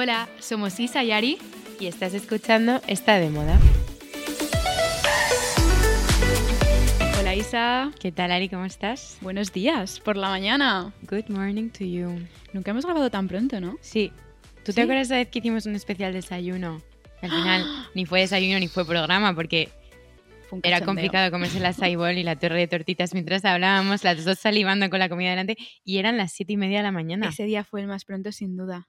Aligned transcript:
Hola, 0.00 0.28
somos 0.38 0.78
Isa 0.78 1.02
y 1.02 1.10
Ari. 1.10 1.38
Y 1.80 1.88
estás 1.88 2.14
escuchando 2.14 2.80
Está 2.86 3.18
de 3.18 3.30
moda. 3.30 3.58
Hola 7.18 7.34
Isa. 7.34 7.90
¿Qué 7.98 8.12
tal, 8.12 8.30
Ari? 8.30 8.48
¿Cómo 8.48 8.64
estás? 8.64 9.18
Buenos 9.22 9.52
días, 9.52 9.98
por 9.98 10.16
la 10.16 10.28
mañana. 10.28 10.94
Good 11.10 11.30
morning 11.30 11.70
to 11.70 11.84
you. 11.84 12.16
Nunca 12.52 12.70
hemos 12.70 12.84
grabado 12.84 13.10
tan 13.10 13.26
pronto, 13.26 13.60
¿no? 13.60 13.76
Sí. 13.80 14.12
¿Tú 14.64 14.70
¿Sí? 14.70 14.74
te 14.74 14.82
acuerdas 14.82 15.08
la 15.08 15.16
vez 15.16 15.30
que 15.30 15.40
hicimos 15.40 15.66
un 15.66 15.74
especial 15.74 16.12
desayuno? 16.12 16.80
Al 17.20 17.30
final 17.30 17.64
ni 17.96 18.06
fue 18.06 18.20
desayuno 18.20 18.60
ni 18.60 18.68
fue 18.68 18.86
programa 18.86 19.34
porque 19.34 19.68
era 20.62 20.80
complicado 20.80 21.32
comerse 21.32 21.58
la 21.58 21.72
saibol 21.72 22.16
y 22.18 22.22
la 22.22 22.36
torre 22.36 22.60
de 22.60 22.68
tortitas 22.68 23.14
mientras 23.14 23.44
hablábamos, 23.44 24.04
las 24.04 24.24
dos 24.24 24.38
salivando 24.38 24.88
con 24.90 25.00
la 25.00 25.08
comida 25.08 25.30
delante 25.30 25.56
y 25.82 25.98
eran 25.98 26.16
las 26.16 26.30
siete 26.30 26.52
y 26.52 26.56
media 26.56 26.76
de 26.76 26.84
la 26.84 26.92
mañana. 26.92 27.30
Ese 27.30 27.46
día 27.46 27.64
fue 27.64 27.80
el 27.80 27.88
más 27.88 28.04
pronto, 28.04 28.30
sin 28.30 28.56
duda. 28.56 28.86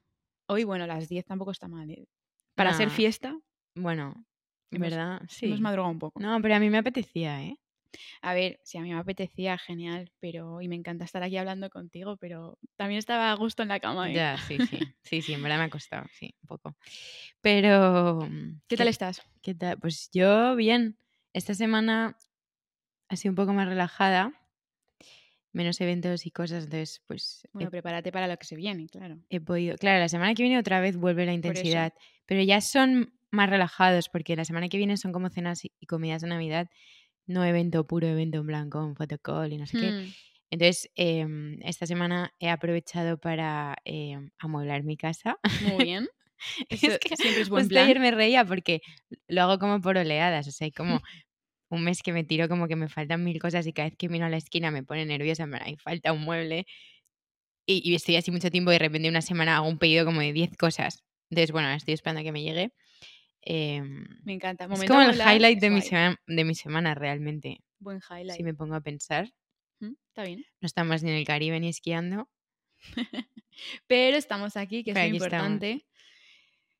Hoy, 0.50 0.64
bueno, 0.64 0.84
las 0.84 1.08
10 1.08 1.24
tampoco 1.24 1.52
está 1.52 1.68
mal. 1.68 1.88
¿eh? 1.90 2.08
Para 2.56 2.72
ser 2.72 2.88
No. 2.88 2.92
fiesta, 2.92 3.38
Bueno, 3.76 4.26
en 4.72 4.80
verdad, 4.80 5.22
sí. 5.28 5.46
hemos 5.46 5.60
madrugado 5.60 5.92
un 5.92 6.00
poco. 6.00 6.18
No, 6.18 6.42
pero 6.42 6.56
a 6.56 6.58
mí 6.58 6.68
me 6.70 6.78
apetecía, 6.78 7.40
¿eh? 7.44 7.56
A 8.20 8.34
ver, 8.34 8.58
si 8.64 8.76
a 8.76 8.80
mí 8.82 8.92
me 8.92 8.98
apetecía, 8.98 9.58
genial, 9.58 10.10
pero 10.18 10.60
y 10.60 10.66
me 10.66 10.74
encanta 10.74 11.04
estar 11.04 11.22
aquí 11.22 11.36
hablando 11.36 11.70
contigo, 11.70 12.16
pero 12.16 12.58
también 12.74 12.98
estaba 12.98 13.30
a 13.30 13.34
gusto 13.34 13.62
en 13.62 13.68
la 13.68 13.78
cama. 13.78 14.10
¿eh? 14.10 14.14
Ya, 14.14 14.38
sí, 14.38 14.58
sí. 14.58 14.78
Sí, 15.04 15.22
sí, 15.22 15.34
en 15.34 15.42
verdad 15.42 15.58
me 15.58 15.64
ha 15.64 15.70
costado, 15.70 16.06
sí, 16.12 16.34
un 16.42 16.48
poco. 16.48 16.76
Pero... 17.40 18.28
¿Qué 18.66 18.76
tal 18.76 18.88
estás? 18.88 19.22
¿Qué 19.42 19.54
tal? 19.54 19.78
Pues 19.78 20.10
yo 20.12 20.56
bien. 20.56 20.98
Esta 21.32 21.54
semana 21.54 22.16
ha 23.08 23.16
sido 23.16 23.30
un 23.30 23.36
poco 23.36 23.52
más 23.52 23.68
relajada, 23.68 24.32
menos 25.52 25.80
eventos 25.80 26.26
y 26.26 26.30
cosas, 26.30 26.64
entonces 26.64 27.02
pues 27.06 27.46
Bueno, 27.52 27.68
he, 27.68 27.70
prepárate 27.70 28.12
para 28.12 28.28
lo 28.28 28.36
que 28.36 28.46
se 28.46 28.56
viene, 28.56 28.86
claro. 28.88 29.18
he 29.30 29.40
podido... 29.40 29.76
Claro, 29.76 29.98
la 29.98 30.08
semana 30.08 30.34
que 30.34 30.42
viene 30.42 30.58
otra 30.58 30.80
vez 30.80 30.96
vuelve 30.96 31.26
la 31.26 31.32
intensidad, 31.32 31.92
pero 32.26 32.42
ya 32.42 32.60
son 32.60 33.14
más 33.30 33.50
relajados 33.50 34.08
porque 34.08 34.36
la 34.36 34.44
semana 34.44 34.68
que 34.68 34.76
viene 34.78 34.96
son 34.96 35.12
como 35.12 35.28
cenas 35.30 35.64
y 35.64 35.86
comidas 35.86 36.22
de 36.22 36.28
Navidad, 36.28 36.68
no 37.26 37.44
evento 37.44 37.86
puro, 37.86 38.06
evento 38.08 38.38
en 38.38 38.46
blanco, 38.46 38.84
un 38.84 38.96
fotocall 38.96 39.52
y 39.52 39.56
no 39.58 39.66
sé 39.66 39.78
qué. 39.78 39.90
Hmm, 39.90 40.12
Entonces, 40.50 40.90
em, 40.96 41.58
esta 41.62 41.86
semana 41.86 42.32
he 42.40 42.48
aprovechado 42.50 43.18
para 43.18 43.76
em, 43.84 44.30
amueblar 44.38 44.82
mi 44.82 44.96
casa. 44.96 45.38
Muy 45.62 45.84
bien. 45.84 46.08
Es 46.70 46.82
Eso 46.82 46.98
que 46.98 47.16
siempre 47.16 47.42
es 47.42 47.50
buen 47.50 47.68
plan. 47.68 47.84
ayer 47.84 48.00
me 48.00 48.10
reía 48.12 48.46
porque 48.46 48.80
lo 49.28 49.42
hago 49.42 49.58
como 49.58 49.82
por 49.82 49.98
oleadas, 49.98 50.48
o 50.48 50.50
sea, 50.50 50.70
como 50.74 50.94
un 51.70 51.82
mes 51.84 52.02
que 52.02 52.12
me 52.12 52.24
tiro 52.24 52.48
como 52.48 52.68
que 52.68 52.76
me 52.76 52.88
faltan 52.88 53.24
mil 53.24 53.38
cosas 53.40 53.66
y 53.66 53.72
cada 53.72 53.88
vez 53.88 53.96
que 53.96 54.08
miro 54.08 54.26
a 54.26 54.28
la 54.28 54.36
esquina 54.36 54.70
me 54.70 54.82
pone 54.82 55.06
nerviosa, 55.06 55.46
me 55.46 55.58
falta 55.78 56.12
un 56.12 56.20
mueble 56.22 56.66
y, 57.66 57.88
y 57.88 57.94
estoy 57.94 58.16
así 58.16 58.30
mucho 58.30 58.50
tiempo 58.50 58.70
y 58.70 58.74
de 58.74 58.80
repente 58.80 59.08
una 59.08 59.22
semana 59.22 59.56
hago 59.56 59.68
un 59.68 59.78
pedido 59.78 60.04
como 60.04 60.20
de 60.20 60.32
10 60.32 60.56
cosas. 60.56 61.02
Entonces, 61.30 61.52
bueno, 61.52 61.70
estoy 61.70 61.94
esperando 61.94 62.20
a 62.20 62.24
que 62.24 62.32
me 62.32 62.42
llegue. 62.42 62.72
Em, 63.42 64.04
Me 64.24 64.32
encanta. 64.34 64.64
es 64.64 64.84
como 64.84 65.00
el 65.02 65.14
highlight 65.16 65.60
de 65.60 65.70
mi, 65.70 65.80
semana, 65.80 66.20
de 66.26 66.44
mi 66.44 66.54
semana 66.54 66.94
realmente, 66.94 67.60
Buen 67.78 68.00
highlight. 68.10 68.36
si 68.36 68.42
me 68.42 68.52
pongo 68.54 68.74
a 68.74 68.80
pensar. 68.80 69.30
Está 70.08 70.24
bien. 70.24 70.44
No 70.60 70.66
estamos 70.66 71.02
ni 71.02 71.10
en 71.10 71.16
el 71.16 71.24
Caribe 71.24 71.58
ni 71.60 71.68
esquiando. 71.68 72.28
Pero 73.86 74.16
estamos 74.16 74.56
aquí, 74.56 74.82
que 74.84 74.90
es 74.90 74.96
lo 74.96 75.00
estamos. 75.02 75.14
importante. 75.16 75.86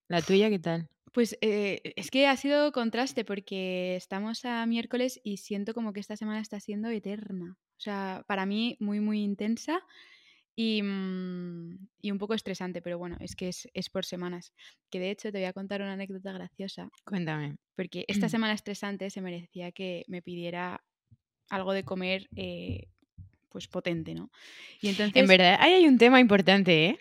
¿La 0.08 0.20
tuya 0.22 0.50
qué 0.50 0.58
tal? 0.58 0.88
Pues 1.12 1.36
eh, 1.40 1.80
es 1.96 2.10
que 2.10 2.26
ha 2.28 2.36
sido 2.36 2.70
contraste 2.72 3.24
porque 3.24 3.96
estamos 3.96 4.44
a 4.44 4.64
miércoles 4.66 5.20
y 5.24 5.38
siento 5.38 5.74
como 5.74 5.92
que 5.92 6.00
esta 6.00 6.16
semana 6.16 6.40
está 6.40 6.60
siendo 6.60 6.88
eterna. 6.88 7.56
O 7.76 7.80
sea, 7.80 8.24
para 8.28 8.46
mí 8.46 8.76
muy, 8.78 9.00
muy 9.00 9.22
intensa 9.22 9.80
y, 10.54 10.82
mm, 10.82 11.88
y 12.02 12.10
un 12.10 12.18
poco 12.18 12.34
estresante, 12.34 12.80
pero 12.82 12.98
bueno, 12.98 13.16
es 13.20 13.34
que 13.34 13.48
es, 13.48 13.68
es 13.74 13.88
por 13.90 14.04
semanas. 14.04 14.52
Que 14.90 15.00
de 15.00 15.10
hecho 15.10 15.32
te 15.32 15.38
voy 15.38 15.46
a 15.46 15.52
contar 15.52 15.80
una 15.82 15.94
anécdota 15.94 16.32
graciosa 16.32 16.88
Cuéntame. 17.04 17.56
porque 17.74 18.04
esta 18.06 18.28
semana 18.28 18.52
estresante 18.52 19.10
se 19.10 19.20
merecía 19.20 19.72
que 19.72 20.04
me 20.06 20.22
pidiera 20.22 20.80
algo 21.48 21.72
de 21.72 21.82
comer 21.82 22.28
eh, 22.36 22.86
pues 23.48 23.66
potente, 23.66 24.14
¿no? 24.14 24.30
Y 24.80 24.88
entonces... 24.88 25.16
En 25.20 25.26
verdad, 25.26 25.56
ahí 25.58 25.72
hay 25.72 25.88
un 25.88 25.98
tema 25.98 26.20
importante, 26.20 26.86
¿eh? 26.86 27.00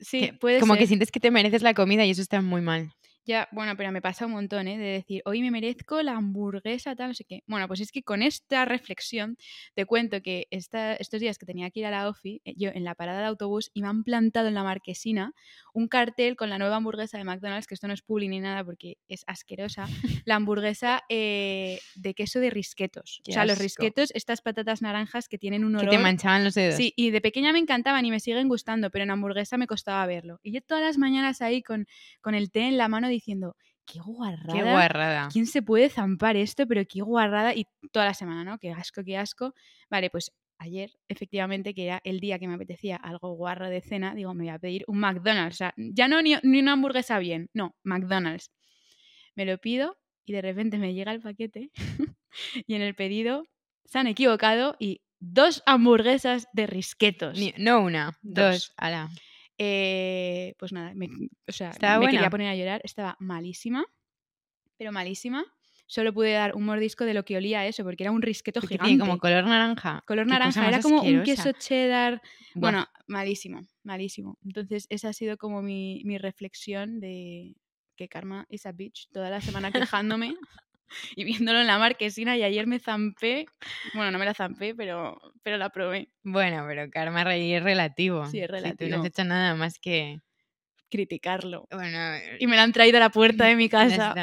Sí, 0.00 0.20
que- 0.20 0.32
puede 0.32 0.58
como 0.58 0.72
ser. 0.74 0.80
que 0.80 0.86
sientes 0.88 1.12
que 1.12 1.20
te 1.20 1.30
mereces 1.30 1.62
la 1.62 1.74
comida 1.74 2.04
y 2.06 2.10
eso 2.10 2.22
está 2.22 2.40
muy 2.42 2.62
mal. 2.62 2.92
Ya, 3.26 3.48
bueno, 3.52 3.76
pero 3.76 3.92
me 3.92 4.00
pasa 4.00 4.26
un 4.26 4.32
montón, 4.32 4.66
¿eh? 4.66 4.78
De 4.78 4.84
decir, 4.84 5.22
hoy 5.26 5.42
me 5.42 5.50
merezco 5.50 6.02
la 6.02 6.16
hamburguesa, 6.16 6.96
tal, 6.96 7.08
no 7.08 7.14
sé 7.14 7.24
qué. 7.24 7.42
Bueno, 7.46 7.68
pues 7.68 7.80
es 7.80 7.92
que 7.92 8.02
con 8.02 8.22
esta 8.22 8.64
reflexión 8.64 9.36
te 9.74 9.84
cuento 9.84 10.22
que 10.22 10.48
esta- 10.50 10.94
estos 10.94 11.20
días 11.20 11.36
que 11.38 11.44
tenía 11.46 11.70
que 11.70 11.80
ir 11.80 11.86
a 11.86 11.90
la 11.90 12.08
OFI, 12.08 12.40
eh, 12.44 12.54
yo 12.56 12.70
en 12.72 12.82
la 12.82 12.94
parada 12.94 13.20
de 13.20 13.26
autobús 13.26 13.70
y 13.74 13.82
me 13.82 13.88
han 13.88 14.04
plantado 14.04 14.48
en 14.48 14.54
la 14.54 14.64
marquesina 14.64 15.34
un 15.74 15.86
cartel 15.86 16.34
con 16.34 16.48
la 16.48 16.58
nueva 16.58 16.76
hamburguesa 16.76 17.18
de 17.18 17.24
McDonald's, 17.24 17.66
que 17.66 17.74
esto 17.74 17.86
no 17.86 17.92
es 17.94 18.02
publi 18.02 18.26
ni 18.28 18.40
nada 18.40 18.64
porque 18.64 18.96
es 19.06 19.22
asquerosa, 19.26 19.86
la 20.24 20.36
hamburguesa 20.36 21.02
eh, 21.10 21.78
de 21.96 22.14
queso 22.14 22.40
de 22.40 22.48
risquetos. 22.50 23.20
Qué 23.22 23.32
o 23.32 23.34
sea, 23.34 23.44
los 23.44 23.58
risquetos, 23.58 24.10
estas 24.14 24.40
patatas 24.40 24.80
naranjas 24.80 25.28
que 25.28 25.36
tienen 25.38 25.64
un 25.64 25.74
Que 25.74 25.82
olor... 25.82 25.90
te 25.90 25.98
manchaban 25.98 26.42
los 26.42 26.54
dedos. 26.54 26.76
Sí, 26.76 26.94
y 26.96 27.10
de 27.10 27.20
pequeña 27.20 27.52
me 27.52 27.58
encantaban 27.58 28.04
y 28.06 28.10
me 28.10 28.18
siguen 28.18 28.48
gustando, 28.48 28.90
pero 28.90 29.04
en 29.04 29.10
hamburguesa 29.10 29.58
me 29.58 29.66
costaba 29.66 30.04
verlo. 30.06 30.40
Y 30.42 30.52
yo 30.52 30.62
todas 30.62 30.82
las 30.82 30.96
mañanas 30.96 31.42
ahí 31.42 31.62
con, 31.62 31.86
con 32.22 32.34
el 32.34 32.50
té 32.50 32.62
en 32.62 32.78
la 32.78 32.88
mano 32.88 33.09
diciendo, 33.10 33.56
qué 33.86 34.00
guarrada. 34.00 34.52
Qué 34.52 34.62
guarrada. 34.62 35.28
¿Quién 35.32 35.46
se 35.46 35.62
puede 35.62 35.88
zampar 35.88 36.36
esto? 36.36 36.66
Pero 36.66 36.82
qué 36.88 37.00
guarrada. 37.02 37.54
Y 37.54 37.66
toda 37.92 38.06
la 38.06 38.14
semana, 38.14 38.44
¿no? 38.44 38.58
Qué 38.58 38.70
asco, 38.70 39.02
qué 39.04 39.16
asco. 39.16 39.54
Vale, 39.90 40.10
pues 40.10 40.32
ayer, 40.58 40.90
efectivamente, 41.08 41.74
que 41.74 41.86
era 41.86 42.00
el 42.04 42.20
día 42.20 42.38
que 42.38 42.46
me 42.46 42.54
apetecía 42.54 42.96
algo 42.96 43.32
guarro 43.34 43.68
de 43.68 43.80
cena, 43.80 44.14
digo, 44.14 44.34
me 44.34 44.44
voy 44.44 44.52
a 44.52 44.58
pedir 44.58 44.84
un 44.86 44.98
McDonald's. 44.98 45.56
O 45.56 45.58
sea, 45.58 45.74
ya 45.76 46.06
no 46.08 46.20
ni, 46.22 46.34
ni 46.42 46.60
una 46.60 46.72
hamburguesa 46.72 47.18
bien, 47.18 47.48
no, 47.54 47.74
McDonald's. 47.82 48.50
Me 49.34 49.44
lo 49.46 49.58
pido 49.58 49.96
y 50.24 50.32
de 50.32 50.42
repente 50.42 50.78
me 50.78 50.92
llega 50.94 51.12
el 51.12 51.20
paquete 51.22 51.70
y 52.66 52.74
en 52.74 52.82
el 52.82 52.94
pedido 52.94 53.44
se 53.86 53.98
han 53.98 54.06
equivocado 54.06 54.76
y 54.78 55.00
dos 55.18 55.62
hamburguesas 55.66 56.46
de 56.52 56.66
risquetos. 56.66 57.38
Ni- 57.38 57.54
no 57.58 57.80
una, 57.80 58.18
dos. 58.22 58.52
Dos. 58.54 58.74
ala. 58.76 59.08
Eh, 59.62 60.54
pues 60.58 60.72
nada, 60.72 60.94
me, 60.94 61.08
o 61.46 61.52
sea, 61.52 61.68
¿Estaba 61.70 61.94
me 61.94 61.98
buena? 62.06 62.12
quería 62.12 62.30
poner 62.30 62.48
a 62.48 62.56
llorar. 62.56 62.80
Estaba 62.82 63.14
malísima, 63.20 63.84
pero 64.78 64.90
malísima. 64.90 65.44
Solo 65.86 66.14
pude 66.14 66.32
dar 66.32 66.54
un 66.54 66.64
mordisco 66.64 67.04
de 67.04 67.12
lo 67.14 67.24
que 67.24 67.36
olía 67.36 67.60
a 67.60 67.66
eso, 67.66 67.82
porque 67.84 68.04
era 68.04 68.12
un 68.12 68.22
risqueto 68.22 68.60
Porque 68.60 68.76
gigante. 68.76 68.90
tiene 68.90 69.00
como 69.00 69.18
color 69.18 69.44
naranja. 69.44 70.02
color 70.06 70.26
naranja, 70.26 70.66
era 70.68 70.80
como 70.80 71.02
un 71.02 71.22
queso 71.24 71.52
cheddar. 71.52 72.22
Buah, 72.54 72.60
Bueno, 72.72 72.86
malísimo, 73.08 73.60
malísimo. 73.82 74.38
Entonces, 74.44 74.86
esa 74.88 75.08
ha 75.10 75.12
sido 75.12 75.36
como 75.36 75.62
mi, 75.62 76.00
mi 76.04 76.16
reflexión 76.16 77.00
de 77.00 77.56
que 77.96 78.08
Karma 78.08 78.46
is 78.48 78.64
a 78.66 78.72
bitch 78.72 79.08
toda 79.12 79.28
la 79.30 79.40
semana 79.42 79.70
quejándome 79.72 80.36
y 81.16 81.24
viéndolo 81.24 81.60
en 81.60 81.66
la 81.66 81.78
marquesina. 81.78 82.36
Y 82.36 82.42
ayer 82.42 82.66
me 82.66 82.78
zampé, 82.78 83.46
bueno, 83.94 84.10
no 84.10 84.18
me 84.18 84.24
la 84.24 84.34
zampé, 84.34 84.74
pero, 84.74 85.20
pero 85.42 85.56
la 85.58 85.70
probé. 85.70 86.08
Bueno, 86.22 86.64
pero 86.66 86.90
karma 86.90 87.22
es 87.34 87.62
relativo. 87.62 88.26
Sí, 88.26 88.40
es 88.40 88.46
Si 88.46 88.48
tú 88.48 88.52
no 88.52 88.56
relativo. 88.62 89.00
has 89.00 89.06
hecho 89.06 89.24
nada 89.24 89.54
más 89.54 89.78
que. 89.78 90.20
Criticarlo. 90.90 91.68
Bueno, 91.70 91.98
Y 92.40 92.46
me 92.46 92.56
la 92.56 92.62
han 92.64 92.72
traído 92.72 92.96
a 92.96 93.00
la 93.00 93.10
puerta 93.10 93.44
de 93.46 93.56
mi 93.56 93.68
casa. 94.12 94.14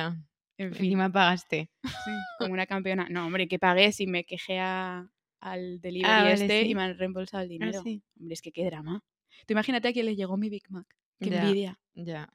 En 0.58 0.74
fin. 0.74 0.86
Encima 0.86 1.10
pagaste. 1.12 1.70
Sí, 1.84 2.12
como 2.40 2.54
una 2.54 2.66
campeona. 2.66 3.08
No, 3.10 3.26
hombre, 3.28 3.48
que 3.48 3.60
pagué 3.60 3.92
si 3.92 4.08
me 4.08 4.24
quejé 4.26 4.60
a- 4.60 5.08
al 5.40 5.80
delivery 5.82 6.12
Ah, 6.12 6.24
vale, 6.24 6.34
este 6.34 6.64
sí. 6.64 6.70
y 6.72 6.76
me 6.76 6.82
han 6.84 6.98
reembolsado 6.98 7.44
el 7.44 7.50
Ah, 7.50 7.54
dinero. 7.54 7.82
sí. 7.84 8.02
Hombre, 8.20 8.34
es 8.34 8.42
que 8.42 8.52
qué 8.52 8.66
drama. 8.66 9.04
Tú 9.46 9.54
imagínate 9.54 9.88
a 9.88 9.94
quién 9.94 10.08
le 10.08 10.16
llegó 10.16 10.36
mi 10.36 10.50
Big 10.50 10.64
Mac. 10.70 10.88
Qué 11.22 11.30
Ya. 11.30 11.42
envidia. 11.44 11.80
Ya. 11.94 12.30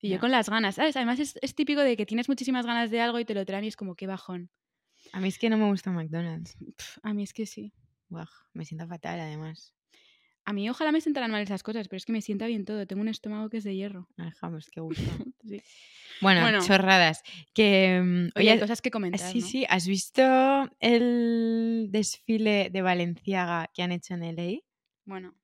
Y 0.00 0.10
yo 0.10 0.20
con 0.20 0.30
las 0.30 0.48
ganas, 0.48 0.76
¿sabes? 0.76 0.96
Además 0.96 1.18
es, 1.18 1.38
es 1.42 1.54
típico 1.54 1.80
de 1.80 1.96
que 1.96 2.06
tienes 2.06 2.28
muchísimas 2.28 2.64
ganas 2.66 2.90
de 2.90 3.00
algo 3.00 3.18
y 3.18 3.24
te 3.24 3.34
lo 3.34 3.44
traen 3.44 3.64
y 3.64 3.68
es 3.68 3.76
como 3.76 3.94
qué 3.96 4.06
bajón. 4.06 4.50
A 5.12 5.20
mí 5.20 5.28
es 5.28 5.38
que 5.38 5.50
no 5.50 5.56
me 5.56 5.66
gusta 5.66 5.90
McDonald's. 5.90 6.56
A 7.02 7.14
mí 7.14 7.22
es 7.22 7.32
que 7.32 7.46
sí. 7.46 7.72
Me 8.52 8.64
siento 8.64 8.86
fatal 8.86 9.20
además. 9.20 9.74
A 10.44 10.52
mí 10.54 10.68
ojalá 10.70 10.92
me 10.92 11.00
sentaran 11.02 11.30
mal 11.30 11.42
esas 11.42 11.62
cosas, 11.62 11.88
pero 11.88 11.98
es 11.98 12.06
que 12.06 12.12
me 12.12 12.22
sienta 12.22 12.46
bien 12.46 12.64
todo. 12.64 12.86
Tengo 12.86 13.02
un 13.02 13.08
estómago 13.08 13.50
que 13.50 13.58
es 13.58 13.64
de 13.64 13.76
hierro. 13.76 14.08
Ay, 14.16 14.30
Vamos, 14.40 14.68
qué 14.70 14.80
gusto. 14.80 15.02
Sí. 15.44 15.62
Bueno, 16.20 16.40
Bueno. 16.40 16.60
chorradas. 16.66 17.22
Que, 17.54 18.00
mm, 18.02 18.38
Oye, 18.38 18.50
hay 18.52 18.58
cosas 18.58 18.80
que 18.82 18.90
comentar, 18.90 19.30
sí, 19.30 19.40
¿no? 19.40 19.46
sí, 19.46 19.66
¿has 19.68 19.86
visto 19.86 20.22
el 20.80 21.88
desfile 21.90 22.70
de 22.70 22.82
Valenciaga 22.82 23.70
que 23.72 23.82
han 23.82 23.92
hecho 23.92 24.14
en 24.14 24.22
LA? 24.24 24.60
Bueno, 25.04 25.34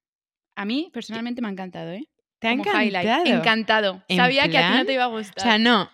a 0.56 0.64
mí 0.64 0.90
personalmente 0.92 1.42
me 1.42 1.48
ha 1.48 1.52
encantado, 1.52 1.92
¿eh? 1.92 2.08
¿Te 2.40 2.48
ha 2.48 2.52
encantado? 2.52 2.82
highlight. 2.84 3.06
Encantado. 3.26 4.02
¿En 4.08 4.16
Sabía 4.16 4.48
que 4.48 4.58
a 4.58 4.66
ti 4.68 4.74
no 4.74 4.84
te 4.84 4.92
iba 4.94 5.04
a 5.04 5.08
O 5.08 5.10
gustar. 5.12 5.42
sea, 5.42 5.58
no. 5.58 5.90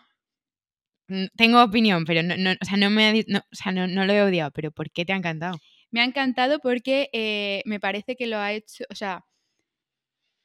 mm, 1.08 1.26
Tengo 1.36 1.62
opinión, 1.62 2.04
pero 2.04 2.22
no, 2.22 2.36
no, 2.36 2.50
o 2.52 2.64
sea, 2.64 2.76
no 2.76 2.90
me 2.90 3.24
no, 3.28 3.38
o 3.38 3.42
sea, 3.56 3.72
no, 3.72 3.86
no 3.86 4.04
lo 4.06 4.12
he 4.12 4.22
odiado, 4.22 4.50
pero 4.52 4.70
¿por 4.72 4.90
qué 4.90 5.04
te 5.04 5.12
ha 5.12 5.16
encantado? 5.16 5.58
Me 5.90 6.00
ha 6.00 6.04
encantado 6.04 6.60
porque 6.60 7.10
eh, 7.12 7.62
me 7.66 7.80
parece 7.80 8.16
que 8.16 8.26
lo 8.26 8.38
ha 8.38 8.52
hecho, 8.52 8.84
o 8.90 8.94
sea, 8.94 9.24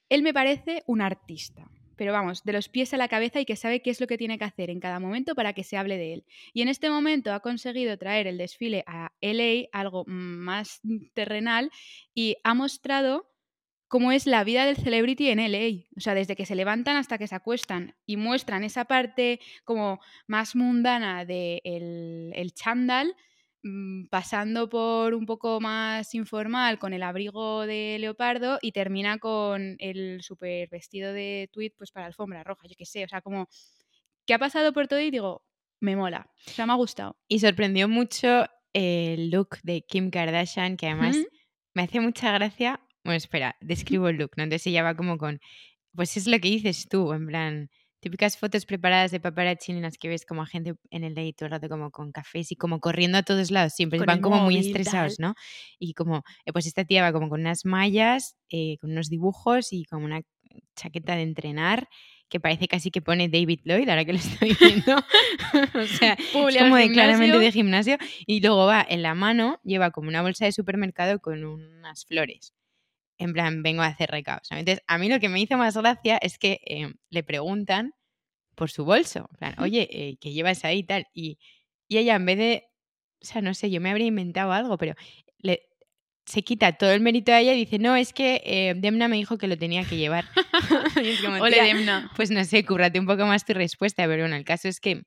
él 0.09 0.21
me 0.21 0.33
parece 0.33 0.83
un 0.87 1.01
artista, 1.01 1.69
pero 1.95 2.11
vamos, 2.13 2.43
de 2.43 2.53
los 2.53 2.69
pies 2.69 2.93
a 2.93 2.97
la 2.97 3.07
cabeza 3.07 3.39
y 3.39 3.45
que 3.45 3.55
sabe 3.55 3.81
qué 3.81 3.89
es 3.89 3.99
lo 4.01 4.07
que 4.07 4.17
tiene 4.17 4.37
que 4.37 4.43
hacer 4.45 4.69
en 4.69 4.79
cada 4.79 4.99
momento 4.99 5.35
para 5.35 5.53
que 5.53 5.63
se 5.63 5.77
hable 5.77 5.97
de 5.97 6.13
él. 6.13 6.25
Y 6.53 6.61
en 6.61 6.67
este 6.67 6.89
momento 6.89 7.33
ha 7.33 7.39
conseguido 7.39 7.97
traer 7.97 8.27
el 8.27 8.37
desfile 8.37 8.83
a 8.87 9.11
LA, 9.21 9.67
algo 9.71 10.03
más 10.05 10.81
terrenal, 11.13 11.71
y 12.13 12.37
ha 12.43 12.53
mostrado 12.53 13.31
cómo 13.95 14.11
es 14.11 14.25
la 14.25 14.43
vida 14.43 14.65
del 14.65 14.75
celebrity 14.75 15.29
en 15.29 15.39
LA. 15.39 15.85
O 15.95 16.01
sea, 16.01 16.13
desde 16.13 16.35
que 16.35 16.45
se 16.45 16.53
levantan 16.53 16.97
hasta 16.97 17.17
que 17.17 17.27
se 17.27 17.35
acuestan 17.35 17.95
y 18.05 18.17
muestran 18.17 18.65
esa 18.65 18.83
parte 18.83 19.39
como 19.63 20.01
más 20.27 20.53
mundana 20.53 21.23
del 21.23 21.61
de 21.63 22.31
el 22.35 22.53
chándal, 22.53 23.15
mm, 23.63 24.07
pasando 24.07 24.67
por 24.67 25.13
un 25.13 25.25
poco 25.25 25.61
más 25.61 26.13
informal 26.13 26.77
con 26.77 26.91
el 26.91 27.03
abrigo 27.03 27.65
de 27.65 27.95
leopardo 27.97 28.59
y 28.61 28.73
termina 28.73 29.17
con 29.17 29.77
el 29.79 30.21
super 30.21 30.67
vestido 30.67 31.13
de 31.13 31.49
tweed 31.53 31.71
pues 31.77 31.91
para 31.91 32.07
alfombra 32.07 32.43
roja, 32.43 32.67
yo 32.67 32.75
qué 32.77 32.85
sé, 32.85 33.05
o 33.05 33.07
sea, 33.07 33.21
como 33.21 33.47
¿qué 34.25 34.33
ha 34.33 34.39
pasado 34.39 34.73
por 34.73 34.89
todo 34.89 34.99
y 34.99 35.09
digo, 35.09 35.45
me 35.79 35.95
mola, 35.95 36.29
o 36.45 36.51
sea, 36.51 36.65
me 36.65 36.73
ha 36.73 36.75
gustado. 36.75 37.15
Y 37.29 37.39
sorprendió 37.39 37.87
mucho 37.87 38.43
el 38.73 39.29
look 39.29 39.59
de 39.63 39.83
Kim 39.83 40.11
Kardashian, 40.11 40.75
que 40.75 40.87
además 40.87 41.15
me 41.73 41.83
hace 41.83 42.01
mucha 42.01 42.33
gracia. 42.33 42.81
Bueno, 43.05 43.17
espera, 43.17 43.55
describo 43.61 44.09
el 44.09 44.17
look, 44.17 44.31
¿no? 44.35 44.43
Entonces 44.43 44.65
ella 44.67 44.81
va 44.81 44.95
como 44.95 45.19
con. 45.19 45.39
Pues 45.93 46.17
es 46.17 46.25
lo 46.27 46.39
que 46.39 46.49
dices 46.49 46.87
tú, 46.89 47.13
en 47.13 47.27
plan. 47.27 47.69
Típicas 47.99 48.37
fotos 48.37 48.65
preparadas 48.65 49.11
de 49.11 49.19
paparazzi 49.19 49.71
en 49.71 49.81
las 49.81 49.97
que 49.97 50.09
ves 50.09 50.25
como 50.25 50.41
a 50.43 50.45
gente 50.45 50.73
en 50.91 51.03
el 51.03 51.15
day 51.15 51.33
todo 51.33 51.45
el 51.47 51.51
rato 51.51 51.69
como 51.69 51.89
con 51.91 52.11
cafés 52.11 52.51
y 52.51 52.55
como 52.55 52.79
corriendo 52.79 53.17
a 53.17 53.23
todos 53.23 53.51
lados. 53.51 53.73
Siempre 53.73 53.99
Con 53.99 54.07
van 54.07 54.21
como 54.21 54.37
muy 54.37 54.55
móvil, 54.55 54.67
estresados, 54.67 55.17
tal. 55.17 55.29
¿no? 55.29 55.35
Y 55.79 55.93
como, 55.93 56.23
eh, 56.45 56.51
pues 56.51 56.67
esta 56.67 56.83
tía 56.83 57.01
va 57.03 57.13
como 57.13 57.29
con 57.29 57.41
unas 57.41 57.65
mallas, 57.65 58.35
eh, 58.49 58.77
con 58.79 58.91
unos 58.91 59.09
dibujos 59.09 59.71
y 59.71 59.85
como 59.85 60.05
una 60.05 60.21
chaqueta 60.75 61.15
de 61.15 61.23
entrenar 61.23 61.87
que 62.29 62.39
parece 62.39 62.67
casi 62.67 62.91
que 62.91 63.01
pone 63.01 63.29
David 63.29 63.61
Lloyd, 63.63 63.87
ahora 63.87 64.05
que 64.05 64.13
lo 64.13 64.19
estoy 64.19 64.55
viendo. 64.59 64.97
o 64.97 65.85
sea, 65.85 66.13
es 66.13 66.31
como 66.31 66.75
de, 66.75 66.91
claramente 66.91 67.37
de 67.37 67.51
gimnasio. 67.51 67.97
Y 68.25 68.41
luego 68.41 68.65
va 68.65 68.85
en 68.87 69.03
la 69.03 69.13
mano, 69.15 69.59
lleva 69.63 69.91
como 69.91 70.09
una 70.09 70.21
bolsa 70.21 70.45
de 70.45 70.51
supermercado 70.51 71.19
con 71.19 71.43
unas 71.43 72.05
flores. 72.05 72.53
En 73.17 73.33
plan, 73.33 73.63
vengo 73.63 73.81
a 73.81 73.87
hacer 73.87 74.09
recados. 74.11 74.47
¿no? 74.51 74.57
Entonces, 74.57 74.83
a 74.87 74.97
mí 74.97 75.07
lo 75.09 75.19
que 75.19 75.29
me 75.29 75.39
hizo 75.39 75.57
más 75.57 75.75
gracia 75.77 76.17
es 76.17 76.37
que 76.37 76.59
eh, 76.65 76.93
le 77.09 77.23
preguntan 77.23 77.93
por 78.55 78.69
su 78.71 78.85
bolso. 78.85 79.27
En 79.31 79.37
plan, 79.37 79.55
oye, 79.59 79.87
eh, 79.91 80.17
¿qué 80.19 80.31
llevas 80.33 80.65
ahí 80.65 80.79
y 80.79 80.83
tal? 80.83 81.07
Y, 81.13 81.39
y 81.87 81.97
ella, 81.97 82.15
en 82.15 82.25
vez 82.25 82.37
de. 82.37 82.63
O 83.21 83.25
sea, 83.25 83.41
no 83.41 83.53
sé, 83.53 83.71
yo 83.71 83.81
me 83.81 83.89
habría 83.89 84.07
inventado 84.07 84.51
algo, 84.51 84.77
pero 84.77 84.93
le, 85.39 85.63
se 86.25 86.43
quita 86.43 86.73
todo 86.73 86.91
el 86.91 87.01
mérito 87.01 87.31
a 87.31 87.39
ella 87.39 87.53
y 87.53 87.57
dice, 87.59 87.79
no, 87.79 87.95
es 87.95 88.13
que 88.13 88.41
eh, 88.45 88.73
Demna 88.75 89.07
me 89.07 89.15
dijo 89.17 89.37
que 89.37 89.47
lo 89.47 89.57
tenía 89.57 89.83
que 89.85 89.97
llevar. 89.97 90.25
Y 91.03 91.09
es 91.09 91.21
como, 91.21 91.37
Ole 91.41 91.53
"Tía, 91.53 91.63
Demna. 91.65 92.11
pues 92.15 92.31
no 92.31 92.43
sé, 92.43 92.65
cúrrate 92.65 92.99
un 92.99 93.05
poco 93.05 93.25
más 93.25 93.45
tu 93.45 93.53
respuesta, 93.53 94.05
pero 94.07 94.23
bueno, 94.23 94.35
el 94.35 94.45
caso 94.45 94.67
es 94.67 94.79
que 94.79 95.03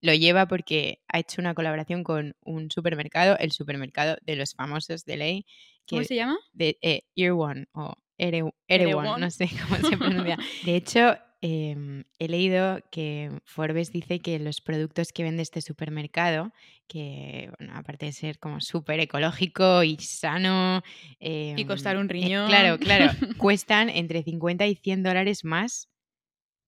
lo 0.00 0.14
lleva 0.14 0.46
porque 0.46 1.00
ha 1.08 1.18
hecho 1.20 1.40
una 1.40 1.54
colaboración 1.54 2.02
con 2.02 2.34
un 2.40 2.70
supermercado, 2.70 3.36
el 3.38 3.52
supermercado 3.52 4.16
de 4.22 4.36
los 4.36 4.54
famosos 4.54 5.04
de 5.04 5.16
ley, 5.16 5.46
¿Cómo 5.88 6.04
se 6.04 6.14
llama? 6.14 6.38
de 6.52 6.78
eh, 6.82 7.02
Ear 7.16 7.32
One 7.32 7.66
o 7.72 7.94
Ere, 8.18 8.42
Ere. 8.68 8.94
One, 8.94 9.20
no 9.20 9.30
sé 9.30 9.48
cómo 9.68 9.88
se 9.88 9.96
pronuncia. 9.96 10.38
De 10.64 10.76
hecho, 10.76 11.16
em, 11.40 12.04
he 12.20 12.28
leído 12.28 12.78
que 12.92 13.32
Forbes 13.44 13.90
dice 13.90 14.20
que 14.20 14.38
los 14.38 14.60
productos 14.60 15.12
que 15.12 15.24
vende 15.24 15.42
este 15.42 15.60
supermercado, 15.60 16.52
que 16.86 17.50
bueno, 17.58 17.74
aparte 17.74 18.06
de 18.06 18.12
ser 18.12 18.38
como 18.38 18.60
súper 18.60 19.00
ecológico 19.00 19.82
y 19.82 19.96
sano, 19.96 20.82
Y 21.18 21.64
costar 21.64 21.96
em, 21.96 22.02
un 22.02 22.10
eh, 22.14 22.20
claro, 22.46 22.76
riñón. 22.76 22.78
claro, 22.78 23.12
cuestan 23.38 23.88
entre 23.90 24.22
50 24.22 24.66
y 24.66 24.76
100 24.76 25.02
dólares 25.02 25.44
más 25.44 25.88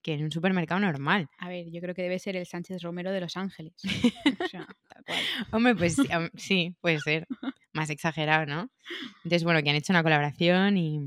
que 0.03 0.13
en 0.15 0.25
un 0.25 0.31
supermercado 0.31 0.81
normal. 0.81 1.29
A 1.39 1.49
ver, 1.49 1.71
yo 1.71 1.81
creo 1.81 1.95
que 1.95 2.03
debe 2.03 2.19
ser 2.19 2.37
el 2.37 2.45
Sánchez 2.47 2.83
Romero 2.83 3.11
de 3.11 3.21
Los 3.21 3.39
Ángeles. 3.39 3.73
O 4.39 4.49
sea, 4.49 4.67
cual. 5.05 5.19
Hombre, 5.53 5.75
pues 5.75 5.97
sí, 6.37 6.75
puede 6.81 6.99
ser. 7.01 7.27
Más 7.73 7.91
exagerado, 7.91 8.47
¿no? 8.47 8.71
Entonces, 9.25 9.45
bueno, 9.45 9.63
que 9.63 9.71
han 9.71 9.77
hecho 9.77 9.93
una 9.93 10.03
colaboración 10.03 10.77
y... 10.77 11.01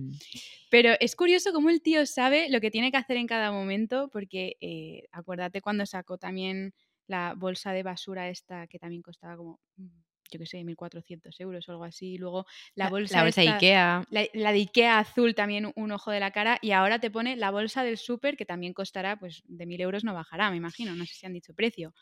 Pero 0.70 0.94
es 1.00 1.16
curioso 1.16 1.54
cómo 1.54 1.70
el 1.70 1.82
tío 1.82 2.06
sabe 2.06 2.50
lo 2.50 2.60
que 2.60 2.72
tiene 2.72 2.92
que 2.92 2.98
hacer 2.98 3.16
en 3.18 3.28
cada 3.28 3.52
momento, 3.52 4.10
porque 4.12 4.58
eh, 4.60 5.04
acuérdate 5.14 5.62
cuando 5.62 5.86
sacó 5.86 6.18
también 6.18 6.74
la 7.08 7.36
bolsa 7.38 7.72
de 7.72 7.84
basura 7.84 8.28
esta 8.30 8.68
que 8.68 8.78
también 8.80 9.02
costaba 9.02 9.38
como, 9.38 9.62
mm, 9.78 9.86
yo 10.30 10.40
qué 10.40 10.46
sé, 10.46 10.62
1.400 10.66 11.40
euros 11.40 11.70
o 11.70 11.72
algo 11.72 11.86
así. 11.86 12.18
Luego 12.18 12.46
la 12.76 12.90
bolsa, 12.90 13.16
la 13.20 13.24
bolsa 13.24 13.44
esta- 13.44 13.56
Ikea. 13.56 14.04
La, 14.10 14.26
la 14.34 14.52
de 14.52 14.58
Ikea 14.60 15.00
azul 15.00 15.36
también 15.36 15.72
un 15.74 15.92
ojo 15.94 16.12
de 16.12 16.20
la 16.20 16.32
cara 16.32 16.60
y 16.62 16.72
ahora 16.72 17.00
te 17.00 17.10
pone 17.10 17.38
la 17.38 17.50
bolsa 17.50 17.86
del 17.86 17.98
súper 17.98 18.36
que 18.36 18.46
también 18.46 18.74
costará, 18.74 19.18
pues 19.18 19.44
de 19.48 19.66
mil 19.66 19.80
euros 19.80 20.04
no 20.04 20.14
bajará, 20.14 20.52
me 20.52 20.58
imagino, 20.58 20.96
no 20.96 21.06
sé 21.06 21.14
si 21.16 21.26
han 21.26 21.32
dicho 21.34 21.54
precio. 21.54 21.94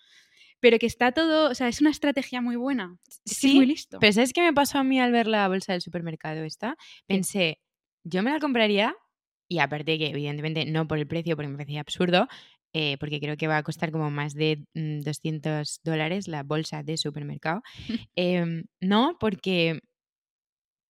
Pero 0.59 0.79
que 0.79 0.85
está 0.85 1.11
todo, 1.11 1.51
o 1.51 1.55
sea, 1.55 1.67
es 1.67 1.81
una 1.81 1.91
estrategia 1.91 2.41
muy 2.41 2.55
buena. 2.55 2.97
Es 3.07 3.37
Sí, 3.37 3.55
muy 3.55 3.65
listo. 3.65 3.99
Pero 3.99 4.13
¿sabes 4.13 4.33
qué 4.33 4.41
me 4.41 4.53
pasó 4.53 4.79
a 4.79 4.83
mí 4.83 4.99
al 4.99 5.11
ver 5.11 5.27
la 5.27 5.47
bolsa 5.47 5.73
del 5.73 5.81
supermercado 5.81 6.43
esta? 6.43 6.75
Pensé, 7.07 7.59
yo 8.03 8.23
me 8.23 8.31
la 8.31 8.39
compraría 8.39 8.95
y 9.47 9.59
aparte 9.59 9.97
que 9.97 10.07
evidentemente 10.07 10.65
no 10.65 10.87
por 10.87 10.97
el 10.97 11.07
precio 11.07 11.35
porque 11.35 11.49
me 11.49 11.57
parecía 11.57 11.81
absurdo, 11.81 12.27
eh, 12.73 12.97
porque 12.99 13.19
creo 13.19 13.37
que 13.37 13.47
va 13.47 13.57
a 13.57 13.63
costar 13.63 13.91
como 13.91 14.09
más 14.09 14.33
de 14.33 14.65
mm, 14.73 15.01
200 15.01 15.79
dólares 15.83 16.27
la 16.27 16.43
bolsa 16.43 16.83
de 16.83 16.97
supermercado. 16.97 17.61
Em, 18.15 18.63
no, 18.81 19.17
porque 19.19 19.79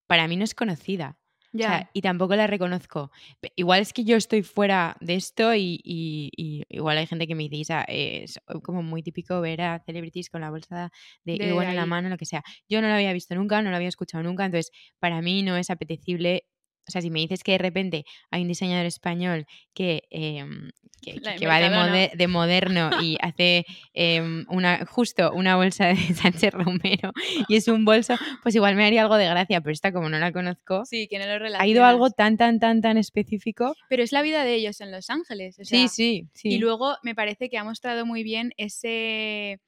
para 0.08 0.28
mí 0.28 0.36
no 0.36 0.44
es 0.44 0.56
conocida. 0.56 1.18
O 1.58 1.62
Ya. 1.62 1.66
sea, 1.66 1.90
y 1.94 2.02
tampoco 2.02 2.36
la 2.36 2.48
reconozco. 2.48 3.12
Igual 3.56 3.82
es 3.82 3.94
que 3.94 4.04
yo 4.04 4.18
estoy 4.18 4.44
fuera 4.44 4.98
de 5.00 5.16
esto 5.16 5.56
y, 5.56 5.80
y- 5.84 6.30
y 6.36 6.64
igual 6.70 6.98
hay 6.98 7.08
gente 7.08 7.28
que 7.28 7.36
me 7.36 7.44
dice, 7.44 7.56
"Isa, 7.58 7.84
es 7.88 8.40
como 8.64 8.84
muy 8.84 9.02
típico 9.04 9.40
ver 9.42 9.62
a 9.62 9.80
celebrities 9.86 10.30
con 10.30 10.42
la 10.42 10.50
bolsa 10.52 10.92
de, 11.24 11.38
De 11.38 11.48
igual 11.48 11.70
en 11.70 11.76
la 11.78 11.86
mano, 11.86 12.10
lo 12.10 12.18
que 12.18 12.26
sea. 12.26 12.44
Yo 12.70 12.82
no 12.82 12.88
lo 12.90 12.94
había 12.96 13.14
visto 13.14 13.36
nunca, 13.36 13.62
no 13.62 13.70
lo 13.70 13.76
había 13.78 13.88
escuchado 13.90 14.24
nunca, 14.24 14.46
entonces 14.46 14.72
para 15.00 15.22
mí 15.22 15.44
no 15.44 15.56
es 15.58 15.70
apetecible. 15.70 16.46
O 16.88 16.92
sea, 16.92 17.02
si 17.02 17.10
me 17.10 17.20
dices 17.20 17.44
que 17.44 17.54
de 17.54 17.58
repente 17.58 18.06
hay 18.32 18.42
un 18.42 18.48
diseñador 18.48 18.86
español 18.86 19.46
que, 19.74 20.04
em, 20.12 20.72
que, 21.02 21.48
va 21.48 21.60
de, 21.60 22.12
de 22.16 22.28
moderno 22.28 22.90
y 23.02 23.18
hace 23.22 23.66
em, 23.94 24.46
una, 24.50 24.86
justo 24.86 25.32
una 25.34 25.56
bolsa 25.56 25.88
de 25.88 25.96
Sánchez 26.16 26.54
Romero 26.54 27.12
y 27.48 27.56
es 27.56 27.68
un 27.68 27.86
bolso, 27.86 28.16
pues 28.42 28.56
igual 28.56 28.76
me 28.76 28.86
haría 28.86 29.02
algo 29.02 29.16
de 29.16 29.26
gracia, 29.26 29.62
pero 29.62 29.72
esta 29.72 29.92
como 29.92 30.10
no 30.10 30.18
la 30.20 30.32
conozco, 30.32 30.86
Sí, 30.86 31.08
que 31.08 31.20
no 31.20 31.26
lo 31.26 31.58
ha 31.58 31.68
ido 31.68 31.86
algo 31.86 32.10
tan, 32.10 32.38
tan, 32.38 32.60
tan, 32.60 32.82
tan 32.82 32.98
específico. 32.98 33.76
Pero 33.90 34.04
es 34.04 34.12
la 34.12 34.22
vida 34.22 34.44
de 34.44 34.56
ellos 34.56 34.82
en 34.82 34.92
Los 34.92 35.10
Ángeles. 35.10 35.60
o 35.60 35.66
Sí, 35.66 35.88
sí, 35.88 36.28
sí. 36.34 36.50
Y 36.50 36.58
luego 36.58 36.98
me 37.04 37.16
parece 37.16 37.50
que 37.50 37.58
ha 37.58 37.64
mostrado 37.64 38.06
muy 38.06 38.24
bien 38.24 38.54
ese 38.58 39.60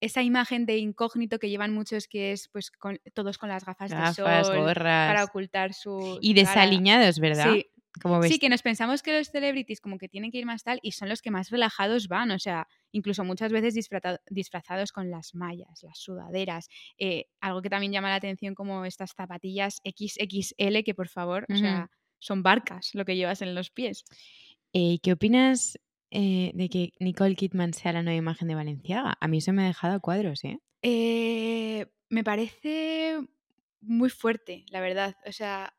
esa 0.00 0.22
imagen 0.22 0.66
de 0.66 0.78
incógnito 0.78 1.38
que 1.38 1.48
llevan 1.50 1.72
muchos 1.72 2.06
que 2.08 2.32
es 2.32 2.48
pues 2.48 2.70
con, 2.70 2.98
todos 3.14 3.38
con 3.38 3.48
las 3.48 3.64
gafas, 3.64 3.90
Gafas, 3.90 4.16
de 4.16 4.44
sol 4.44 4.58
gorras. 4.58 5.08
para 5.08 5.24
ocultar 5.24 5.74
su 5.74 6.18
Y 6.20 6.34
cara. 6.34 6.46
desaliñados, 6.46 7.18
¿verdad? 7.18 7.52
Sí, 7.54 7.66
Como 8.00 8.22
sí, 8.22 8.38
que 8.38 8.48
nos 8.48 8.62
pensamos 8.62 9.02
que 9.02 9.12
los 9.18 9.28
celebrities 9.30 9.80
como 9.80 9.98
que 9.98 10.08
tienen 10.08 10.30
que 10.30 10.38
ir 10.38 10.46
más 10.46 10.62
tal 10.62 10.78
y 10.82 10.92
son 10.92 11.08
los 11.08 11.20
que 11.22 11.30
más 11.32 11.50
relajados 11.50 12.06
van, 12.08 12.30
o 12.30 12.38
sea, 12.38 12.66
incluso 12.92 13.24
muchas 13.24 13.50
veces 13.52 13.74
disfraza- 13.74 14.20
disfrazados 14.30 14.92
con 14.92 15.10
las 15.10 15.34
mallas, 15.34 15.82
las 15.82 15.98
sudaderas, 15.98 16.68
eh, 16.98 17.26
algo 17.40 17.60
que 17.62 17.68
también 17.68 17.92
llama 17.92 18.08
la 18.08 18.14
atención 18.14 18.54
como 18.54 18.84
estas 18.84 19.12
zapatillas 19.16 19.80
XXL 19.84 20.84
que 20.84 20.94
por 20.94 21.08
favor, 21.08 21.46
o 21.52 21.56
sea, 21.56 21.90
son 22.20 22.42
barcas 22.42 22.90
lo 22.94 23.04
que 23.04 23.16
llevas 23.16 23.42
en 23.42 23.54
los 23.54 23.70
pies. 23.70 24.04
Eh, 24.72 24.98
¿Qué 25.02 25.12
opinas 25.12 25.78
eh, 26.10 26.50
de 26.54 26.68
que 26.68 26.92
Nicole 26.98 27.36
Kidman 27.36 27.72
sea 27.74 27.92
la 27.92 28.02
nueva 28.02 28.16
imagen 28.18 28.48
de 28.48 28.54
Valenciaga? 28.54 29.16
A 29.20 29.28
mí 29.28 29.38
eso 29.38 29.52
me 29.52 29.62
ha 29.62 29.66
dejado 29.66 29.94
a 29.94 30.00
cuadros, 30.00 30.44
¿eh? 30.44 30.58
Eh, 30.82 31.86
me 32.08 32.24
parece 32.24 33.18
muy 33.80 34.10
fuerte, 34.10 34.64
la 34.70 34.80
verdad, 34.80 35.16
o 35.26 35.32
sea, 35.32 35.72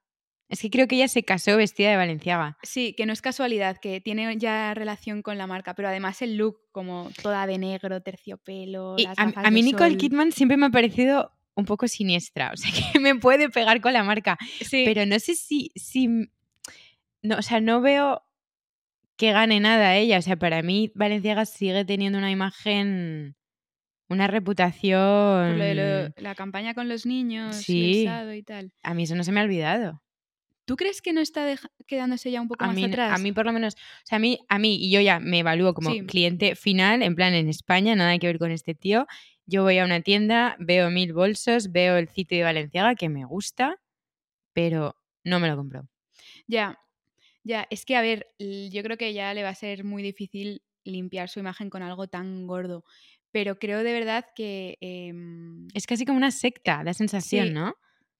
Es 0.50 0.60
que 0.62 0.70
creo 0.70 0.88
que 0.88 0.96
ella 0.96 1.08
se 1.08 1.24
casó 1.24 1.56
vestida 1.58 1.90
de 1.92 1.98
Valenciaga. 1.98 2.58
Sí, 2.64 2.94
que 2.94 3.06
no 3.06 3.14
es 3.14 3.22
casualidad, 3.22 3.78
que 3.78 4.02
tiene 4.02 4.38
ya 4.38 4.74
relación 4.74 5.22
con 5.22 5.38
la 5.38 5.48
marca, 5.48 5.74
pero 5.76 5.88
además 5.88 6.22
el 6.22 6.36
look, 6.38 6.60
como 6.72 7.10
toda 7.22 7.48
de 7.48 7.58
negro, 7.58 8.02
terciopelo, 8.02 8.96
Y 8.98 9.04
las 9.04 9.18
a, 9.18 9.32
a 9.36 9.52
mí 9.52 9.62
Nicole 9.62 9.92
sol. 9.92 9.98
Kidman 9.98 10.32
siempre 10.32 10.58
me 10.58 10.66
ha 10.68 10.70
parecido 10.70 11.32
un 11.56 11.66
poco 11.66 11.88
siniestra, 11.88 12.52
o 12.54 12.58
sea, 12.58 12.72
que 12.94 13.00
me 13.00 13.16
puede 13.16 13.50
pegar 13.50 13.82
con 13.82 13.94
la 13.94 14.04
marca, 14.04 14.38
Sí, 14.62 14.84
pero 14.86 15.06
no 15.06 15.20
sé 15.20 15.36
si, 15.36 15.72
si 15.76 16.08
no, 17.22 17.38
o 17.38 17.42
sea, 17.42 17.62
no 17.62 17.82
veo 17.82 18.24
que 19.22 19.32
gane 19.34 19.60
nada 19.60 19.96
ella, 19.98 20.18
o 20.18 20.22
sea, 20.24 20.36
para 20.36 20.64
mí 20.64 20.92
Valenciaga 20.96 21.46
sigue 21.46 21.86
teniendo 21.86 22.18
una 22.18 22.32
imagen, 22.32 23.36
una 24.10 24.26
reputación, 24.26 25.50
por 25.50 25.58
lo 25.58 25.64
de 25.64 25.76
lo- 25.76 26.22
la 26.24 26.34
campaña 26.34 26.74
con 26.74 26.90
los 26.90 27.06
niños, 27.06 27.60
y 27.62 27.64
Sí. 27.64 28.04
el 28.04 28.08
Sado 28.10 28.34
y 28.34 28.42
tal. 28.42 28.74
a 28.82 28.94
mí 28.96 29.04
eso 29.04 29.14
no 29.16 29.24
se 29.24 29.32
me 29.32 29.40
ha 29.40 29.44
olvidado. 29.44 30.02
¿Tú 30.66 30.76
crees 30.76 31.04
que 31.04 31.14
no 31.14 31.22
está 31.22 31.46
quedándose 31.86 32.32
ya 32.32 32.42
un 32.42 32.48
poco 32.48 32.64
A 32.66 32.68
más 32.70 32.76
mí, 32.76 32.86
atrás? 32.86 33.14
a 33.14 33.22
mí 33.22 33.32
por 33.32 33.46
lo 33.46 33.54
menos, 33.54 33.76
o 33.76 34.06
sea, 34.06 34.16
a 34.16 34.20
mí, 34.20 34.40
a 34.50 34.58
mí, 34.58 34.78
y 34.84 34.90
yo 34.90 35.02
ya 35.02 35.20
me 35.20 35.40
evalúo 35.40 35.74
como 35.76 35.92
Sí. 35.92 36.02
cliente 36.08 36.56
final, 36.56 37.04
en 37.04 37.14
plan 37.16 37.34
en 37.36 37.48
España, 37.48 37.96
nada 37.96 38.18
que 38.18 38.26
ver 38.28 38.40
con 38.40 38.50
este 38.52 38.74
tío. 38.74 39.06
Yo 39.46 39.62
voy 39.62 39.78
a 39.78 39.86
una 39.86 40.02
tienda, 40.02 40.56
veo 40.60 40.90
mil 40.90 41.14
bolsos, 41.14 41.72
veo 41.72 41.98
el 41.98 42.08
sitio 42.10 42.38
de 42.40 42.44
Valenciaga 42.46 42.96
que 42.96 43.08
me 43.10 43.24
gusta, 43.26 43.76
pero 44.54 44.96
no 45.24 45.40
me 45.40 45.48
lo 45.48 45.56
compro. 45.58 45.88
Ya, 46.48 46.80
ya, 47.44 47.68
es 47.70 47.86
que 47.86 47.96
a 47.96 48.02
ver, 48.02 48.28
yo 48.40 48.84
creo 48.84 48.98
que 48.98 49.14
ya 49.14 49.34
le 49.34 49.44
va 49.44 49.50
a 49.50 49.56
ser 49.56 49.84
muy 49.84 50.04
difícil 50.04 50.62
limpiar 50.84 51.30
su 51.30 51.40
imagen 51.40 51.70
con 51.70 51.84
algo 51.84 52.08
tan 52.08 52.48
gordo, 52.48 52.84
pero 53.32 53.58
creo 53.60 53.84
de 53.84 53.94
verdad 53.94 54.26
que... 54.36 54.78
em, 54.82 55.68
Es 55.74 55.86
casi 55.88 56.06
como 56.06 56.18
una 56.18 56.32
secta, 56.32 56.84
da 56.84 56.94
sensación, 56.94 57.48
Sí. 57.48 57.54
¿no? 57.54 57.76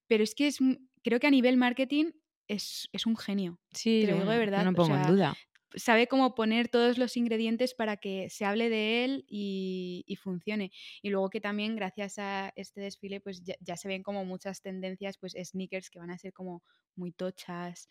Pero 0.08 0.24
es 0.24 0.36
que 0.36 0.48
es, 0.48 0.60
creo 1.04 1.20
que 1.20 1.28
a 1.28 1.32
nivel 1.32 1.58
marketing 1.58 2.12
es, 2.48 2.90
es 2.92 3.06
un 3.06 3.16
genio. 3.18 3.60
Sí, 3.74 4.02
Te 4.06 4.12
lo 4.12 4.20
digo 4.20 4.32
de 4.32 4.38
verdad, 4.38 4.66
No 4.66 4.74
pongo 4.74 4.96
en 4.96 5.04
sea, 5.04 5.12
duda. 5.12 5.38
Sabe 5.74 6.08
cómo 6.08 6.36
poner 6.36 6.68
todos 6.68 6.98
los 6.98 7.16
ingredientes 7.16 7.74
para 7.74 7.96
que 7.96 8.30
se 8.30 8.44
hable 8.44 8.70
de 8.70 9.06
él 9.06 9.26
y, 9.30 10.04
y 10.06 10.18
funcione. 10.18 10.72
Y 11.02 11.10
luego 11.12 11.30
que 11.30 11.40
también 11.40 11.78
gracias 11.78 12.20
a 12.20 12.52
este 12.58 12.82
desfile 12.82 13.22
pues 13.22 13.42
ya, 13.44 13.56
ya 13.62 13.78
se 13.78 13.88
ven 13.88 14.04
como 14.04 14.26
muchas 14.26 14.62
tendencias, 14.62 15.18
pues 15.18 15.34
sneakers 15.42 15.90
que 15.90 16.00
van 16.00 16.12
a 16.12 16.18
ser 16.18 16.34
como 16.34 16.62
muy 16.96 17.14
tochas. 17.14 17.88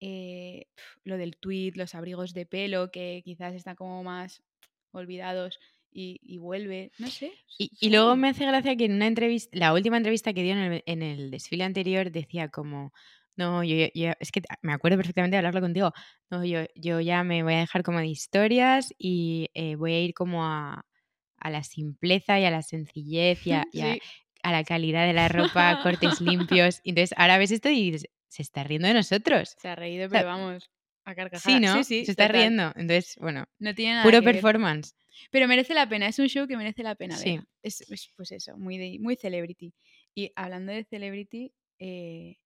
Eh, 0.00 0.66
lo 1.04 1.16
del 1.16 1.36
tweed, 1.36 1.76
los 1.76 1.94
abrigos 1.94 2.34
de 2.34 2.46
pelo 2.46 2.90
que 2.90 3.22
quizás 3.24 3.54
están 3.54 3.76
como 3.76 4.02
más 4.04 4.42
olvidados 4.92 5.58
y, 5.90 6.18
y 6.22 6.38
vuelve, 6.38 6.92
no 6.98 7.08
sé. 7.08 7.32
Y, 7.58 7.90
luego 7.90 8.14
me 8.14 8.28
hace 8.28 8.46
gracia 8.46 8.76
que 8.76 8.84
en 8.84 8.92
una 8.94 9.06
entrevista, 9.08 9.50
la 9.58 9.72
última 9.72 9.96
entrevista 9.96 10.32
que 10.32 10.42
dio 10.42 10.52
en 10.52 10.58
el, 10.58 10.82
en 10.86 11.02
el 11.02 11.30
desfile 11.30 11.64
anterior 11.64 12.12
decía 12.12 12.48
como, 12.48 12.92
no, 13.36 13.64
yo, 13.64 13.88
yo- 13.94 14.12
es 14.20 14.30
que 14.30 14.42
me 14.62 14.72
acuerdo 14.72 14.96
perfectamente 14.96 15.34
de 15.34 15.38
hablarlo 15.38 15.60
contigo, 15.60 15.92
no, 16.30 16.44
yo, 16.44 16.60
yo 16.76 17.00
ya 17.00 17.24
me 17.24 17.42
voy 17.42 17.54
a 17.54 17.58
dejar 17.60 17.82
como 17.82 17.98
de 17.98 18.06
historias 18.06 18.94
y 18.98 19.48
eh, 19.54 19.74
voy 19.76 19.92
a 19.92 20.00
ir 20.00 20.14
como 20.14 20.44
a, 20.44 20.84
a 21.38 21.50
la 21.50 21.62
simpleza 21.64 22.38
y 22.40 22.44
a 22.44 22.50
la 22.50 22.62
sencillez 22.62 23.46
y 23.46 23.52
a, 23.52 23.66
y 23.72 23.80
a- 23.82 23.98
la 24.44 24.64
calidad 24.64 25.06
de 25.06 25.12
la 25.12 25.28
ropa, 25.28 25.76
cortes 25.82 26.20
limpios. 26.20 26.80
Entonces 26.84 27.14
ahora 27.18 27.38
ves 27.38 27.50
esto 27.50 27.68
y 27.70 27.90
dices, 27.90 28.08
se 28.28 28.42
está 28.42 28.62
riendo 28.64 28.88
de 28.88 28.94
nosotros. 28.94 29.54
Se 29.58 29.68
ha 29.68 29.74
reído, 29.76 30.08
sea, 30.08 30.20
pero 30.20 30.28
vamos, 30.28 30.70
a 31.04 31.14
carcajadas. 31.14 31.42
Sí, 31.42 31.60
¿no? 31.60 31.74
Sí, 31.78 31.84
sí, 31.84 32.04
se 32.04 32.10
está 32.12 32.26
total. 32.26 32.40
riendo. 32.42 32.72
Entonces, 32.76 33.16
bueno, 33.20 33.46
No 33.58 33.74
tiene 33.74 33.92
nada 33.94 34.04
puro 34.04 34.20
que 34.20 34.26
ver. 34.26 34.34
performance. 34.36 34.94
Pero 35.30 35.48
merece 35.48 35.74
la 35.74 35.88
pena, 35.88 36.06
es 36.06 36.18
un 36.18 36.28
show 36.28 36.46
que 36.46 36.56
merece 36.56 36.82
la 36.82 36.94
pena 36.94 37.16
Sí. 37.16 37.40
Es, 37.62 37.80
es, 37.90 38.12
pues 38.16 38.30
eso, 38.32 38.56
muy, 38.56 38.78
de, 38.78 38.98
muy 39.00 39.16
celebrity. 39.16 39.72
Y 40.14 40.30
hablando 40.36 40.72
de 40.72 40.84
celebrity, 40.84 41.52
eh, 41.78 42.36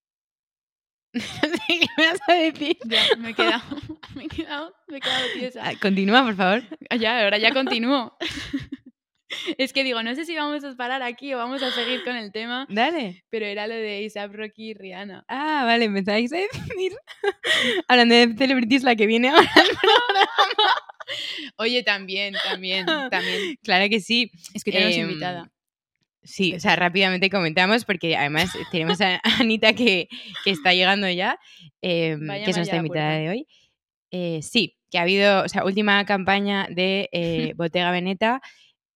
¿Qué 1.13 1.87
me 1.99 2.07
vas 2.07 2.21
a 2.29 2.33
decir? 2.35 2.79
ya 2.87 3.17
me 3.19 3.31
he 3.31 3.35
quedado, 3.35 3.63
me 4.15 4.25
he 4.25 4.29
quedado, 4.29 4.75
me 4.89 4.97
he 4.97 5.01
quedado 5.01 5.27
tiesa. 5.39 5.69
Ah, 5.69 5.73
Continúa, 5.81 6.23
por 6.25 6.37
favor. 6.37 6.63
Ah, 6.89 6.97
Ya, 6.97 7.23
ahora 7.23 7.37
ya 7.39 7.53
continúo. 7.53 8.17
Es 9.59 9.73
que 9.73 9.85
digo, 9.85 10.03
no 10.03 10.15
sé 10.15 10.25
si 10.25 10.35
vamos 10.37 10.65
a 10.65 10.75
parar 10.77 11.03
aquí 11.03 11.33
o 11.35 11.39
vamos 11.39 11.63
a 11.63 11.71
seguir 11.71 12.05
con 12.05 12.17
el 12.17 12.33
tema, 12.33 12.67
Dale. 12.69 13.25
pero 13.31 13.47
era 13.47 13.67
lo 13.67 13.75
de 13.75 14.03
Isaac 14.03 14.33
Rocky 14.33 14.71
y 14.71 14.75
Rihanna. 14.75 15.25
Ah, 15.29 15.63
vale, 15.65 15.89
me 15.89 16.01
estáis 16.01 16.33
a 16.33 16.37
decir. 16.37 16.93
Hablando 17.89 18.15
de 18.15 18.35
celebrities, 18.37 18.83
la 18.83 18.97
que 18.97 19.07
viene 19.07 19.29
ahora. 19.31 19.51
Oye, 21.57 21.83
también, 21.83 22.35
también, 22.45 22.87
también. 23.11 23.57
Claro 23.63 23.89
que 23.89 24.01
sí. 24.01 24.31
Es 24.55 24.65
que 24.65 24.73
tenemos 24.73 24.95
Em, 24.97 25.03
invitada. 25.11 25.51
Sí, 26.25 26.55
o 26.55 26.61
sea, 26.61 26.77
rápidamente 26.77 27.31
comentamos 27.31 27.85
porque 27.85 28.17
además 28.17 28.51
tenemos 28.71 29.01
a 29.01 29.21
Anita 29.41 29.73
que, 29.73 30.09
que 30.45 30.51
está 30.51 30.73
llegando 30.73 31.09
ya, 31.11 31.39
em, 31.81 32.27
que 32.29 32.51
es 32.51 32.57
nuestra 32.57 32.79
invitada 32.79 33.17
de 33.17 33.29
hoy. 33.29 33.47
Eh, 34.13 34.41
sí, 34.43 34.77
que 34.91 34.99
ha 34.99 35.03
habido, 35.03 35.43
o 35.43 35.49
sea, 35.49 35.65
última 35.65 36.05
campaña 36.05 36.69
de 36.71 37.09
eh, 37.13 37.55
Bottega 37.57 37.91
Veneta. 37.91 38.41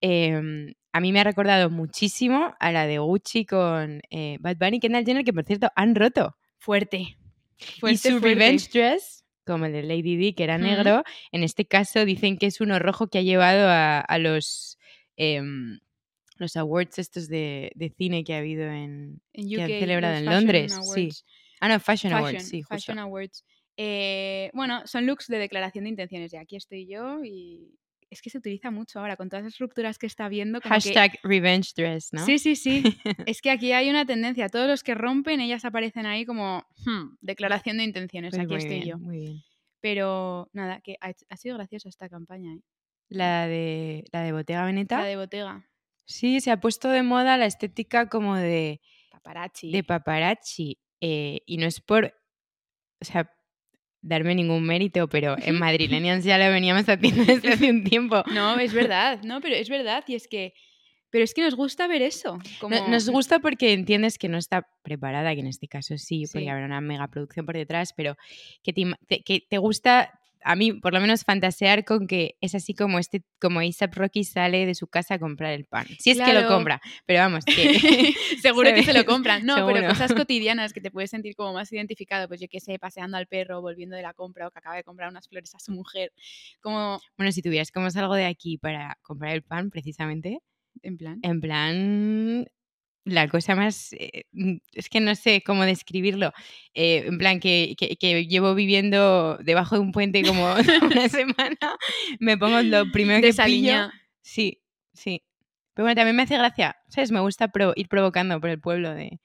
Em, 0.00 0.74
a 0.92 1.00
mí 1.00 1.12
me 1.12 1.20
ha 1.20 1.24
recordado 1.24 1.70
muchísimo 1.70 2.54
a 2.58 2.72
la 2.72 2.86
de 2.86 2.98
Gucci 2.98 3.44
con 3.44 4.00
eh, 4.10 4.38
Bad 4.40 4.56
Bunny 4.56 4.76
y 4.78 4.80
Kendall 4.80 5.04
Jenner, 5.04 5.24
que 5.24 5.32
por 5.32 5.44
cierto 5.44 5.70
han 5.76 5.94
roto. 5.94 6.36
Fuerte. 6.58 7.16
y 7.82 7.96
su 7.96 8.08
fuerte. 8.08 8.20
revenge 8.20 8.68
dress, 8.72 9.24
como 9.44 9.66
el 9.66 9.72
de 9.72 9.82
Lady 9.82 10.16
D, 10.16 10.34
que 10.34 10.44
era 10.44 10.58
negro, 10.58 11.04
en 11.32 11.42
este 11.42 11.66
caso 11.66 12.04
dicen 12.04 12.38
que 12.38 12.46
es 12.46 12.60
uno 12.60 12.78
rojo 12.78 13.08
que 13.08 13.18
ha 13.18 13.22
llevado 13.22 13.68
a, 13.68 14.00
a 14.00 14.18
los, 14.18 14.78
em, 15.16 15.80
los 16.36 16.56
awards 16.56 16.98
estos 16.98 17.28
de, 17.28 17.72
de 17.74 17.90
cine 17.90 18.24
que 18.24 18.34
ha 18.34 18.38
habido 18.38 18.64
en... 18.64 19.20
En 19.32 19.48
que 19.48 19.62
han 19.62 19.68
celebrado 19.68 20.16
en 20.16 20.24
Londres, 20.24 20.76
sí. 20.94 21.10
Ah, 21.60 21.68
no, 21.68 21.80
Fashion, 21.80 22.10
Fashion, 22.10 22.12
Awards, 22.14 22.48
sí, 22.48 22.62
justo. 22.62 22.74
Fashion 22.74 22.98
Awards. 22.98 23.44
Eh, 23.76 24.50
bueno, 24.54 24.86
son 24.86 25.06
looks 25.06 25.26
de 25.28 25.38
declaración 25.38 25.84
de 25.84 25.90
intenciones. 25.90 26.30
De 26.30 26.38
aquí 26.38 26.56
estoy 26.56 26.86
yo 26.86 27.24
y 27.24 27.78
es 28.10 28.22
que 28.22 28.30
se 28.30 28.38
utiliza 28.38 28.70
mucho 28.70 28.98
ahora 29.00 29.16
con 29.16 29.28
todas 29.28 29.44
las 29.44 29.58
rupturas 29.58 29.98
que 29.98 30.06
está 30.06 30.28
viendo. 30.28 30.60
Como 30.60 30.74
que- 30.74 30.80
Hashtag 30.80 31.18
revenge 31.22 31.72
dress, 31.76 32.12
¿no? 32.12 32.24
Sí, 32.24 32.38
sí, 32.38 32.54
sí. 32.56 32.82
es 33.26 33.40
que 33.42 33.50
aquí 33.50 33.72
hay 33.72 33.90
una 33.90 34.06
tendencia. 34.06 34.48
Todos 34.48 34.68
los 34.68 34.82
que 34.82 34.94
rompen, 34.94 35.40
ellas 35.40 35.64
aparecen 35.64 36.06
ahí 36.06 36.24
como 36.24 36.64
"Hmm, 36.84 37.16
declaración 37.20 37.78
de 37.78 37.84
intenciones. 37.84 38.30
Pues 38.30 38.40
aquí 38.40 38.48
muy 38.54 38.58
estoy 38.58 38.76
bien, 38.76 38.88
yo. 38.88 38.98
Muy 38.98 39.18
bien. 39.18 39.42
Pero 39.80 40.48
nada, 40.52 40.80
que 40.80 40.96
ha, 41.00 41.12
ha 41.28 41.36
sido 41.36 41.56
graciosa 41.56 41.88
esta 41.88 42.08
campaña. 42.08 42.54
¿eh? 42.54 42.60
La 43.08 43.46
de, 43.46 44.04
la 44.12 44.22
de 44.22 44.32
Bottega 44.32 44.64
Veneta. 44.64 44.98
La 44.98 45.04
de 45.06 45.16
Bottega, 45.16 45.68
Sí, 46.06 46.40
se 46.40 46.50
ha 46.52 46.60
puesto 46.60 46.88
de 46.88 47.02
moda 47.02 47.36
la 47.36 47.46
estética 47.46 48.08
como 48.08 48.36
de, 48.36 48.80
paparazzi. 49.10 49.72
de 49.72 49.82
paparazzi. 49.84 50.78
eh, 51.00 51.40
y 51.46 51.56
no 51.58 51.66
es 51.66 51.80
por, 51.80 52.06
o 53.00 53.04
sea, 53.04 53.30
darme 54.06 54.34
ningún 54.34 54.64
mérito, 54.64 55.08
pero 55.08 55.36
en 55.38 55.58
Madrilenians 55.58 56.24
ya 56.24 56.38
lo 56.38 56.50
veníamos 56.50 56.88
haciendo 56.88 57.24
desde 57.26 57.52
hace 57.52 57.70
un 57.70 57.84
tiempo. 57.84 58.22
No, 58.32 58.58
es 58.58 58.72
verdad, 58.72 59.22
no, 59.22 59.40
pero 59.40 59.54
es 59.56 59.68
verdad. 59.68 60.04
Y 60.06 60.14
es 60.14 60.28
que. 60.28 60.52
Pero 61.10 61.22
es 61.24 61.34
que 61.34 61.42
nos 61.42 61.54
gusta 61.54 61.86
ver 61.86 62.02
eso. 62.02 62.38
Como... 62.60 62.74
No- 62.74 62.88
Nos 62.88 63.08
gusta 63.08 63.38
porque 63.38 63.72
entiendes 63.72 64.18
que 64.18 64.28
no 64.28 64.36
está 64.38 64.66
preparada, 64.82 65.32
que 65.34 65.40
en 65.40 65.46
este 65.46 65.68
caso 65.68 65.96
sí, 65.98 66.24
porque 66.30 66.44
Sí. 66.44 66.48
habrá 66.50 66.66
una 66.66 66.80
mega 66.80 67.06
producción 67.08 67.46
por 67.46 67.54
detrás, 67.56 67.92
pero 67.96 68.16
que 68.62 68.72
te- 68.72 69.22
que 69.24 69.40
te 69.48 69.58
gusta, 69.58 70.10
a 70.46 70.54
mí 70.54 70.72
por 70.72 70.92
lo 70.92 71.00
menos, 71.00 71.24
fantasear 71.24 71.84
con 71.84 72.06
que 72.06 72.36
es 72.40 72.54
así 72.54 72.72
como 72.72 73.00
este, 73.00 73.24
como 73.40 73.58
ASAP 73.58 73.96
Rocky 73.96 74.22
sale 74.22 74.64
de 74.64 74.76
su 74.76 74.86
casa 74.86 75.14
a 75.14 75.18
comprar 75.18 75.52
el 75.52 75.64
pan. 75.64 75.86
Si 75.98 76.10
es 76.10 76.20
que 76.20 76.32
lo 76.32 76.46
compra, 76.46 76.80
pero 77.04 77.18
vamos, 77.18 77.44
que 77.44 78.14
Seguro 78.40 78.72
que 78.72 78.84
se 78.84 78.92
lo 78.92 79.04
compran. 79.04 79.44
No, 79.44 79.66
pero 79.66 79.88
cosas 79.88 80.14
cotidianas 80.14 80.72
que 80.72 80.80
te 80.80 80.92
puedes 80.92 81.10
sentir 81.10 81.34
como 81.34 81.52
más 81.52 81.72
identificado. 81.72 82.28
Pues 82.28 82.40
yo 82.40 82.46
qué 82.48 82.60
sé, 82.60 82.78
paseando 82.78 83.16
al 83.16 83.26
perro, 83.26 83.60
volviendo 83.60 83.96
de 83.96 84.02
la 84.02 84.14
compra 84.14 84.46
o 84.46 84.52
que 84.52 84.60
acaba 84.60 84.76
de 84.76 84.84
comprar 84.84 85.10
unas 85.10 85.28
flores 85.28 85.52
a 85.56 85.58
su 85.58 85.72
mujer. 85.72 86.12
Como, 86.60 87.00
bueno, 87.16 87.32
si 87.32 87.42
tuvieras 87.42 87.72
como 87.72 87.90
salgo 87.90 88.14
de 88.14 88.26
aquí 88.26 88.56
para 88.56 88.98
comprar 89.02 89.34
el 89.34 89.42
pan, 89.42 89.70
precisamente, 89.70 90.38
en 90.82 90.96
plan. 90.96 91.18
en 91.22 91.40
plan 91.40 92.46
la 93.06 93.28
cosa 93.28 93.54
más 93.54 93.92
eh, 93.92 94.24
mm, 94.32 94.56
es 94.74 94.88
que 94.90 95.00
no 95.00 95.14
sé 95.14 95.42
cómo 95.46 95.64
describirlo 95.64 96.32
eh, 96.74 97.04
en 97.06 97.18
plan 97.18 97.38
que, 97.40 97.74
que- 97.78 97.96
que 97.96 98.26
llevo 98.26 98.54
viviendo 98.54 99.38
debajo 99.38 99.76
de 99.76 99.80
un 99.80 99.92
puente 99.92 100.22
como 100.24 100.44
una 100.82 101.08
semana 101.08 101.56
me 102.18 102.36
pongo 102.36 102.60
lo 102.62 102.90
primero 102.90 103.20
que 103.20 103.28
pillo 103.46 103.72
sí 104.22 104.60
sí. 104.92 105.22
Pero 105.74 105.84
bueno 105.84 105.94
también 105.94 106.16
me 106.16 106.22
hace 106.24 106.36
gracia 106.36 106.76
sabes 106.88 107.12
me 107.12 107.20
gusta 107.20 107.48
pro- 107.48 107.72
ir 107.76 107.88
provocando 107.88 108.40
por 108.40 108.50
el 108.50 108.60
pueblo 108.60 108.92
de, 108.92 109.20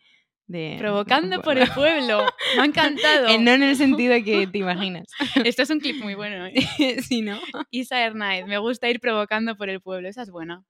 de 0.52 0.76
Provocando 0.80 1.42
por 1.42 1.58
el 1.58 1.70
pueblo. 1.74 2.26
Me 2.56 2.62
ha 2.62 2.66
encantado. 2.66 3.28
Eh, 3.30 3.38
no 3.40 3.52
en 3.52 3.64
el 3.64 3.76
sentido 3.76 4.14
que 4.24 4.48
te 4.48 4.58
imaginas 4.60 5.08
Esto 5.46 5.64
es 5.64 5.70
un 5.70 5.80
clip 5.80 6.02
muy 6.04 6.16
bueno. 6.16 6.46
¿eh? 6.48 6.54
sí 7.08 7.22
no 7.22 7.40
Isa 7.72 8.04
Hernández, 8.06 8.46
me 8.48 8.58
gusta 8.58 8.90
ir 8.90 9.00
provocando 9.00 9.56
por 9.58 9.70
el 9.70 9.82
pueblo. 9.82 10.08
Esa 10.10 10.22
es 10.24 10.30
buena. 10.32 10.64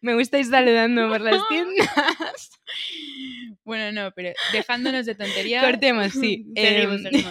me 0.00 0.14
gusta 0.14 0.38
ir 0.38 0.46
saludando 0.46 1.08
por 1.08 1.20
las 1.20 1.46
tiendas 1.48 1.88
Bueno, 3.64 3.92
no, 3.92 4.12
pero 4.12 4.32
dejándonos 4.52 5.06
de 5.06 5.14
tonterías. 5.14 5.64
cortemos 5.64 6.12
sí 6.12 6.46
Seguimos, 6.54 7.00
Em. 7.04 7.24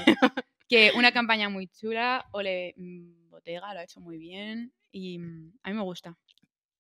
Que 0.68 0.92
una 0.96 1.12
campaña 1.12 1.48
muy 1.50 1.68
chula. 1.68 2.26
Ole 2.32 2.74
mm, 2.78 3.30
Bottega 3.30 3.74
lo 3.74 3.80
ha 3.80 3.84
hecho 3.84 4.00
muy 4.02 4.18
bien. 4.18 4.74
Y 4.92 5.20
mm, 5.20 5.54
a 5.64 5.70
mí 5.70 5.76
me 5.76 5.84
gusta. 5.84 6.18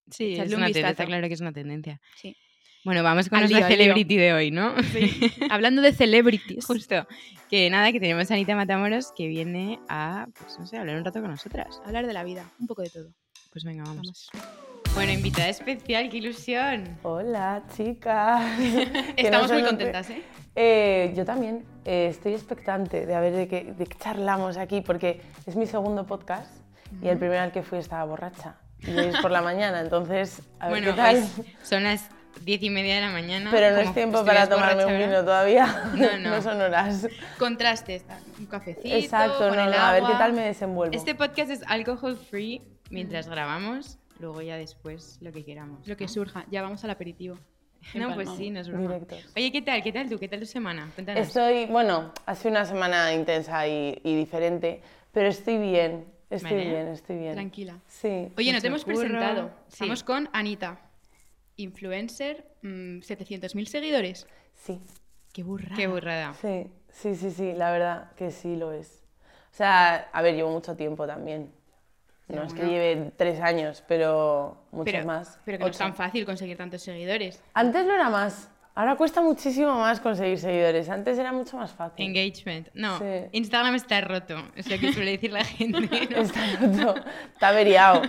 Sí, 0.10 0.34
es 0.34 0.40
Echadle 0.40 0.56
un 0.56 0.62
una 0.62 0.66
tendencia, 0.68 0.80
está 0.82 0.90
vistazo. 1.04 1.08
claro 1.08 1.28
que 1.28 1.34
es 1.36 1.42
una 1.42 1.52
tendencia. 1.54 2.02
Sí. 2.16 2.36
Bueno, 2.86 3.02
vamos 3.02 3.30
con 3.30 3.40
nuestra 3.40 3.68
celebrity 3.68 4.16
de 4.16 4.32
hoy, 4.32 4.52
¿no? 4.52 4.76
Hablando 5.50 5.82
de 5.82 5.92
celebrities. 5.92 6.64
Justo. 6.66 7.08
Que 7.50 7.68
nada, 7.72 7.92
que 7.92 8.00
tenemos 8.00 8.30
a 8.30 8.36
Anita 8.36 8.56
Matamoros 8.56 9.12
que 9.18 9.28
viene 9.28 9.80
a, 9.90 10.28
pues 10.38 10.60
no 10.60 10.68
sé, 10.68 10.78
hablar 10.78 10.98
un 10.98 11.04
rato 11.04 11.20
con 11.20 11.32
nosotras. 11.32 11.82
Hablar 11.84 12.06
de 12.06 12.14
la 12.14 12.24
vida. 12.24 12.46
Un 12.60 12.68
poco 12.68 12.84
de 12.84 12.92
todo. 12.92 13.10
Pues 13.52 13.64
venga, 13.64 13.84
vamos. 13.86 14.30
Vamos. 14.32 14.94
Bueno, 14.94 15.14
invitada 15.14 15.50
especial, 15.50 16.12
qué 16.12 16.18
ilusión. 16.18 17.00
Hola, 17.02 17.64
chicas. 17.76 18.44
Estamos 19.18 19.50
no 19.50 19.56
muy 19.56 19.64
contentas, 19.64 20.08
¿eh? 20.12 20.22
Eh, 20.56 21.14
yo 21.18 21.26
también 21.26 21.66
eh, 21.86 22.10
estoy 22.12 22.34
expectante 22.34 23.08
de 23.08 23.16
a 23.16 23.20
ver 23.20 23.34
de 23.34 23.48
qué, 23.48 23.74
de 23.76 23.86
qué 23.88 23.98
charlamos 23.98 24.58
aquí, 24.58 24.82
porque 24.82 25.22
es 25.48 25.56
mi 25.56 25.66
segundo 25.66 26.06
podcast 26.06 26.52
y 27.02 27.08
el 27.08 27.18
primero 27.18 27.42
al 27.42 27.52
que 27.52 27.64
fui 27.64 27.80
estaba 27.80 28.06
borracha. 28.06 28.58
Y 28.82 28.96
es 28.96 29.18
por 29.18 29.32
la 29.32 29.42
mañana, 29.42 29.82
entonces, 29.82 30.44
a 30.60 30.70
ver 30.70 30.84
bueno, 30.84 30.92
qué 30.92 31.02
tal. 31.02 31.28
pues, 31.36 31.48
son 31.64 31.84
las 31.84 32.10
diez 32.44 32.62
y 32.64 32.70
media 32.70 32.96
de 32.96 33.02
la 33.02 33.12
mañana. 33.12 33.50
Pero 33.52 33.76
no 33.76 33.82
es 33.82 33.94
tiempo 33.94 34.24
para 34.26 34.48
tomarme 34.48 34.86
un 34.86 34.98
vino 34.98 35.24
todavía. 35.24 35.84
No, 35.96 36.18
no. 36.18 36.42
son 36.42 36.60
horas. 36.62 37.08
Contraste, 37.40 37.96
está 37.96 38.20
un 38.40 38.46
cafecito. 38.46 38.96
Exacto, 38.96 39.38
con 39.38 39.56
no, 39.56 39.64
el 39.66 39.72
no, 39.72 39.78
a 39.78 39.92
ver 39.94 40.02
qué 40.02 40.08
agua. 40.08 40.18
tal 40.20 40.34
me 40.34 40.44
desenvuelvo. 40.46 40.96
Este 40.96 41.16
podcast 41.16 41.50
es 41.52 41.62
alcohol 41.68 42.18
free 42.18 42.62
mientras 42.90 43.28
grabamos, 43.28 43.98
luego 44.20 44.42
ya 44.42 44.58
después 44.58 45.18
lo 45.22 45.32
que 45.32 45.44
queramos. 45.44 45.88
Lo 45.88 45.96
que 45.98 46.06
¿no? 46.06 46.10
surja. 46.10 46.46
Ya 46.52 46.62
vamos 46.62 46.84
al 46.84 46.90
aperitivo. 46.92 47.38
No, 47.94 48.16
pues 48.16 48.28
sí, 48.36 48.50
no. 48.50 48.64
Directos. 48.64 49.28
Oye, 49.36 49.52
¿qué 49.52 49.62
tal? 49.62 49.84
¿Qué 49.84 49.92
tal 49.92 50.10
tú? 50.10 50.18
¿Qué 50.18 50.28
tal 50.28 50.40
tu 50.40 50.48
semana? 50.48 50.90
Cuéntanos. 50.96 51.28
Estoy, 51.28 51.66
bueno, 51.68 52.12
ha 52.26 52.34
sido 52.34 52.50
una 52.50 52.66
semana 52.66 53.14
intensa 53.14 53.68
y, 53.68 54.02
y 54.04 54.16
diferente, 54.16 54.82
pero 55.12 55.28
estoy 55.28 55.60
bien, 55.60 56.06
estoy 56.32 56.52
Vale. 56.52 56.66
bien, 56.66 56.88
estoy 56.88 57.18
bien. 57.18 57.34
Tranquila. 57.34 57.78
Sí. 57.88 58.32
Oye, 58.38 58.52
no 58.54 58.60
te 58.60 58.68
hemos 58.68 58.84
curro. 58.86 58.98
presentado. 58.98 59.52
Sí. 59.68 59.74
Estamos 59.74 60.04
con 60.04 60.28
Anita. 60.34 60.80
Influencer, 61.58 62.46
mm, 62.62 63.00
700.000 63.02 63.68
seguidores. 63.68 64.28
Sí, 64.54 64.82
Qué 65.34 65.44
burrada. 65.44 65.76
Qué 65.76 65.88
burrada. 65.88 66.34
sí, 66.34 66.70
Sí, 66.90 67.14
sí, 67.16 67.30
sí, 67.32 67.54
la 67.54 67.72
verdad 67.72 68.12
que 68.14 68.32
sí 68.32 68.56
lo 68.56 68.72
es. 68.72 69.04
O 69.52 69.56
sea, 69.58 70.10
a 70.14 70.22
ver, 70.22 70.36
llevo 70.36 70.50
mucho 70.52 70.76
tiempo 70.78 71.06
también. 71.06 71.52
No 72.30 72.44
es 72.44 72.54
que 72.54 72.66
lleve 72.66 73.12
tres 73.18 73.40
años, 73.42 73.84
pero 73.88 74.58
muchos 74.72 74.94
Pero, 74.94 75.06
más. 75.06 75.40
pero 75.46 75.58
que 75.58 75.64
no 75.66 75.70
es 75.70 75.76
Ocho. 75.76 75.84
tan 75.86 75.94
fácil 75.96 76.26
conseguir 76.26 76.58
tantos 76.58 76.82
seguidores. 76.82 77.42
Antes 77.54 77.86
no 77.86 77.94
era 77.94 78.10
más. 78.10 78.50
Ahora 78.76 78.98
cuesta 78.98 79.22
muchísimo 79.22 79.74
más 79.80 80.02
conseguir 80.02 80.38
seguidores. 80.38 80.90
Antes 80.90 81.18
era 81.18 81.32
mucho 81.32 81.56
más 81.58 81.72
fácil. 81.72 82.06
Engagement. 82.06 82.68
No, 82.74 83.00
Sí. 83.00 83.06
Instagram 83.32 83.76
está 83.76 84.02
roto. 84.02 84.36
Es 84.56 84.70
lo 84.70 84.78
que 84.78 84.92
suele 84.92 85.12
decir 85.12 85.32
la 85.32 85.46
gente. 85.46 85.80
¿no? 85.80 86.18
Está 86.22 86.42
roto, 86.60 86.96
está 87.34 87.48
averiado. 87.50 88.02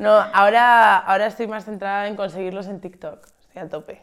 No, 0.00 0.12
ahora, 0.12 0.96
ahora 0.98 1.26
estoy 1.26 1.46
más 1.46 1.66
centrada 1.66 2.08
en 2.08 2.16
conseguirlos 2.16 2.68
en 2.68 2.80
TikTok. 2.80 3.26
Estoy 3.42 3.62
a 3.62 3.68
tope. 3.68 4.02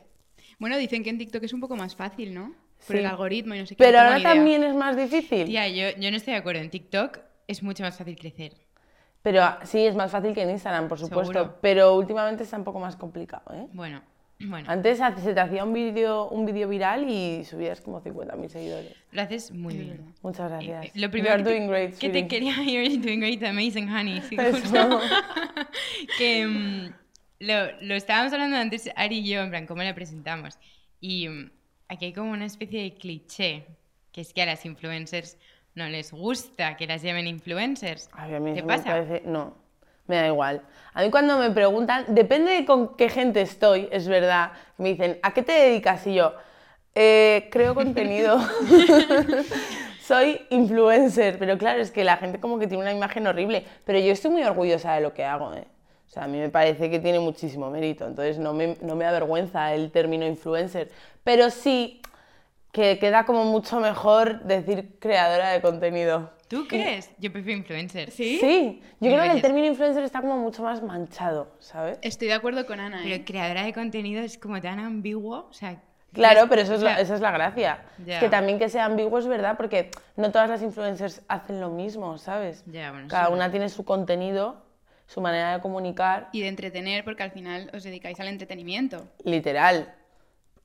Bueno, 0.60 0.78
dicen 0.78 1.04
que 1.04 1.10
en 1.10 1.18
TikTok 1.18 1.44
es 1.44 1.54
un 1.54 1.60
poco 1.60 1.76
más 1.76 1.96
fácil, 1.96 2.36
¿no? 2.36 2.54
Por 2.86 2.96
Sí. 2.96 2.98
el 3.00 3.06
algoritmo 3.08 3.56
y 3.56 3.60
no 3.60 3.66
sé 3.66 3.76
qué. 3.76 3.84
Pero 3.84 3.98
no 3.98 4.04
ahora 4.06 4.20
idea. 4.20 4.34
también 4.34 4.64
es 4.64 4.76
más 4.76 4.96
difícil. 4.96 5.46
Tía, 5.46 5.68
yo, 5.70 5.98
yo 6.00 6.12
no 6.12 6.18
estoy 6.18 6.34
de 6.34 6.40
acuerdo. 6.40 6.62
En 6.62 6.70
TikTok 6.70 7.18
es 7.48 7.64
mucho 7.64 7.84
más 7.84 7.98
fácil 7.98 8.16
crecer. 8.16 8.54
Pero 9.24 9.42
sí, 9.64 9.86
es 9.88 9.96
más 9.96 10.12
fácil 10.12 10.34
que 10.36 10.44
en 10.44 10.52
Instagram, 10.52 10.88
por 10.88 11.00
supuesto. 11.00 11.34
Seguro. 11.34 11.58
Pero 11.62 11.96
últimamente 11.96 12.44
está 12.44 12.58
un 12.58 12.64
poco 12.64 12.80
más 12.80 12.96
complicado, 12.96 13.54
¿eh? 13.56 13.68
Bueno, 13.74 14.02
bueno. 14.46 14.70
Antes 14.70 15.00
se 15.00 15.34
te 15.34 15.40
hacía 15.40 15.64
un 15.64 15.74
vídeo 15.74 16.28
un 16.30 16.46
vídeo 16.46 16.68
viral 16.68 17.10
y 17.10 17.44
subías 17.46 17.82
como 17.82 18.02
50.000 18.02 18.48
seguidores. 18.50 18.94
Lo 19.12 19.22
haces 19.22 19.52
muy 19.52 19.76
bien. 19.76 20.14
Muchas 20.22 20.50
gracias. 20.50 20.86
Eh, 20.86 20.92
Lo 20.96 21.08
You 21.08 21.12
primero 21.12 21.34
are 21.34 21.44
que 21.44 21.50
te, 21.50 21.56
doing 21.56 21.68
great, 21.70 21.98
que 21.98 22.10
te 22.10 22.28
quería 22.28 22.56
you're 22.64 22.98
doing 22.98 23.20
great, 23.20 23.44
amazing, 23.44 23.90
honey. 23.90 24.22
Sí, 24.22 24.38
que 26.18 26.46
mm, 26.48 26.94
lo, 27.40 27.72
lo 27.82 27.96
estábamos 27.96 28.34
hablando 28.34 28.58
antes, 28.58 28.90
Ari 28.96 29.20
y 29.20 29.30
yo, 29.30 29.42
en 29.42 29.50
plan, 29.50 29.66
cómo 29.66 29.84
la 29.84 29.94
presentamos. 29.96 30.58
Y 31.00 31.28
mm, 31.28 31.52
aquí 31.90 32.06
hay 32.06 32.14
como 32.14 32.32
una 32.32 32.46
especie 32.46 32.82
de 32.84 32.94
cliché, 32.96 33.66
que 34.12 34.22
es 34.22 34.34
que 34.34 34.42
a 34.42 34.46
las 34.46 34.66
influencers 34.66 35.38
no 35.76 35.88
les 35.88 36.12
gusta 36.12 36.76
que 36.78 36.86
las 36.88 37.02
llamen 37.02 37.28
influencers. 37.28 38.10
Ay, 38.14 38.34
a 38.36 38.40
mí 38.40 38.54
¿Te 38.54 38.62
me 38.62 38.68
pasa? 38.68 38.84
parece- 38.92 39.24
No, 39.26 39.56
me 40.08 40.18
da 40.18 40.28
igual. 40.28 40.62
A 40.94 41.02
mí 41.04 41.10
cuando 41.10 41.38
me 41.38 41.52
preguntan, 41.52 42.06
depende 42.10 42.52
de 42.52 42.66
con 42.66 42.96
qué 42.96 43.10
gente 43.10 43.42
estoy, 43.42 43.88
es 43.92 44.08
verdad, 44.08 44.52
me 44.78 44.90
dicen, 44.90 45.20
¿a 45.24 45.34
qué 45.34 45.42
te 45.44 45.54
dedicas? 45.54 46.06
Y 46.08 46.16
yo, 46.16 46.34
"Eh, 46.96 47.48
creo 47.52 47.74
contenido. 47.74 48.38
Soy 50.02 50.42
influencer, 50.50 51.38
pero 51.40 51.58
claro, 51.58 51.82
es 51.82 51.92
que 51.92 52.04
la 52.04 52.18
gente 52.18 52.40
como 52.40 52.60
que 52.60 52.68
tiene 52.68 52.84
una 52.84 52.92
imagen 52.92 53.28
horrible, 53.28 53.66
pero 53.86 54.00
yo 54.00 54.12
estoy 54.12 54.32
muy 54.32 54.44
orgullosa 54.44 54.94
de 54.96 55.02
lo 55.02 55.14
que 55.14 55.24
hago, 55.24 55.54
¿eh? 55.54 55.66
O 56.08 56.10
sea, 56.14 56.26
a 56.26 56.28
mí 56.28 56.38
me 56.38 56.50
parece 56.50 56.90
que 56.90 57.00
tiene 57.00 57.20
muchísimo 57.20 57.70
mérito, 57.70 58.06
entonces 58.06 58.38
no 58.38 58.54
me, 58.54 58.76
no 58.82 58.96
me 58.98 59.06
avergüenza 59.06 59.74
el 59.74 59.92
término 59.92 60.26
influencer, 60.26 60.90
pero 61.24 61.50
sí 61.50 62.02
que 62.72 63.00
queda 63.00 63.26
como 63.26 63.46
mucho 63.46 63.80
mejor 63.80 64.44
decir 64.44 64.98
creadora 65.00 65.50
de 65.50 65.62
contenido. 65.62 66.32
¿Tú 66.48 66.68
crees? 66.68 67.10
Yo 67.18 67.32
prefiero 67.32 67.60
influencer. 67.60 68.12
¿Sí? 68.12 68.38
Sí, 68.42 68.82
yo 69.00 69.10
creo 69.12 69.24
que 69.24 69.32
el 69.32 69.42
término 69.42 69.68
influencer 69.68 70.04
está 70.04 70.20
como 70.22 70.38
mucho 70.38 70.64
más 70.64 70.82
manchado, 70.84 71.56
¿sabes? 71.60 71.98
Estoy 72.02 72.28
de 72.28 72.34
acuerdo 72.34 72.66
con 72.66 72.80
Ana. 72.82 73.00
Pero 73.04 73.16
¿eh? 73.16 73.24
creadora 73.26 73.64
de 73.64 73.72
contenido 73.74 74.22
es 74.22 74.38
como 74.38 74.60
tan 74.62 74.80
ambiguo, 74.80 75.48
o 75.50 75.54
sea... 75.54 75.82
Claro, 76.14 76.42
es- 76.42 76.46
pero 76.50 76.62
eso 76.64 76.74
es 76.76 76.82
o 76.82 76.84
la, 76.84 77.00
esa 77.00 77.16
es 77.16 77.22
la 77.22 77.32
gracia. 77.32 77.86
Ya. 78.06 78.16
Es 78.16 78.20
que 78.20 78.28
también 78.30 78.60
que 78.60 78.68
sea 78.68 78.84
ambiguo 78.84 79.18
es 79.20 79.28
verdad, 79.28 79.56
porque 79.56 79.92
no 80.18 80.30
todas 80.32 80.50
las 80.50 80.62
influencers 80.62 81.22
hacen 81.30 81.62
lo 81.62 81.70
mismo, 81.70 82.18
¿sabes? 82.18 82.66
Ya, 82.68 82.92
bueno, 82.92 83.08
Cada 83.08 83.28
sí. 83.28 83.34
una 83.34 83.50
tiene 83.50 83.70
su 83.70 83.86
contenido, 83.86 84.62
su 85.08 85.22
manera 85.22 85.54
de 85.56 85.62
comunicar, 85.62 86.28
Y 86.34 86.42
de 86.42 86.50
entretener, 86.50 87.06
porque 87.06 87.24
al 87.24 87.32
final 87.32 87.72
os 87.74 87.84
dedicáis 87.84 88.20
al 88.20 88.28
entretenimiento. 88.28 89.08
literal. 89.24 89.96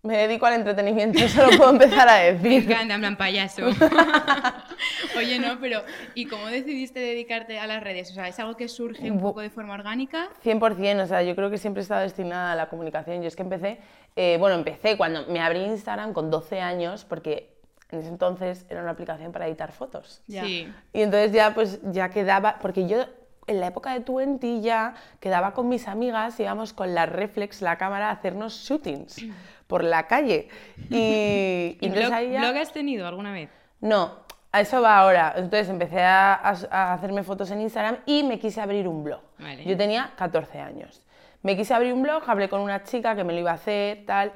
Me 0.07 0.17
dedico 0.17 0.47
al 0.47 0.55
entretenimiento, 0.55 1.19
eso 1.25 1.43
lo 1.51 1.57
puedo 1.57 1.71
empezar 1.71 2.09
a 2.09 2.17
Me 2.19 2.33
decir. 2.33 2.71
encanta, 2.71 2.95
en 2.95 3.01
plan 3.01 3.17
payaso. 3.17 3.63
Oye, 5.17 5.39
no, 5.39 5.59
pero 5.61 5.83
¿y 6.15 6.27
cómo 6.27 6.47
decidiste 6.47 7.01
dedicarte 7.01 7.59
a 7.59 7.67
las 7.67 7.83
redes? 7.83 8.11
O 8.11 8.15
sea, 8.15 8.29
¿es 8.29 8.39
algo 8.39 8.57
que 8.57 8.69
surge 8.69 9.11
un 9.11 9.21
poco 9.21 9.41
de 9.41 9.51
forma 9.51 9.75
orgánica? 9.75 10.29
100%, 10.45 11.03
o 11.03 11.07
sea, 11.07 11.23
yo 11.23 11.35
creo 11.35 11.51
que 11.51 11.59
siempre 11.59 11.81
he 11.81 11.83
estado 11.83 12.03
destinada 12.03 12.53
a 12.53 12.55
la 12.57 12.69
comunicación. 12.69 13.23
Yo 13.23 13.29
es 13.29 13.37
que 13.37 13.43
empecé, 13.43 13.79
eh, 14.15 14.37
bueno, 14.39 14.57
empecé 14.57 14.97
cuando 14.97 15.27
me 15.27 15.41
abrí 15.41 15.61
Instagram 15.65 16.13
con 16.13 16.31
12 16.31 16.61
años, 16.61 17.05
porque 17.05 17.57
en 17.91 18.01
ese 18.01 18.09
entonces 18.09 18.67
era 18.69 18.83
una 18.83 18.91
aplicación 18.93 19.33
para 19.33 19.47
editar 19.47 19.73
fotos. 19.73 20.23
Ya. 20.27 20.45
Sí. 20.45 20.73
Y 20.93 21.03
entonces 21.03 21.33
ya 21.33 21.55
pues 21.55 21.81
ya 21.91 22.11
quedaba, 22.11 22.59
porque 22.61 22.87
yo 22.87 23.07
en 23.47 23.61
la 23.61 23.69
época 23.69 23.93
de 23.93 24.01
Twenty 24.01 24.61
ya 24.61 24.95
quedaba 25.21 25.55
con 25.55 25.69
mis 25.69 25.87
amigas, 25.87 26.39
íbamos 26.41 26.73
con 26.73 26.95
la 26.95 27.07
reflex, 27.07 27.63
la 27.63 27.79
cámara, 27.79 28.09
a 28.09 28.13
hacernos 28.13 28.55
shootings 28.55 29.25
por 29.67 29.85
la 29.85 30.07
calle. 30.07 30.49
Y, 30.91 30.97
y 30.97 31.79
¿Y 31.81 31.87
entonces 31.87 32.09
blog, 32.09 32.19
ahí 32.19 32.31
ya- 32.33 32.41
blog 32.41 32.57
has 32.57 32.73
tenido 32.73 33.07
alguna 33.07 33.33
vez? 33.33 33.51
No, 33.81 34.21
a 34.53 34.61
eso 34.61 34.81
va 34.83 34.99
ahora. 34.99 35.35
Entonces 35.37 35.69
empecé 35.69 36.01
a, 36.03 36.35
a- 36.35 36.57
a 36.71 36.93
hacerme 36.95 37.23
fotos 37.23 37.51
en 37.51 37.61
Instagram 37.61 37.99
y 38.07 38.23
me 38.23 38.39
quise 38.39 38.61
abrir 38.61 38.89
un 38.89 39.05
blog. 39.05 39.21
Vale. 39.39 39.65
Yo 39.65 39.77
tenía 39.77 40.13
14 40.17 40.61
años. 40.61 41.03
Me 41.43 41.57
quise 41.57 41.75
abrir 41.75 41.93
un 41.93 42.03
blog, 42.03 42.23
hablé 42.27 42.49
con 42.49 42.61
una 42.61 42.83
chica 42.83 43.15
que 43.15 43.23
me 43.23 43.33
lo 43.33 43.41
iba 43.41 43.53
a 43.53 43.55
hacer, 43.55 44.05
tal. 44.07 44.33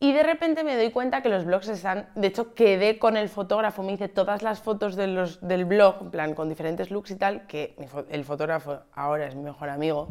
Y 0.00 0.12
de 0.12 0.22
repente 0.22 0.64
me 0.64 0.76
doy 0.76 0.90
cuenta 0.90 1.22
que 1.22 1.28
los 1.30 1.44
blogs 1.46 1.66
están. 1.68 2.08
De 2.14 2.26
hecho, 2.26 2.52
quedé 2.54 2.98
con 2.98 3.16
el 3.16 3.28
fotógrafo, 3.30 3.82
me 3.82 3.92
hice 3.92 4.08
todas 4.08 4.42
las 4.42 4.60
fotos 4.60 4.96
de 4.96 5.06
los, 5.06 5.40
del 5.46 5.64
blog, 5.64 5.96
en 6.02 6.10
plan, 6.10 6.34
con 6.34 6.48
diferentes 6.48 6.90
looks 6.90 7.10
y 7.12 7.16
tal, 7.16 7.46
que 7.46 7.74
el 8.10 8.24
fotógrafo 8.24 8.80
ahora 8.92 9.26
es 9.26 9.34
mi 9.34 9.42
mejor 9.44 9.70
amigo. 9.70 10.08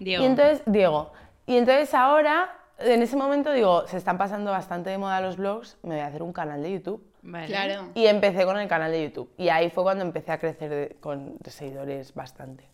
Diego. 0.00 0.24
Y 0.24 0.26
entonces, 0.26 0.62
Diego. 0.66 1.12
Y 1.46 1.56
entonces 1.56 1.94
ahora, 1.94 2.50
en 2.84 3.02
ese 3.02 3.16
momento, 3.16 3.52
digo, 3.52 3.86
se 3.86 3.96
están 3.96 4.18
pasando 4.18 4.50
bastante 4.50 4.90
de 4.90 4.98
moda 4.98 5.20
los 5.20 5.36
blogs, 5.36 5.78
me 5.82 5.94
voy 5.94 6.00
a 6.00 6.06
hacer 6.06 6.22
un 6.22 6.32
canal 6.32 6.62
de 6.62 6.72
YouTube. 6.72 7.02
Vale. 7.22 7.46
Claro. 7.46 7.90
Y 7.94 8.06
empecé 8.06 8.44
con 8.44 8.58
el 8.58 8.68
canal 8.68 8.90
de 8.90 9.04
YouTube. 9.04 9.30
Y 9.38 9.48
ahí 9.48 9.70
fue 9.70 9.82
cuando 9.84 10.04
empecé 10.04 10.32
a 10.32 10.38
crecer 10.38 10.70
de- 10.70 10.96
con 11.00 11.36
seguidores 11.46 12.14
bastante. 12.14 12.68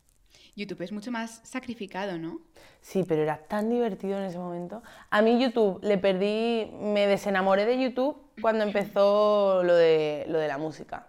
YouTube 0.57 0.83
es 0.83 0.90
mucho 0.92 1.11
más 1.12 1.40
sacrificado, 1.44 2.18
¿no? 2.18 2.40
Sí, 2.81 3.05
pero 3.07 3.23
era 3.23 3.37
tan 3.47 3.68
divertido 3.71 4.18
en 4.18 4.25
ese 4.25 4.38
momento. 4.38 4.83
A 5.11 5.23
mí 5.23 5.38
YouTube 5.40 5.79
le 5.83 5.99
perdí, 5.99 6.71
me 6.81 7.07
desenamoré 7.07 7.64
de 7.66 7.79
YouTube 7.81 8.16
cuando 8.40 8.64
empezó 8.64 9.62
lo 9.62 9.75
de, 9.75 10.25
lo 10.29 10.38
de 10.38 10.49
la 10.49 10.59
música. 10.59 11.08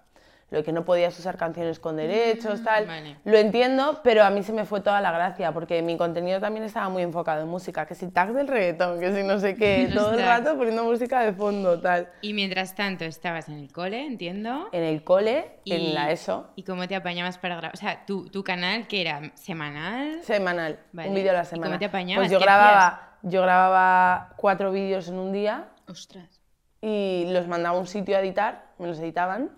Lo 0.51 0.63
que 0.63 0.71
no 0.71 0.83
podías 0.83 1.17
usar 1.19 1.37
canciones 1.37 1.79
con 1.79 1.95
derechos, 1.95 2.63
tal. 2.63 2.87
vale. 2.87 3.17
Lo 3.23 3.37
entiendo, 3.37 3.99
pero 4.03 4.23
a 4.23 4.31
mí 4.31 4.41
se 4.41 4.51
me 4.51 4.65
fue 4.65 4.81
toda 4.81 4.99
la 4.99 5.11
gracia, 5.11 5.51
porque 5.51 5.81
mi 5.83 5.95
contenido 5.95 6.39
también 6.39 6.63
estaba 6.65 6.89
muy 6.89 7.03
enfocado 7.03 7.41
en 7.43 7.47
música. 7.47 7.85
Que 7.85 7.93
si 7.93 8.07
tag 8.09 8.33
del 8.33 8.47
reggaetón, 8.47 8.99
que 8.99 9.13
si 9.13 9.21
no 9.21 9.39
sé 9.39 9.55
qué, 9.55 9.87
Los 9.91 9.93
todo 10.03 10.11
el 10.13 10.17
tags. 10.25 10.27
rato 10.45 10.57
poniendo 10.57 10.83
música 10.85 11.21
de 11.21 11.33
fondo, 11.33 11.79
tal. 11.79 12.09
Y 12.21 12.33
mientras 12.33 12.73
tanto 12.73 13.05
estabas 13.05 13.47
en 13.47 13.59
el 13.59 13.71
cole, 13.71 14.03
entiendo. 14.05 14.69
En 14.71 14.83
el 14.83 15.03
cole, 15.03 15.59
y, 15.65 15.73
en 15.73 15.93
la 15.93 16.11
ESO, 16.11 16.47
¿Y 16.55 16.63
cómo 16.63 16.87
te 16.87 16.95
apañabas 16.95 17.37
para 17.37 17.55
grabar? 17.55 17.75
O 17.75 17.77
sea, 17.77 18.05
tu, 18.07 18.27
tu 18.29 18.43
canal, 18.43 18.87
que 18.87 19.01
era 19.01 19.31
semanal. 19.35 20.23
Semanal, 20.23 20.79
Vale. 20.93 21.09
un 21.09 21.15
vídeo 21.15 21.29
a 21.29 21.33
la 21.35 21.43
¿Y 21.43 21.45
semana. 21.45 21.67
cómo 21.67 21.79
te 21.79 21.85
apañabas? 21.85 22.21
Pues 22.23 22.31
yo 22.31 22.39
¿Qué 22.39 22.45
grababa, 22.45 23.17
yo 23.21 23.41
grababa 23.43 24.33
cuatro 24.35 24.71
vídeos 24.71 25.07
en 25.09 25.19
un 25.19 25.31
día 25.31 25.65
Ostras. 25.87 26.41
y 26.81 27.25
los 27.29 27.47
mandaba 27.47 27.77
a 27.77 27.79
un 27.79 27.85
sitio 27.85 28.17
a 28.17 28.21
editar, 28.21 28.65
me 28.79 28.87
los 28.87 28.97
editaban 28.99 29.51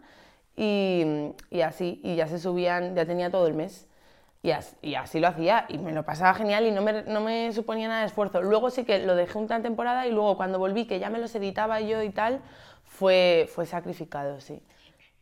y, 0.61 1.33
y 1.49 1.61
así, 1.61 1.99
y 2.03 2.15
ya 2.15 2.27
se 2.27 2.37
subían, 2.37 2.95
ya 2.95 3.03
tenía 3.03 3.31
todo 3.31 3.47
el 3.47 3.55
mes. 3.55 3.87
Y 4.43 4.51
así, 4.51 4.75
y 4.83 4.93
así 4.93 5.19
lo 5.19 5.27
hacía 5.27 5.65
y 5.69 5.79
me 5.79 5.91
lo 5.91 6.03
pasaba 6.03 6.35
genial 6.35 6.67
y 6.67 6.71
no 6.71 6.83
me, 6.83 7.01
no 7.03 7.19
me 7.21 7.51
suponía 7.51 7.87
nada 7.87 8.01
de 8.01 8.05
esfuerzo. 8.07 8.43
Luego 8.43 8.69
sí 8.69 8.83
que 8.83 8.99
lo 8.99 9.15
dejé 9.15 9.39
una 9.39 9.61
temporada 9.63 10.05
y 10.05 10.11
luego 10.11 10.37
cuando 10.37 10.59
volví, 10.59 10.85
que 10.85 10.99
ya 10.99 11.09
me 11.09 11.17
los 11.17 11.33
editaba 11.33 11.81
yo 11.81 12.03
y 12.03 12.11
tal, 12.11 12.41
fue, 12.83 13.49
fue 13.51 13.65
sacrificado, 13.65 14.39
sí. 14.39 14.61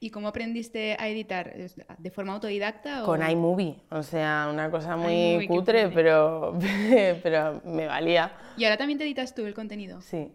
¿Y 0.02 0.10
cómo 0.10 0.28
aprendiste 0.30 0.98
a 1.00 1.08
editar? 1.08 1.50
¿Es 1.56 1.76
¿De 1.98 2.12
forma 2.12 2.34
autodidacta? 2.34 3.04
O... 3.04 3.06
Con 3.06 3.30
iMovie, 3.30 3.78
o 3.92 4.04
sea, 4.04 4.50
una 4.52 4.70
cosa 4.70 4.98
muy 4.98 5.48
cutre. 5.48 5.88
pero, 5.90 6.58
pero 7.24 7.62
me 7.64 7.88
valía. 7.88 8.32
¿Y 8.58 8.66
ahora 8.66 8.76
también 8.76 8.98
te 8.98 9.06
editas 9.06 9.34
tú 9.36 9.46
el 9.46 9.54
contenido? 9.54 10.02
Sí, 10.02 10.34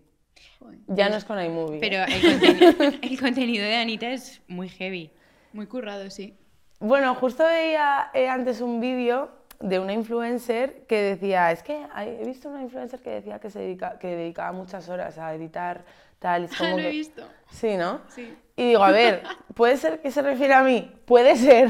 Joder, 0.59 0.79
ya 0.88 1.09
no 1.09 1.16
es 1.16 1.25
con 1.25 1.42
iMovie. 1.42 1.81
Pero 1.81 2.05
el 2.05 2.23
contenido, 2.23 2.99
el 3.03 3.20
contenido 3.20 3.64
de 3.64 3.77
Anita 3.77 4.11
es 4.11 4.40
muy 4.49 4.68
heavy. 4.68 5.11
Muy 5.53 5.66
currado, 5.66 6.11
sí. 6.11 6.37
Bueno, 6.81 7.14
justo 7.14 7.44
veía 7.44 8.11
eh, 8.12 8.29
antes 8.29 8.61
un 8.61 8.81
vídeo 8.81 9.31
de 9.61 9.79
una 9.79 9.92
influencer 9.92 10.85
que 10.87 11.01
decía, 11.01 11.51
es 11.51 11.62
que 11.62 11.87
he 11.97 12.25
visto 12.27 12.49
una 12.49 12.62
influencer 12.62 13.01
que 13.01 13.11
decía 13.11 13.38
que 13.38 13.51
se 13.51 13.61
dedica, 13.61 13.99
que 13.99 14.09
dedicaba 14.09 14.53
muchas 14.53 14.88
horas 14.88 15.16
a 15.16 15.35
editar 15.35 15.85
tal, 16.18 16.42
y 16.42 16.44
es 16.47 16.55
como 16.59 16.77
Lo 16.77 16.83
he 16.83 16.90
visto. 16.90 17.23
Sí, 17.51 17.77
¿no? 17.77 18.01
Sí. 18.09 18.37
Y 18.57 18.68
digo, 18.68 18.85
a 18.85 18.90
ver, 18.90 19.23
¿puede 19.55 19.77
ser 19.77 20.01
que 20.01 20.11
se 20.11 20.23
refiere 20.23 20.55
a 20.55 20.62
mí? 20.62 20.92
Puede 21.07 21.37
ser. 21.37 21.68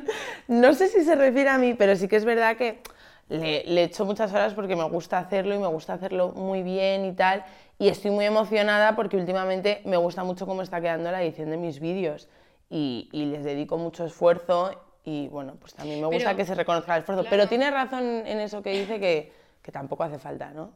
no 0.48 0.72
sé 0.72 0.88
si 0.88 1.04
se 1.04 1.14
refiere 1.14 1.50
a 1.50 1.58
mí, 1.58 1.74
pero 1.74 1.94
sí 1.94 2.08
que 2.08 2.16
es 2.16 2.24
verdad 2.24 2.56
que 2.56 2.80
le, 3.28 3.64
le 3.64 3.82
echo 3.84 4.04
muchas 4.04 4.32
horas 4.32 4.54
porque 4.54 4.74
me 4.74 4.84
gusta 4.84 5.18
hacerlo 5.18 5.54
y 5.54 5.58
me 5.58 5.66
gusta 5.66 5.94
hacerlo 5.94 6.32
muy 6.32 6.62
bien 6.62 7.04
y 7.04 7.12
tal. 7.12 7.44
Y 7.78 7.88
estoy 7.88 8.10
muy 8.10 8.24
emocionada 8.24 8.96
porque 8.96 9.16
últimamente 9.16 9.82
me 9.84 9.96
gusta 9.96 10.24
mucho 10.24 10.46
cómo 10.46 10.62
está 10.62 10.80
quedando 10.80 11.10
la 11.10 11.22
edición 11.22 11.50
de 11.50 11.56
mis 11.58 11.78
vídeos 11.80 12.28
y, 12.70 13.08
y 13.12 13.26
les 13.26 13.44
dedico 13.44 13.76
mucho 13.76 14.04
esfuerzo 14.06 14.82
y 15.04 15.28
bueno, 15.28 15.56
pues 15.60 15.74
también 15.74 16.00
me 16.00 16.06
gusta 16.06 16.30
Pero- 16.30 16.36
que 16.38 16.44
se 16.46 16.54
reconozca 16.54 16.94
el 16.96 17.00
esfuerzo. 17.00 17.22
claro. 17.22 17.30
Pero 17.36 17.48
tiene 17.48 17.70
razón 17.70 18.02
en 18.26 18.40
eso 18.40 18.62
que 18.62 18.70
dice 18.70 18.98
que, 18.98 19.32
que 19.62 19.72
tampoco 19.72 20.04
hace 20.04 20.18
falta, 20.18 20.50
¿no? 20.52 20.72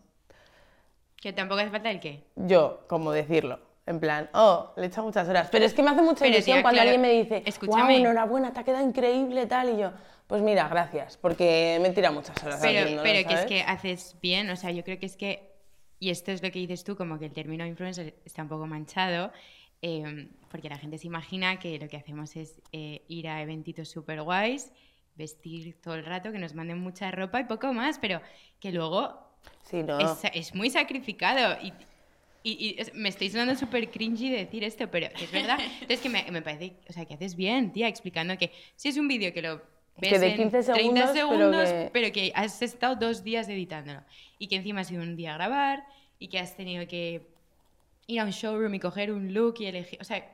Que 1.16 1.32
tampoco 1.32 1.60
hace 1.60 1.70
falta 1.70 1.90
el 1.90 2.00
qué. 2.00 2.24
Yo, 2.36 2.84
como 2.88 3.12
decirlo, 3.12 3.60
En 3.86 3.98
plan, 3.98 4.28
oh, 4.34 4.72
le 4.76 4.84
he 4.84 4.86
echado 4.86 5.06
muchas 5.06 5.26
horas. 5.28 5.48
Pero 5.50 5.64
es 5.64 5.74
que 5.74 5.82
me 5.82 5.90
hace 5.90 6.02
mucha 6.02 6.24
ilusión 6.26 6.56
tía, 6.58 6.62
cuando 6.62 6.76
claro, 6.80 6.90
alguien 6.90 7.00
me 7.00 7.10
dice, 7.18 7.42
escúchame. 7.46 7.82
wow, 7.82 7.90
enhorabuena, 8.00 8.52
te 8.52 8.60
ha 8.60 8.64
quedado 8.64 8.86
increíble, 8.86 9.46
tal. 9.46 9.70
Y 9.70 9.78
yo, 9.78 9.90
pues 10.28 10.42
mira, 10.42 10.68
gracias, 10.68 11.16
porque 11.16 11.78
me 11.82 11.88
he 11.88 11.92
tirado 11.92 12.14
muchas 12.14 12.40
horas 12.44 12.60
Pero, 12.62 13.02
pero 13.02 13.26
que 13.26 13.34
es 13.34 13.40
¿sabes? 13.40 13.46
que 13.46 13.62
haces 13.62 14.16
bien, 14.22 14.48
o 14.50 14.54
sea, 14.56 14.70
yo 14.70 14.84
creo 14.84 14.98
que 15.00 15.06
es 15.06 15.16
que, 15.16 15.49
y 16.00 16.10
esto 16.10 16.32
es 16.32 16.42
lo 16.42 16.50
que 16.50 16.58
dices 16.60 16.84
tú, 16.84 16.96
como 16.96 17.18
que 17.18 17.26
el 17.26 17.32
término 17.32 17.66
influencer 17.66 18.20
está 18.24 18.42
un 18.42 18.48
poco 18.48 18.66
manchado, 18.66 19.32
eh, 19.82 20.30
porque 20.48 20.68
la 20.68 20.78
gente 20.78 20.98
se 20.98 21.06
imagina 21.06 21.58
que 21.60 21.78
lo 21.78 21.88
que 21.88 21.96
hacemos 21.98 22.36
es 22.36 22.62
eh, 22.72 23.04
ir 23.08 23.28
a 23.28 23.42
eventitos 23.42 23.88
súper 23.90 24.22
guays, 24.22 24.72
vestir 25.14 25.80
todo 25.80 25.94
el 25.94 26.04
rato, 26.06 26.32
que 26.32 26.38
nos 26.38 26.54
manden 26.54 26.78
mucha 26.78 27.10
ropa 27.12 27.40
y 27.40 27.44
poco 27.44 27.72
más, 27.74 27.98
pero 27.98 28.20
que 28.60 28.72
luego 28.72 29.38
Sí, 29.62 29.82
no. 29.82 29.96
es, 29.98 30.20
es 30.34 30.54
muy 30.54 30.70
sacrificado 30.70 31.58
y, 31.62 31.74
y- 32.42 32.80
y 32.80 32.92
me 32.94 33.08
estoy 33.10 33.30
sonando 33.30 33.54
súper 33.56 33.90
cringy 33.90 34.30
de 34.30 34.38
decir 34.38 34.64
esto, 34.64 34.90
pero 34.90 35.08
es 35.18 35.30
verdad. 35.30 35.60
Entonces 35.82 36.00
que 36.00 36.08
me, 36.08 36.24
me 36.30 36.42
parece, 36.42 36.80
o 36.88 36.92
sea, 36.92 37.04
que 37.06 37.14
haces 37.14 37.36
bien, 37.36 37.72
tía, 37.72 37.88
explicando 37.88 38.36
que 38.38 38.52
si 38.76 38.88
es 38.88 38.96
un 38.96 39.08
vídeo 39.08 39.32
que 39.32 39.42
lo 39.42 39.62
Que 40.08 40.18
de 40.18 40.26
en 40.30 40.36
15 40.36 40.62
30 40.62 40.74
segundos, 40.74 41.10
pero 41.12 41.28
segundos, 41.28 41.68
que- 41.68 41.90
pero 41.92 42.12
que 42.12 42.32
has 42.34 42.62
estado 42.62 42.96
dos 42.96 43.22
días 43.24 43.48
editándolo 43.48 44.00
y 44.38 44.48
que 44.48 44.56
encima 44.56 44.80
ha 44.80 44.84
sido 44.84 45.02
un 45.02 45.16
día 45.16 45.32
a 45.32 45.36
grabar 45.36 45.84
y 46.18 46.28
que 46.28 46.38
has 46.38 46.56
tenido 46.56 46.86
que 46.86 47.26
ir 48.06 48.20
a 48.20 48.24
un 48.24 48.30
showroom 48.30 48.74
y 48.74 48.80
coger 48.80 49.12
un 49.12 49.32
look 49.34 49.56
y 49.60 49.66
elegir, 49.66 49.98
o 50.00 50.04
sea, 50.04 50.24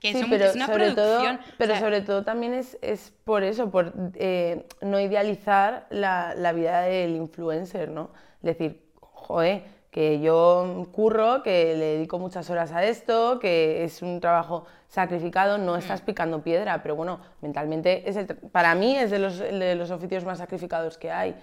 que 0.00 0.12
Sí, 0.12 0.20
son- 0.20 0.30
pero 0.30 0.44
es 0.46 0.54
una 0.56 0.66
sobre 0.66 0.90
todo, 0.92 1.18
producción. 1.22 1.40
pero 1.58 1.72
o 1.72 1.76
sea, 1.76 1.84
sobre 1.84 2.00
todo 2.02 2.22
también 2.24 2.54
es, 2.54 2.78
es 2.82 3.12
por 3.24 3.42
eso, 3.42 3.70
por 3.70 3.92
eh, 4.14 4.66
no 4.82 5.00
idealizar 5.00 5.86
la, 5.90 6.34
la 6.36 6.52
vida 6.52 6.82
del 6.82 7.16
influencer, 7.16 7.88
¿no? 7.90 8.10
Decir, 8.42 8.82
joder, 9.00 9.62
que 9.96 10.20
yo 10.20 10.86
curro, 10.92 11.42
que 11.42 11.74
le 11.74 11.84
dedico 11.96 12.18
muchas 12.18 12.50
horas 12.50 12.70
a 12.70 12.84
esto, 12.84 13.38
que 13.38 13.82
es 13.82 14.02
un 14.02 14.20
trabajo 14.20 14.66
sacrificado, 14.88 15.56
no 15.56 15.72
Mm. 15.72 15.78
estás 15.78 16.02
picando 16.02 16.42
piedra, 16.42 16.82
pero 16.82 16.96
bueno, 16.96 17.18
mentalmente 17.40 18.06
es 18.06 18.16
el 18.16 18.26
para 18.26 18.74
mí 18.74 18.94
es 18.94 19.10
de 19.10 19.18
los, 19.18 19.38
de 19.38 19.74
los 19.74 19.90
oficios 19.90 20.22
más 20.26 20.36
sacrificados 20.36 20.98
que 20.98 21.10
hay. 21.10 21.34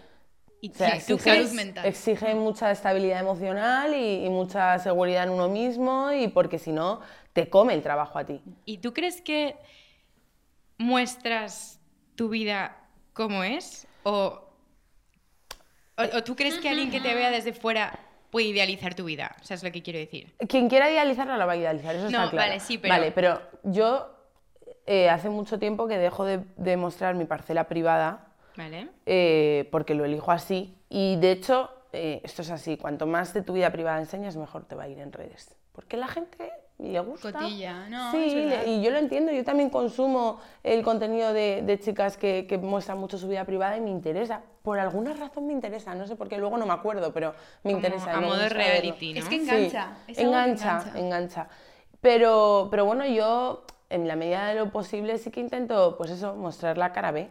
y 0.61 0.69
O 0.69 0.73
sea, 0.75 0.89
exige- 0.95 1.17
crees- 1.23 1.47
salud 1.47 1.51
mental. 1.55 1.85
exige 1.87 2.35
mucha 2.35 2.69
estabilidad 2.69 3.19
emocional 3.21 3.95
y, 3.95 4.23
y 4.23 4.29
mucha 4.29 4.77
seguridad 4.77 5.23
en 5.23 5.31
uno 5.31 5.49
mismo 5.49 6.11
y 6.11 6.27
porque 6.27 6.59
si 6.59 6.71
no, 6.71 7.01
te 7.33 7.49
come 7.49 7.73
el 7.73 7.81
trabajo 7.81 8.19
a 8.19 8.23
ti. 8.23 8.39
¿Y 8.65 8.77
tú 8.77 8.93
crees 8.93 9.19
que 9.23 9.55
muestras 10.77 11.79
tu 12.15 12.29
vida 12.29 12.77
como 13.13 13.43
es? 13.43 13.87
¿O, 14.03 14.41
o, 15.97 16.17
o 16.17 16.23
tú 16.23 16.35
crees 16.35 16.59
que 16.59 16.69
alguien 16.69 16.91
que 16.91 17.01
te 17.01 17.13
vea 17.15 17.31
desde 17.31 17.51
fuera 17.53 17.97
puede 18.33 18.47
idealizar 18.47 18.95
tu 18.95 19.05
vida? 19.05 19.35
O 19.41 19.45
sea, 19.45 19.55
es 19.55 19.63
lo 19.63 19.71
que 19.71 19.81
quiero 19.83 19.99
decir. 19.99 20.33
Quien 20.49 20.67
quiera 20.67 20.91
idealizarla 20.91 21.37
la 21.37 21.45
va 21.45 21.53
a 21.53 21.55
idealizar, 21.57 21.95
eso 21.95 22.09
No, 22.09 22.17
está 22.25 22.29
claro. 22.31 22.47
vale, 22.49 22.59
sí, 22.59 22.77
pero- 22.79 22.93
Vale, 22.93 23.11
pero 23.11 23.39
yo 23.63 24.09
eh, 24.87 25.09
hace 25.09 25.29
mucho 25.29 25.59
tiempo 25.59 25.87
que 25.87 25.97
dejo 25.99 26.25
de, 26.25 26.39
de 26.57 26.75
mostrar 26.75 27.13
mi 27.15 27.25
parcela 27.25 27.65
privada 27.65 28.25
¿Vale? 28.57 28.89
eh, 29.05 29.69
porque 29.71 29.93
lo 29.93 30.03
elijo 30.03 30.31
así 30.31 30.75
y 30.89 31.15
de 31.17 31.31
hecho 31.31 31.69
eh, 31.93 32.21
esto 32.23 32.41
es 32.41 32.49
así, 32.49 32.75
cuanto 32.77 33.05
más 33.05 33.33
de 33.35 33.43
tu 33.43 33.53
vida 33.53 33.69
privada 33.71 33.99
enseñas, 33.99 34.35
mejor 34.35 34.65
te 34.65 34.73
va 34.75 34.83
a 34.83 34.87
ir 34.87 34.97
en 34.97 35.11
redes. 35.13 35.55
Porque 35.73 35.95
la 35.95 36.07
gente 36.07 36.51
le 36.91 36.99
gusta. 36.99 37.31
Cotilla, 37.31 37.87
no, 37.89 38.11
sí, 38.11 38.17
le- 38.35 38.65
y 38.67 38.81
yo 38.83 38.91
lo 38.91 38.97
entiendo, 38.97 39.31
yo 39.31 39.43
también 39.43 39.69
consumo 39.69 40.39
el 40.63 40.83
contenido 40.83 41.31
de, 41.33 41.61
de 41.61 41.79
chicas 41.79 42.17
que, 42.17 42.45
que 42.47 42.57
muestran 42.57 42.97
mucho 42.97 43.17
su 43.17 43.27
vida 43.27 43.45
privada 43.45 43.77
y 43.77 43.81
me 43.81 43.89
interesa. 43.89 44.41
Por 44.61 44.79
alguna 44.79 45.13
razón 45.13 45.47
me 45.47 45.53
interesa, 45.53 45.95
no 45.95 46.05
sé 46.07 46.15
por 46.15 46.27
qué, 46.29 46.37
luego 46.37 46.57
no 46.57 46.65
me 46.65 46.73
acuerdo, 46.73 47.13
pero 47.13 47.33
me 47.63 47.71
Como 47.71 47.77
interesa. 47.77 48.11
y 48.13 48.15
a 48.17 48.19
me 48.21 48.27
modo 48.27 48.49
reality, 48.49 49.13
¿no? 49.13 49.19
Es 49.19 49.25
que 49.29 49.39
Sí, 49.39 49.45
engancha. 49.45 49.93
es 50.07 50.17
algo 50.19 50.31
que 50.31 50.37
engancha, 50.37 50.71
engancha. 50.71 50.99
engancha. 50.99 51.47
Pero, 52.01 52.67
pero 52.69 52.85
bueno, 52.85 53.05
yo 53.05 53.63
en 53.89 54.07
la 54.07 54.15
medida 54.15 54.47
de 54.47 54.55
lo 54.55 54.71
posible 54.71 55.17
sí 55.17 55.31
que 55.31 55.39
intento, 55.39 55.95
pues 55.97 56.11
eso, 56.11 56.35
mostrar 56.35 56.77
la 56.77 56.91
cara 56.91 57.11
B. 57.11 57.29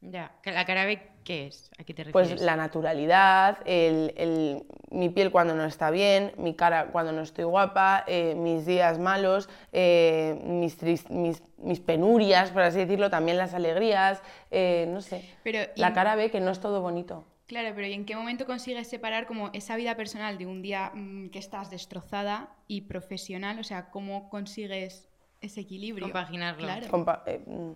Ya. 0.00 0.32
¿Que 0.42 0.52
¿La 0.52 0.64
cara 0.64 0.84
B 0.86 1.00
qué 1.26 1.46
es? 1.48 1.70
¿A 1.78 1.82
qué 1.84 1.92
te 1.92 2.04
Pues 2.04 2.28
refieres? 2.28 2.42
la 2.46 2.56
naturalidad, 2.56 3.58
el, 3.66 4.14
el- 4.16 4.64
mi 4.90 5.08
piel 5.10 5.30
cuando 5.32 5.54
no 5.54 5.64
está 5.64 5.90
bien, 5.90 6.32
mi 6.38 6.54
cara 6.54 6.86
cuando 6.92 7.10
no 7.12 7.20
estoy 7.20 7.44
guapa, 7.44 8.04
eh, 8.06 8.34
mis 8.36 8.64
días 8.64 8.98
malos, 8.98 9.48
eh, 9.72 10.40
mis, 10.44 10.78
tris- 10.78 11.10
mis, 11.10 11.42
mis 11.58 11.80
penurias, 11.80 12.50
por 12.52 12.62
así 12.62 12.78
decirlo, 12.78 13.10
también 13.10 13.36
las 13.36 13.52
alegrías, 13.54 14.22
eh, 14.52 14.86
no 14.88 15.00
sé. 15.02 15.28
Pero, 15.42 15.58
La 15.74 15.92
cara 15.92 16.14
ve 16.14 16.30
que 16.30 16.40
no 16.40 16.52
es 16.52 16.60
todo 16.60 16.80
bonito. 16.80 17.24
Claro, 17.48 17.70
pero 17.74 17.86
¿y 17.86 17.92
en 17.92 18.04
qué 18.06 18.16
momento 18.16 18.46
consigues 18.46 18.88
separar 18.88 19.26
como 19.26 19.50
esa 19.52 19.76
vida 19.76 19.96
personal 19.96 20.38
de 20.38 20.46
un 20.46 20.62
día 20.62 20.90
mm, 20.94 21.28
que 21.30 21.38
estás 21.38 21.70
destrozada 21.70 22.48
y 22.68 22.82
profesional? 22.82 23.58
O 23.58 23.64
sea, 23.64 23.90
¿cómo 23.90 24.28
consigues 24.30 25.08
ese 25.40 25.60
equilibrio? 25.60 26.06
Compaginarlo. 26.06 26.62
Claro. 26.62 26.86
Compa- 26.88 27.22
eh, 27.26 27.40
mm, 27.46 27.72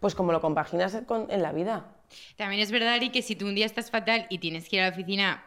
pues 0.00 0.14
como 0.14 0.32
lo 0.32 0.40
compaginas 0.40 1.02
con- 1.06 1.26
en 1.30 1.42
la 1.42 1.52
vida. 1.52 1.84
También 2.36 2.60
es 2.62 2.70
verdad, 2.70 2.94
Ari, 2.94 3.10
que 3.10 3.22
si 3.22 3.36
tú 3.36 3.46
un 3.46 3.54
día 3.54 3.66
estás 3.66 3.90
fatal 3.90 4.26
y 4.30 4.38
tienes 4.38 4.68
que 4.68 4.76
ir 4.76 4.82
a 4.82 4.86
la 4.86 4.92
oficina 4.92 5.44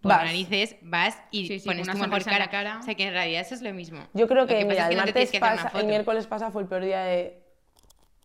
por 0.00 0.10
Vas. 0.12 0.24
narices, 0.24 0.76
vas 0.82 1.18
y 1.30 1.46
Sí, 1.46 1.58
sí, 1.60 1.66
pones 1.66 1.86
tu 1.86 1.92
una 1.92 1.94
mejor 1.94 2.22
sonrisa 2.22 2.30
en 2.30 2.34
cara. 2.34 2.44
la 2.44 2.50
cara. 2.50 2.78
O 2.80 2.82
sea, 2.82 2.94
que 2.94 3.06
en 3.06 3.12
realidad 3.14 3.40
eso 3.40 3.54
es 3.54 3.62
lo 3.62 3.72
mismo. 3.72 4.00
Yo 4.12 4.28
creo 4.28 4.46
que, 4.46 4.64
mira, 4.64 4.86
que 4.88 4.92
el 4.94 4.98
no 4.98 5.04
martes 5.04 5.32
pasa, 5.40 5.72
el 5.78 5.86
miércoles 5.86 6.26
pasa 6.26 6.50
fue 6.50 6.62
el 6.62 6.68
peor 6.68 6.84
día 6.84 7.00
de, 7.04 7.42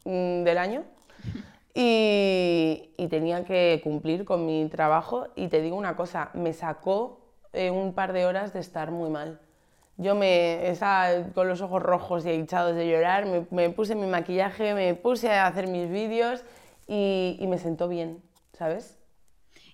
mm, 0.04 0.43
del 0.43 0.58
año 0.58 0.84
y, 1.73 2.89
y 2.97 3.08
tenía 3.08 3.43
que 3.45 3.80
cumplir 3.84 4.25
con 4.25 4.45
mi 4.45 4.67
trabajo 4.69 5.28
y 5.36 5.47
te 5.47 5.62
digo 5.62 5.75
una 5.78 5.95
cosa, 5.95 6.32
me 6.34 6.54
sacó 6.54 7.21
eh, 7.54 7.71
un 7.71 7.93
par 7.93 8.13
de 8.13 8.25
horas 8.25 8.54
de 8.54 8.60
estar 8.60 8.91
muy 8.91 9.10
mal. 9.10 9.39
Yo 9.97 10.15
me 10.15 10.69
estaba 10.69 11.10
con 11.34 11.47
los 11.47 11.62
ojos 11.62 11.82
rojos 11.82 12.25
y 12.25 12.30
hinchados 12.32 12.75
de 12.75 12.88
llorar, 12.89 13.25
me, 13.25 13.45
me 13.52 13.69
puse 13.69 13.95
mi 13.95 14.08
maquillaje, 14.08 14.73
me 14.73 14.95
puse 14.95 15.30
a 15.32 15.47
hacer 15.47 15.67
mis 15.67 15.89
vídeos 15.89 16.43
y, 16.89 17.38
y 17.39 17.47
me 17.47 17.60
sentó 17.60 17.88
bien, 17.88 18.21
¿sabes? 18.54 18.97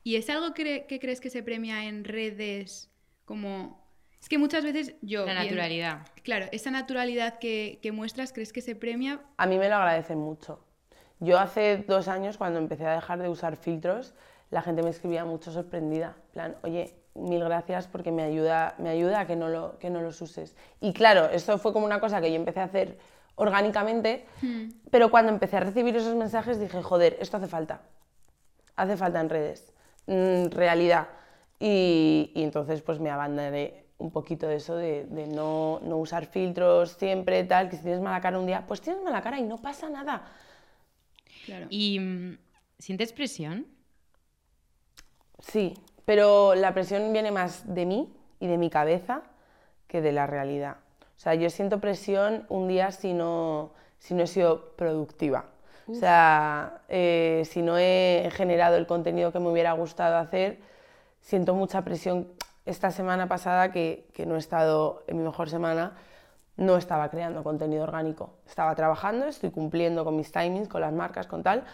¿Y 0.04 0.18
es 0.18 0.30
algo 0.30 0.54
que, 0.54 0.86
que 0.86 1.00
crees 1.00 1.22
que 1.22 1.30
se 1.30 1.42
premia 1.42 1.86
en 1.86 2.04
redes 2.04 2.92
como... 3.24 3.84
Es 4.22 4.28
que 4.28 4.38
muchas 4.38 4.64
veces 4.64 4.96
yo... 5.02 5.26
La 5.26 5.34
naturalidad. 5.34 6.08
Claro, 6.24 6.48
esa 6.52 6.72
naturalidad 6.72 7.40
que, 7.40 7.80
que 7.82 7.92
muestras, 7.92 8.34
¿crees 8.34 8.52
que 8.52 8.62
se 8.62 8.76
premia? 8.76 9.22
A 9.38 9.48
mí 9.48 9.58
me 9.58 9.70
lo 9.70 9.76
agradecen 9.76 10.20
mucho. 10.20 10.60
Yo 11.20 11.40
hace 11.40 11.78
dos 11.88 12.08
años, 12.08 12.38
cuando 12.38 12.60
empecé 12.60 12.86
a 12.86 12.96
dejar 12.96 13.22
de 13.22 13.30
usar 13.30 13.56
filtros, 13.56 14.14
la 14.52 14.62
gente 14.62 14.84
me 14.84 14.90
escribía 14.90 15.26
mucho 15.26 15.52
sorprendida. 15.52 16.18
En 16.28 16.34
plan, 16.34 16.56
oye, 16.64 16.94
mil 17.14 17.44
gracias 17.44 17.88
porque 17.88 18.12
me 18.12 18.24
ayuda, 18.24 18.76
me 18.78 18.90
ayuda 18.90 19.22
a 19.22 19.28
que 19.28 19.36
no, 19.36 19.48
lo, 19.48 19.80
que 19.80 19.90
no 19.90 20.02
los 20.02 20.22
uses. 20.22 20.56
Y 20.82 20.92
claro, 20.94 21.30
esto 21.30 21.58
fue 21.58 21.72
como 21.72 21.86
una 21.86 22.00
cosa 22.00 22.20
que 22.20 22.30
yo 22.30 22.36
empecé 22.36 22.60
a 22.60 22.66
hacer 22.66 22.98
orgánicamente, 23.36 24.26
pero 24.92 25.12
cuando 25.12 25.32
empecé 25.32 25.58
a 25.58 25.62
recibir 25.62 25.96
esos 25.96 26.16
mensajes 26.16 26.60
dije, 26.60 26.82
joder, 26.82 27.18
esto 27.20 27.38
hace 27.38 27.48
falta. 27.48 27.82
Hace 28.76 28.98
falta 28.98 29.22
en 29.22 29.30
redes. 29.30 29.74
Mm, 30.08 30.48
realidad. 30.52 31.08
Y, 31.60 32.32
y 32.36 32.44
entonces 32.44 32.82
pues 32.82 33.00
me 33.00 33.10
abandoné 33.10 33.86
un 33.98 34.12
poquito 34.12 34.48
de 34.48 34.56
eso 34.56 34.76
de, 34.76 35.06
de 35.06 35.28
no, 35.28 35.80
no 35.84 35.98
usar 35.98 36.26
filtros 36.26 36.92
siempre, 36.92 37.44
tal, 37.46 37.70
que 37.70 37.78
si 37.78 37.84
tienes 37.84 38.02
mala 38.02 38.20
cara 38.22 38.38
un 38.38 38.46
día, 38.46 38.66
pues 38.68 38.82
tienes 38.82 39.02
mala 39.04 39.22
cara 39.22 39.40
y 39.40 39.44
no 39.44 39.62
pasa 39.62 39.90
nada. 39.90 40.28
Claro. 41.46 41.68
¿Y 41.70 42.00
mm, 42.00 42.38
sientes 42.80 43.14
presión? 43.14 43.68
Sí, 45.40 45.74
pero 46.06 46.56
la 46.56 46.74
presión 46.74 47.12
viene 47.14 47.32
más 47.32 47.74
de 47.74 47.86
mí 47.86 48.14
y 48.40 48.48
de 48.48 48.58
mi 48.58 48.70
cabeza 48.70 49.24
que 49.88 50.02
de 50.02 50.12
la 50.12 50.28
realidad. 50.28 50.78
O 51.18 51.20
sea, 51.20 51.34
yo 51.36 51.50
siento 51.50 51.80
presión 51.80 52.46
un 52.50 52.68
día 52.68 52.92
si 52.92 53.14
no, 53.14 53.72
si 54.00 54.14
no 54.14 54.24
he 54.24 54.28
sido 54.28 54.72
productiva. 54.76 55.46
O 55.88 55.94
sea, 55.94 56.82
eh, 56.90 57.44
si 57.46 57.62
no 57.62 57.78
he 57.78 58.30
generado 58.34 58.76
el 58.76 58.88
contenido 58.88 59.32
que 59.32 59.40
me 59.40 59.50
hubiera 59.50 59.72
gustado 59.74 60.18
hacer, 60.18 60.60
siento 61.22 61.54
mucha 61.54 61.84
presión. 61.84 62.28
Esta 62.66 62.90
semana 62.90 63.28
pasada, 63.28 63.72
que, 63.72 64.08
que 64.14 64.26
no 64.26 64.36
he 64.36 64.40
estado 64.40 65.04
en 65.08 65.18
mi 65.18 65.24
mejor 65.24 65.50
semana, 65.50 65.94
no 66.58 66.78
estaba 66.78 67.10
creando 67.10 67.44
contenido 67.44 67.84
orgánico. 67.84 68.34
Estaba 68.48 68.74
trabajando, 68.76 69.28
estoy 69.28 69.52
cumpliendo 69.52 70.04
con 70.04 70.16
mis 70.16 70.32
timings, 70.32 70.68
con 70.68 70.82
las 70.82 70.94
marcas, 70.94 71.28
con 71.28 71.44
tal, 71.44 71.66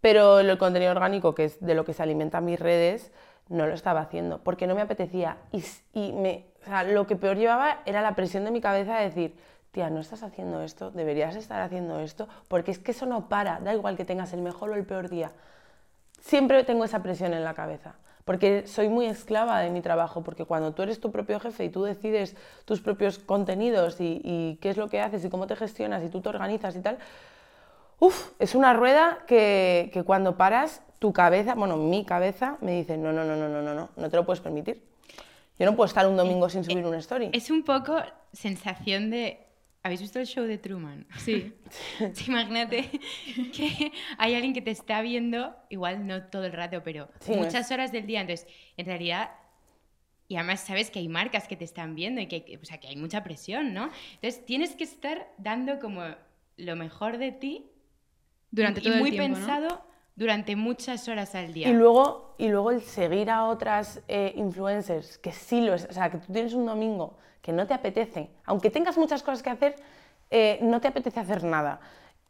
pero 0.00 0.40
el 0.40 0.58
contenido 0.58 0.92
orgánico, 0.92 1.34
que 1.34 1.44
es 1.44 1.60
de 1.60 1.74
lo 1.74 1.84
que 1.84 1.92
se 1.92 2.02
alimentan 2.02 2.44
mis 2.44 2.60
redes, 2.60 3.10
no 3.48 3.66
lo 3.66 3.74
estaba 3.74 4.00
haciendo, 4.00 4.38
porque 4.42 4.66
no 4.66 4.74
me 4.74 4.82
apetecía. 4.82 5.38
Y, 5.92 6.12
me, 6.12 6.46
sea, 6.68 6.84
lo 6.84 7.06
que 7.06 7.16
peor 7.16 7.36
llevaba 7.36 7.78
era 7.86 8.02
la 8.02 8.14
presión 8.14 8.44
de 8.44 8.50
mi 8.50 8.60
cabeza 8.60 8.98
de 8.98 9.04
decir, 9.04 9.36
tía, 9.72 9.90
no 9.90 10.00
estás 10.00 10.22
haciendo 10.22 10.62
esto, 10.62 10.90
deberías 10.90 11.36
estar 11.36 11.60
haciendo 11.60 12.00
esto, 12.00 12.28
porque 12.48 12.70
es 12.70 12.78
que 12.78 12.92
eso 12.92 13.06
no 13.06 13.28
para, 13.28 13.60
da 13.60 13.74
igual 13.74 13.96
que 13.96 14.04
tengas 14.04 14.32
el 14.32 14.40
mejor 14.40 14.70
o 14.70 14.74
el 14.74 14.84
peor 14.84 15.08
día. 15.08 15.32
Siempre 16.20 16.64
tengo 16.64 16.84
esa 16.84 17.02
presión 17.02 17.32
en 17.34 17.44
la 17.44 17.54
cabeza, 17.54 17.94
porque 18.24 18.66
soy 18.66 18.88
muy 18.88 19.06
esclava 19.06 19.60
de 19.60 19.70
mi 19.70 19.80
trabajo, 19.80 20.22
porque 20.22 20.44
cuando 20.44 20.72
tú 20.72 20.82
eres 20.82 21.00
tu 21.00 21.10
propio 21.10 21.40
jefe 21.40 21.64
y 21.64 21.68
tú 21.70 21.84
decides 21.84 22.36
tus 22.64 22.80
propios 22.80 23.18
contenidos 23.18 24.00
y, 24.00 24.20
y 24.24 24.58
qué 24.60 24.70
es 24.70 24.76
lo 24.76 24.88
que 24.88 25.00
haces 25.00 25.24
y 25.24 25.30
cómo 25.30 25.46
te 25.46 25.56
gestionas 25.56 26.02
y 26.02 26.08
tú 26.08 26.20
te 26.20 26.28
organizas 26.28 26.76
y 26.76 26.80
tal, 26.80 26.98
Uf, 28.00 28.30
es 28.38 28.54
una 28.54 28.74
rueda 28.74 29.18
que, 29.26 29.90
que 29.92 30.04
cuando 30.04 30.36
paras, 30.36 30.82
tu 31.00 31.12
cabeza, 31.12 31.54
bueno, 31.54 31.76
mi 31.76 32.04
cabeza 32.04 32.56
me 32.60 32.72
dice, 32.72 32.96
no, 32.96 33.12
no, 33.12 33.24
no, 33.24 33.34
no, 33.34 33.48
no, 33.48 33.62
no, 33.62 33.74
no, 33.74 33.88
no 33.96 34.10
te 34.10 34.16
lo 34.16 34.24
puedes 34.24 34.40
permitir. 34.40 34.82
Yo 35.58 35.66
no 35.66 35.74
puedo 35.74 35.86
estar 35.86 36.06
un 36.06 36.16
domingo 36.16 36.48
sin 36.48 36.64
subir 36.64 36.84
una 36.84 36.98
story. 36.98 37.30
Es 37.32 37.50
un 37.50 37.62
poco 37.64 38.00
sensación 38.32 39.10
de... 39.10 39.44
¿Habéis 39.82 40.00
visto 40.00 40.18
el 40.18 40.26
show 40.26 40.44
de 40.44 40.58
Truman? 40.58 41.06
Sí. 41.18 41.52
Sí, 42.14 42.30
Imagínate 42.30 42.88
que 43.54 43.92
hay 44.16 44.34
alguien 44.34 44.54
que 44.54 44.62
te 44.62 44.70
está 44.70 45.02
viendo, 45.02 45.54
igual 45.68 46.06
no 46.06 46.24
todo 46.24 46.44
el 46.44 46.52
rato, 46.52 46.82
pero 46.82 47.08
Sí, 47.20 47.32
muchas 47.32 47.70
horas 47.70 47.92
del 47.92 48.06
día. 48.06 48.20
Entonces, 48.20 48.46
en 48.76 48.86
realidad, 48.86 49.30
y 50.28 50.36
además 50.36 50.60
sabes 50.60 50.90
que 50.90 50.98
hay 51.00 51.08
marcas 51.08 51.48
que 51.48 51.56
te 51.56 51.64
están 51.64 51.94
viendo 51.94 52.20
y 52.20 52.26
que, 52.26 52.58
o 52.60 52.64
sea, 52.64 52.78
que 52.78 52.88
hay 52.88 52.96
mucha 52.96 53.24
presión, 53.24 53.74
¿no? 53.74 53.90
Entonces, 54.14 54.44
tienes 54.46 54.76
que 54.76 54.84
estar 54.84 55.32
dando 55.38 55.78
como 55.78 56.04
lo 56.56 56.76
mejor 56.76 57.18
de 57.18 57.32
ti 57.32 57.66
Durante 58.50 58.80
y 58.80 58.84
todo 58.84 58.94
el 58.94 59.00
muy 59.00 59.10
tiempo, 59.10 59.38
¿no? 59.38 59.88
Durante 60.18 60.56
muchas 60.56 61.06
horas 61.06 61.36
al 61.36 61.52
día. 61.52 61.68
Y 61.68 61.72
luego, 61.72 62.34
y 62.38 62.48
luego 62.48 62.72
el 62.72 62.82
seguir 62.82 63.30
a 63.30 63.44
otras 63.44 64.00
eh, 64.08 64.32
influencers 64.34 65.16
que 65.18 65.30
sí 65.30 65.60
lo 65.60 65.74
es, 65.74 65.86
o 65.88 65.92
sea, 65.92 66.10
que 66.10 66.18
tú 66.18 66.32
tienes 66.32 66.54
un 66.54 66.66
domingo 66.66 67.16
que 67.40 67.52
no 67.52 67.68
te 67.68 67.72
apetece, 67.72 68.28
aunque 68.44 68.68
tengas 68.68 68.98
muchas 68.98 69.22
cosas 69.22 69.44
que 69.44 69.50
hacer, 69.50 69.76
eh, 70.30 70.58
no 70.60 70.80
te 70.80 70.88
apetece 70.88 71.20
hacer 71.20 71.44
nada. 71.44 71.78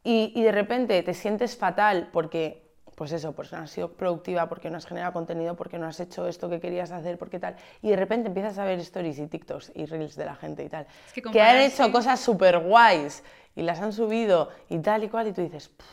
Y, 0.04 0.32
y 0.36 0.42
de 0.42 0.52
repente 0.52 1.02
te 1.02 1.14
sientes 1.14 1.56
fatal 1.56 2.10
porque, 2.12 2.62
pues 2.94 3.10
eso, 3.12 3.32
pues 3.32 3.50
no 3.52 3.58
has 3.60 3.70
sido 3.70 3.90
productiva, 3.94 4.50
porque 4.50 4.68
no 4.68 4.76
has 4.76 4.84
generado 4.84 5.14
contenido, 5.14 5.56
porque 5.56 5.78
no 5.78 5.86
has 5.86 5.98
hecho 5.98 6.28
esto 6.28 6.50
que 6.50 6.60
querías 6.60 6.90
hacer, 6.90 7.16
porque 7.16 7.38
tal. 7.38 7.56
Y 7.80 7.88
de 7.88 7.96
repente 7.96 8.28
empiezas 8.28 8.58
a 8.58 8.64
ver 8.64 8.78
stories 8.80 9.18
y 9.18 9.26
TikToks 9.28 9.72
y 9.74 9.86
reels 9.86 10.14
de 10.14 10.26
la 10.26 10.34
gente 10.34 10.62
y 10.62 10.68
tal. 10.68 10.86
Es 11.06 11.14
que 11.14 11.22
que 11.22 11.40
han 11.40 11.56
hecho 11.56 11.90
cosas 11.90 12.20
súper 12.20 12.58
guays 12.58 13.24
y 13.56 13.62
las 13.62 13.80
han 13.80 13.94
subido 13.94 14.50
y 14.68 14.78
tal 14.80 15.04
y 15.04 15.08
cual, 15.08 15.28
y 15.28 15.32
tú 15.32 15.40
dices, 15.40 15.70
"Puf". 15.70 15.86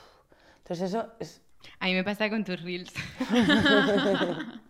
entonces 0.58 0.90
eso 0.90 1.08
es 1.20 1.42
A 1.80 1.86
mí 1.86 1.94
me 1.94 2.04
pasa 2.04 2.30
con 2.30 2.44
tus 2.44 2.62
reels. 2.62 2.94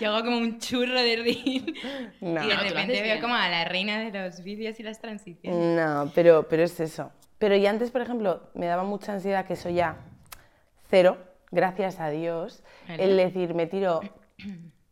Yo 0.00 0.14
hago 0.14 0.24
como 0.26 0.38
un 0.38 0.58
churro 0.58 1.00
de 1.00 1.16
reel 1.16 1.74
No. 2.20 2.44
y 2.44 2.48
de 2.48 2.56
repente 2.56 3.02
veo 3.02 3.20
como 3.20 3.34
a 3.34 3.48
la 3.48 3.64
reina 3.64 3.98
de 4.00 4.10
los 4.10 4.42
vídeos 4.42 4.78
y 4.80 4.82
las 4.82 5.00
transiciones. 5.00 5.76
No, 5.76 6.10
pero, 6.14 6.46
pero 6.48 6.62
es 6.62 6.78
eso. 6.80 7.10
Pero 7.38 7.56
y 7.56 7.66
antes, 7.66 7.90
por 7.90 8.02
ejemplo, 8.02 8.50
me 8.54 8.66
daba 8.66 8.84
mucha 8.84 9.12
ansiedad 9.12 9.46
que 9.46 9.54
eso 9.54 9.70
ya 9.70 9.96
cero, 10.88 11.18
gracias 11.50 12.00
a 12.00 12.10
Dios, 12.10 12.62
el 12.88 13.16
decir, 13.16 13.54
me 13.54 13.66
tiro 13.66 14.00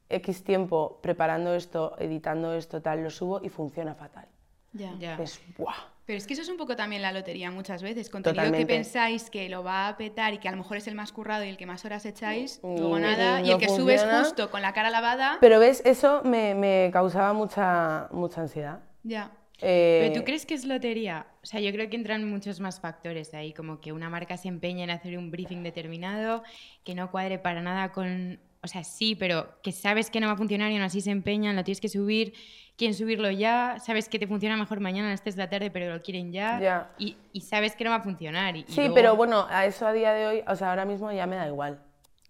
X 0.08 0.44
tiempo 0.44 1.00
preparando 1.02 1.54
esto, 1.54 1.96
editando 1.98 2.54
esto, 2.54 2.82
tal, 2.82 3.02
lo 3.02 3.10
subo 3.10 3.40
y 3.42 3.48
funciona 3.48 3.94
fatal. 3.94 4.26
Ya. 4.72 4.92
Ya. 4.98 5.16
Es, 5.16 5.40
¡buah! 5.56 5.74
Pero 6.06 6.18
es 6.18 6.26
que 6.26 6.34
eso 6.34 6.42
es 6.42 6.48
un 6.50 6.56
poco 6.58 6.76
también 6.76 7.00
la 7.02 7.12
lotería 7.12 7.50
muchas 7.50 7.82
veces. 7.82 8.10
Contenido 8.10 8.42
Totalmente. 8.42 8.66
que 8.66 8.74
pensáis 8.74 9.30
que 9.30 9.48
lo 9.48 9.64
va 9.64 9.88
a 9.88 9.96
petar 9.96 10.34
y 10.34 10.38
que 10.38 10.48
a 10.48 10.50
lo 10.50 10.58
mejor 10.58 10.76
es 10.76 10.86
el 10.86 10.94
más 10.94 11.12
currado 11.12 11.44
y 11.44 11.48
el 11.48 11.56
que 11.56 11.66
más 11.66 11.84
horas 11.84 12.04
echáis, 12.04 12.60
Y- 12.62 12.78
luego 12.78 12.98
y 12.98 13.02
nada. 13.02 13.40
Y, 13.40 13.44
no 13.48 13.52
el 13.54 13.58
que 13.58 13.68
subes 13.68 14.04
justo 14.04 14.50
con 14.50 14.60
la 14.62 14.72
cara 14.74 14.90
lavada, 14.90 15.38
Pero 15.40 15.58
ves, 15.58 15.80
eso 15.86 16.22
me, 16.24 16.54
me 16.54 16.90
causaba 16.92 17.32
mucha, 17.32 18.08
mucha 18.12 18.42
ansiedad. 18.42 18.80
ya. 19.02 19.30
Eh, 19.60 20.00
¿Pero 20.08 20.20
tú 20.20 20.24
crees 20.24 20.44
que 20.46 20.54
es 20.54 20.64
lotería? 20.64 21.26
O 21.42 21.46
sea, 21.46 21.60
yo 21.60 21.70
creo 21.70 21.88
que 21.88 21.94
entran 21.94 22.28
muchos 22.28 22.58
más 22.58 22.80
factores 22.80 23.32
ahí, 23.34 23.52
como 23.52 23.80
que 23.80 23.92
una 23.92 24.10
marca 24.10 24.36
se 24.36 24.48
empeña 24.48 24.82
en 24.82 24.90
hacer 24.90 25.16
un 25.16 25.30
briefing 25.30 25.62
determinado, 25.62 26.42
que 26.82 26.94
no 26.96 27.10
cuadre 27.12 27.38
para 27.38 27.62
nada 27.62 27.92
con... 27.92 28.40
O 28.64 28.66
sea, 28.66 28.82
sí, 28.82 29.14
pero 29.14 29.60
que 29.62 29.72
sabes 29.72 30.10
que 30.10 30.20
no 30.20 30.26
va 30.26 30.32
a 30.32 30.36
funcionar 30.36 30.70
y 30.72 30.74
aún 30.76 30.82
así 30.82 31.02
se 31.02 31.10
empeñan, 31.10 31.54
lo 31.54 31.64
tienes 31.64 31.82
que 31.82 31.90
subir, 31.90 32.32
quieren 32.78 32.94
subirlo 32.94 33.30
ya, 33.30 33.76
sabes 33.78 34.08
que 34.08 34.18
te 34.18 34.26
funciona 34.26 34.56
mejor 34.56 34.80
mañana 34.80 35.08
a 35.08 35.10
las 35.10 35.20
3 35.22 35.36
de 35.36 35.42
la 35.42 35.50
tarde, 35.50 35.70
pero 35.70 35.92
lo 35.94 36.00
quieren 36.02 36.32
ya, 36.32 36.58
Ya. 36.60 36.90
Y, 36.98 37.18
y 37.32 37.42
sabes 37.42 37.76
que 37.76 37.84
no 37.84 37.90
va 37.90 37.96
a 37.96 38.00
funcionar. 38.02 38.56
Y, 38.56 38.60
y 38.60 38.64
Sí, 38.68 38.80
luego- 38.80 38.94
pero 38.94 39.16
bueno, 39.16 39.46
a 39.50 39.66
eso 39.66 39.86
a 39.86 39.92
día 39.92 40.14
de 40.14 40.26
hoy, 40.26 40.42
o 40.48 40.56
sea, 40.56 40.70
ahora 40.70 40.86
mismo 40.86 41.12
ya 41.12 41.26
me 41.26 41.36
da 41.36 41.46
igual. 41.46 41.78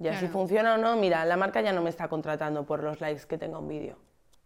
Ya 0.01 0.19
si 0.19 0.27
funciona 0.27 0.75
o 0.75 0.77
no, 0.77 0.97
mira, 0.97 1.25
la 1.25 1.37
marca 1.37 1.61
ya 1.61 1.73
no 1.73 1.81
me 1.81 1.89
está 1.89 2.09
contratando 2.09 2.67
por 2.67 2.83
los 2.83 3.01
likes 3.01 3.27
que 3.29 3.39
tenga 3.39 3.59
un 3.61 3.69
vídeo. 3.69 3.97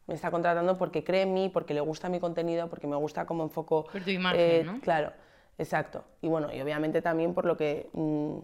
Me 0.07 0.15
está 0.15 0.31
contratando 0.31 0.77
porque 0.77 1.03
cree 1.05 1.23
en 1.23 1.33
mí, 1.33 1.49
porque 1.49 1.73
le 1.73 1.81
gusta 1.81 2.11
mi 2.11 2.21
contenido, 2.21 2.69
porque 2.69 2.87
me 2.87 2.97
gusta 2.97 3.25
cómo 3.25 3.45
enfoco. 3.45 3.87
Por 3.91 4.03
tu 4.05 4.11
imagen, 4.11 4.67
¿no? 4.67 4.81
Claro, 4.81 5.13
exacto. 5.57 6.05
Y 6.21 6.29
bueno, 6.29 6.53
y 6.55 6.61
obviamente 6.61 7.01
también 7.01 7.33
por 7.33 7.47
lo 7.47 7.57
que 7.57 7.89
mm, 7.95 8.39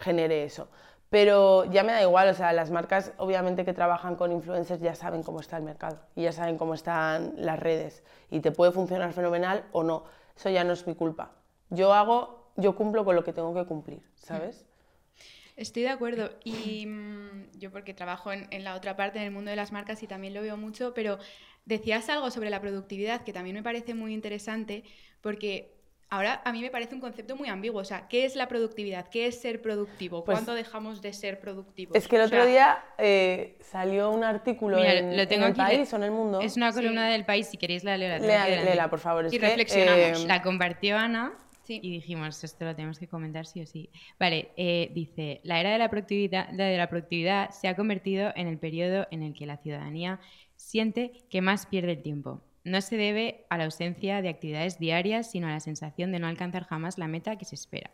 genere 0.00 0.42
eso. 0.44 0.68
Pero 1.10 1.64
ya 1.64 1.84
me 1.84 1.92
da 1.92 2.02
igual, 2.02 2.28
o 2.28 2.34
sea, 2.34 2.52
las 2.52 2.70
marcas 2.70 3.12
obviamente 3.16 3.64
que 3.64 3.72
trabajan 3.72 4.16
con 4.16 4.30
influencers 4.30 4.80
ya 4.80 4.94
saben 4.94 5.22
cómo 5.22 5.40
está 5.40 5.56
el 5.56 5.62
mercado 5.62 5.98
y 6.14 6.22
ya 6.22 6.32
saben 6.32 6.58
cómo 6.58 6.74
están 6.74 7.32
las 7.36 7.58
redes 7.58 8.02
y 8.30 8.40
te 8.40 8.52
puede 8.52 8.72
funcionar 8.72 9.12
fenomenal 9.12 9.64
o 9.72 9.82
no. 9.82 10.04
Eso 10.36 10.50
ya 10.50 10.64
no 10.64 10.74
es 10.74 10.86
mi 10.86 10.94
culpa. 10.94 11.32
Yo 11.70 11.94
hago, 11.94 12.52
yo 12.56 12.76
cumplo 12.76 13.04
con 13.04 13.16
lo 13.16 13.24
que 13.24 13.32
tengo 13.32 13.54
que 13.54 13.64
cumplir, 13.64 14.02
¿sabes? 14.16 14.66
Estoy 15.56 15.82
de 15.82 15.88
acuerdo. 15.88 16.30
Y 16.44 16.86
mm, 16.86 17.58
yo 17.58 17.72
porque 17.72 17.94
trabajo 17.94 18.30
en, 18.30 18.46
en 18.50 18.62
la 18.62 18.76
otra 18.76 18.94
parte, 18.94 19.18
en 19.18 19.24
el 19.24 19.30
mundo 19.32 19.50
de 19.50 19.56
las 19.56 19.72
marcas, 19.72 20.02
y 20.02 20.06
también 20.06 20.34
lo 20.34 20.42
veo 20.42 20.56
mucho, 20.56 20.94
pero 20.94 21.18
decías 21.64 22.08
algo 22.10 22.30
sobre 22.30 22.50
la 22.50 22.60
productividad 22.60 23.22
que 23.24 23.32
también 23.32 23.56
me 23.56 23.62
parece 23.62 23.94
muy 23.94 24.14
interesante, 24.14 24.84
porque 25.20 25.77
ahora 26.10 26.40
a 26.44 26.52
mí 26.52 26.60
me 26.62 26.70
parece 26.70 26.94
un 26.94 27.00
concepto 27.00 27.36
muy 27.36 27.48
ambiguo. 27.48 27.80
O 27.80 27.84
sea, 27.84 28.08
¿qué 28.08 28.24
es 28.24 28.36
la 28.36 28.48
productividad? 28.48 29.08
¿Qué 29.08 29.26
es 29.26 29.40
ser 29.40 29.60
productivo? 29.62 30.24
Pues- 30.24 30.36
¿Cuándo 30.36 30.54
dejamos 30.54 31.02
de 31.02 31.12
ser 31.12 31.40
productivos? 31.40 31.96
Es 31.96 32.08
que 32.08 32.16
el 32.16 32.22
O 32.22 32.24
otro 32.26 32.38
sea, 32.42 32.46
día 32.46 32.78
eh, 32.98 33.56
salió 33.60 34.10
un 34.10 34.24
artículo 34.24 34.76
Mira, 34.78 34.94
en, 34.94 35.16
lo 35.16 35.26
tengo 35.28 35.46
en 35.46 35.52
el 35.54 35.60
aquí, 35.60 35.76
país 35.76 35.92
o 35.92 35.96
en 35.96 36.02
el 36.04 36.10
mundo. 36.10 36.40
Es 36.40 36.56
una 36.56 36.72
columna 36.72 37.08
del 37.08 37.24
país, 37.24 37.46
si 37.48 37.56
queréis 37.56 37.84
la 37.84 37.96
leo. 37.96 38.18
La 38.18 38.46
Lea- 38.48 38.88
por 38.90 38.98
favor. 39.00 39.26
Es 39.26 39.32
Y 39.32 39.38
que, 39.38 39.46
reflexionamos. 39.46 40.24
eh, 40.24 40.26
La 40.26 40.42
compartió 40.42 40.96
Ana 40.96 41.32
Sí. 41.64 41.80
y 41.82 41.90
dijimos, 41.90 42.42
esto 42.42 42.64
lo 42.64 42.74
tenemos 42.74 42.98
que 42.98 43.06
comentar 43.08 43.44
sí 43.44 43.60
o 43.60 43.66
sí. 43.66 43.90
Vale, 44.18 44.52
eh, 44.56 44.90
dice, 44.94 45.40
la 45.44 45.60
era 45.60 45.70
de 45.70 45.76
la, 45.78 45.90
productividad, 45.90 46.48
la 46.52 46.64
de 46.64 46.78
la 46.78 46.88
productividad 46.88 47.50
se 47.50 47.68
ha 47.68 47.76
convertido 47.76 48.32
en 48.36 48.46
el 48.48 48.58
periodo 48.58 49.06
en 49.10 49.22
el 49.22 49.34
que 49.34 49.44
la 49.44 49.58
ciudadanía 49.58 50.18
siente 50.56 51.12
que 51.28 51.42
más 51.42 51.66
pierde 51.66 51.92
el 51.92 52.02
tiempo. 52.02 52.40
No 52.68 52.80
se 52.80 52.96
debe 52.96 53.46
a 53.50 53.58
la 53.58 53.64
ausencia 53.64 54.20
de 54.22 54.28
actividades 54.28 54.78
diarias, 54.78 55.30
sino 55.30 55.46
a 55.48 55.52
la 55.52 55.60
sensación 55.60 56.12
de 56.12 56.18
no 56.18 56.26
alcanzar 56.26 56.64
jamás 56.64 56.98
la 56.98 57.08
meta 57.08 57.36
que 57.36 57.44
se 57.44 57.54
espera. 57.54 57.90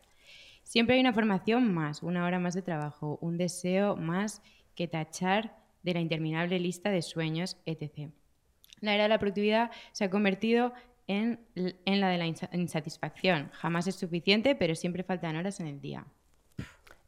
Siempre 0.63 0.95
hay 0.97 1.01
una 1.01 1.13
formación 1.13 1.73
más, 1.73 2.03
una 2.03 2.25
hora 2.25 2.39
más 2.39 2.55
de 2.55 2.63
trabajo, 2.63 3.19
un 3.21 3.37
deseo 3.37 3.97
más 3.97 4.43
que 4.75 4.89
tachar 4.89 5.57
de 5.83 5.95
la 5.95 6.01
interminable 6.01 6.59
lista 6.59 6.91
de 6.91 7.03
sueños, 7.03 7.59
etc. 7.67 8.11
La 8.81 8.95
era 8.95 9.05
de 9.05 9.09
la 9.11 9.19
productividad 9.19 9.71
se 9.93 10.05
ha 10.05 10.11
convertido 10.11 10.73
en, 11.07 11.39
en 11.85 12.01
la 12.01 12.09
de 12.09 12.17
la 12.19 12.27
insa- 12.27 12.49
insatisfacción. 12.53 13.51
Jamás 13.53 13.87
es 13.87 13.95
suficiente, 13.97 14.55
pero 14.55 14.75
siempre 14.75 15.03
faltan 15.03 15.37
horas 15.37 15.61
en 15.61 15.67
el 15.67 15.81
día. 15.81 16.07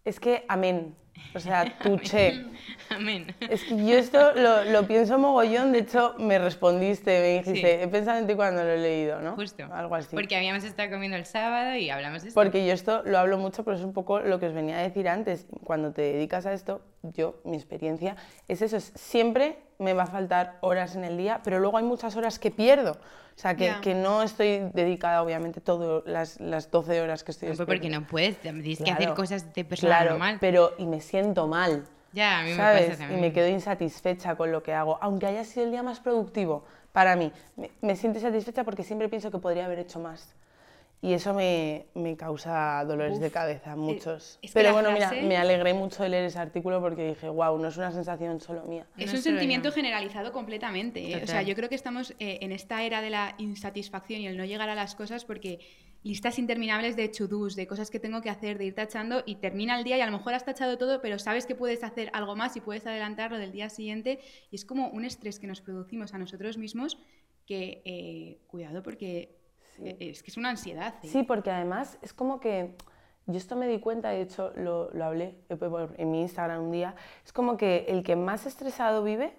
es 0.04 0.20
que, 0.20 0.44
amén. 0.48 0.94
O 1.34 1.40
sea, 1.40 1.64
tuché. 1.82 2.44
Amén. 2.88 3.34
Es 3.40 3.64
que 3.64 3.76
yo 3.84 3.98
esto 3.98 4.32
lo, 4.34 4.64
lo 4.64 4.86
pienso 4.86 5.18
mogollón, 5.18 5.72
de 5.72 5.80
hecho 5.80 6.14
me 6.18 6.38
respondiste, 6.38 7.20
me 7.20 7.28
dijiste, 7.38 7.76
Sí. 7.78 7.82
he 7.82 7.88
pensado 7.88 8.18
en 8.18 8.26
ti 8.26 8.34
cuando 8.34 8.62
lo 8.64 8.70
he 8.70 8.78
leído, 8.78 9.20
¿no? 9.20 9.34
Justo. 9.34 9.64
Algo 9.72 9.94
así. 9.96 10.14
Porque 10.14 10.36
habíamos 10.36 10.64
estado 10.64 10.90
comiendo 10.90 11.16
el 11.16 11.26
sábado 11.26 11.74
y 11.76 11.90
hablamos 11.90 12.22
de 12.22 12.28
esto. 12.28 12.40
Porque 12.40 12.66
yo 12.66 12.72
esto 12.72 13.02
lo 13.04 13.18
hablo 13.18 13.38
mucho, 13.38 13.64
pero 13.64 13.76
es 13.76 13.82
un 13.82 13.92
poco 13.92 14.20
lo 14.20 14.38
que 14.38 14.46
os 14.46 14.54
venía 14.54 14.78
a 14.78 14.82
decir 14.82 15.08
antes. 15.08 15.46
Cuando 15.64 15.92
te 15.92 16.02
dedicas 16.02 16.46
a 16.46 16.52
esto, 16.52 16.80
yo, 17.02 17.40
mi 17.44 17.56
experiencia 17.56 18.16
es 18.48 18.62
eso, 18.62 18.76
es 18.76 18.92
siempre 18.94 19.58
me 19.78 19.92
va 19.92 20.04
a 20.04 20.06
faltar 20.06 20.56
horas 20.62 20.96
en 20.96 21.04
el 21.04 21.18
día, 21.18 21.40
pero 21.44 21.58
luego 21.58 21.76
hay 21.76 21.84
muchas 21.84 22.16
horas 22.16 22.38
que 22.38 22.50
pierdo. 22.50 22.92
O 22.92 23.38
sea, 23.38 23.54
que, 23.54 23.66
Ya. 23.66 23.80
que 23.82 23.94
no 23.94 24.22
estoy 24.22 24.60
dedicada, 24.72 25.22
obviamente, 25.22 25.60
todas 25.60 26.02
las, 26.06 26.40
las 26.40 26.70
12 26.70 27.02
horas 27.02 27.22
que 27.22 27.32
estoy 27.32 27.50
No, 27.50 27.66
porque 27.66 27.90
no 27.90 28.06
puedes, 28.06 28.38
tienes 28.38 28.78
que 28.78 28.84
hacer 28.84 28.96
Claro, 28.96 29.14
cosas 29.14 29.52
de 29.52 29.62
persona 29.62 29.94
Claro, 29.98 30.10
normal. 30.12 30.38
pero 30.40 30.72
y 30.78 30.86
me 30.86 31.02
siento 31.06 31.46
mal. 31.46 31.84
Ya, 32.12 32.40
a 32.40 32.42
mí 32.42 32.50
me 32.50 32.56
¿sabes? 32.56 32.82
pasa 32.82 32.94
y 32.94 32.96
también. 32.98 33.20
me 33.20 33.32
quedo 33.32 33.48
insatisfecha 33.48 34.36
con 34.36 34.50
lo 34.52 34.62
que 34.62 34.72
hago, 34.72 34.98
aunque 35.02 35.26
haya 35.26 35.44
sido 35.44 35.66
el 35.66 35.70
día 35.72 35.82
más 35.82 36.00
productivo 36.00 36.64
para 36.92 37.14
mí. 37.14 37.30
Me, 37.56 37.70
me 37.82 37.94
siento 37.96 38.18
insatisfecha 38.18 38.64
porque 38.64 38.82
siempre 38.82 39.08
pienso 39.08 39.30
que 39.30 39.38
podría 39.38 39.66
haber 39.66 39.78
hecho 39.80 39.98
más. 40.00 40.34
Y 41.02 41.12
eso 41.12 41.34
me, 41.34 41.84
me 41.94 42.16
causa 42.16 42.82
dolores 42.86 43.20
de 43.20 43.30
cabeza, 43.30 43.76
muchos. 43.76 44.38
es 44.40 44.50
que 44.50 44.58
Pero 44.58 44.72
bueno, 44.72 44.88
frase- 44.92 45.16
mira, 45.16 45.28
me 45.28 45.36
alegré 45.36 45.74
mucho 45.74 46.02
de 46.02 46.08
leer 46.08 46.24
ese 46.24 46.38
artículo 46.38 46.80
porque 46.80 47.06
dije, 47.08 47.28
wow, 47.28 47.58
no 47.58 47.68
es 47.68 47.76
una 47.76 47.92
sensación 47.92 48.40
solo 48.40 48.62
mía. 48.64 48.86
Es 48.96 49.12
No 49.12 49.18
un 49.18 49.22
sentimiento 49.22 49.68
yo. 49.68 49.74
generalizado 49.74 50.32
completamente. 50.32 51.12
¿eh? 51.12 51.20
O 51.22 51.26
sea, 51.26 51.42
yo 51.42 51.54
creo 51.54 51.68
que 51.68 51.74
estamos 51.74 52.14
eh, 52.18 52.38
en 52.40 52.50
esta 52.50 52.82
era 52.82 53.02
de 53.02 53.10
la 53.10 53.34
insatisfacción 53.36 54.20
y 54.22 54.26
el 54.26 54.38
no 54.38 54.46
llegar 54.46 54.70
a 54.70 54.74
las 54.74 54.94
cosas 54.94 55.26
porque 55.26 55.60
listas 56.06 56.38
interminables 56.38 56.94
de 56.96 57.08
to-dos, 57.08 57.56
de 57.56 57.66
cosas 57.66 57.90
que 57.90 57.98
tengo 57.98 58.20
que 58.22 58.30
hacer, 58.30 58.58
de 58.58 58.64
ir 58.66 58.74
tachando 58.74 59.22
y 59.26 59.36
termina 59.36 59.76
el 59.78 59.84
día 59.84 59.96
y 59.98 60.00
a 60.00 60.06
lo 60.06 60.12
mejor 60.12 60.34
has 60.34 60.44
tachado 60.44 60.78
todo, 60.78 61.00
pero 61.02 61.18
sabes 61.18 61.46
que 61.46 61.54
puedes 61.54 61.82
hacer 61.82 62.10
algo 62.12 62.36
más 62.36 62.56
y 62.56 62.60
puedes 62.60 62.86
adelantarlo 62.86 63.38
del 63.38 63.50
día 63.52 63.68
siguiente 63.68 64.20
y 64.50 64.54
es 64.56 64.64
como 64.64 64.88
un 64.88 65.04
estrés 65.04 65.38
que 65.40 65.46
nos 65.48 65.60
producimos 65.60 66.14
a 66.14 66.18
nosotros 66.18 66.58
mismos 66.58 66.96
que, 67.46 67.82
eh, 67.84 68.38
cuidado, 68.46 68.82
porque 68.82 69.36
eh, 69.82 69.96
es 70.00 70.22
que 70.22 70.30
es 70.30 70.36
una 70.36 70.50
ansiedad. 70.50 70.94
¿eh? 71.02 71.08
Sí, 71.08 71.22
porque 71.24 71.50
además 71.50 71.98
es 72.02 72.12
como 72.12 72.38
que 72.40 72.76
yo 73.26 73.36
esto 73.36 73.56
me 73.56 73.66
di 73.66 73.80
cuenta, 73.80 74.10
de 74.10 74.20
hecho 74.22 74.52
lo, 74.56 74.90
lo 74.92 75.04
hablé 75.04 75.34
por- 75.58 75.94
en 75.98 76.10
mi 76.12 76.20
Instagram 76.22 76.62
un 76.66 76.70
día, 76.70 76.94
es 77.24 77.32
como 77.32 77.56
que 77.56 77.84
el 77.88 78.04
que 78.04 78.14
más 78.14 78.46
estresado 78.46 79.02
vive, 79.02 79.32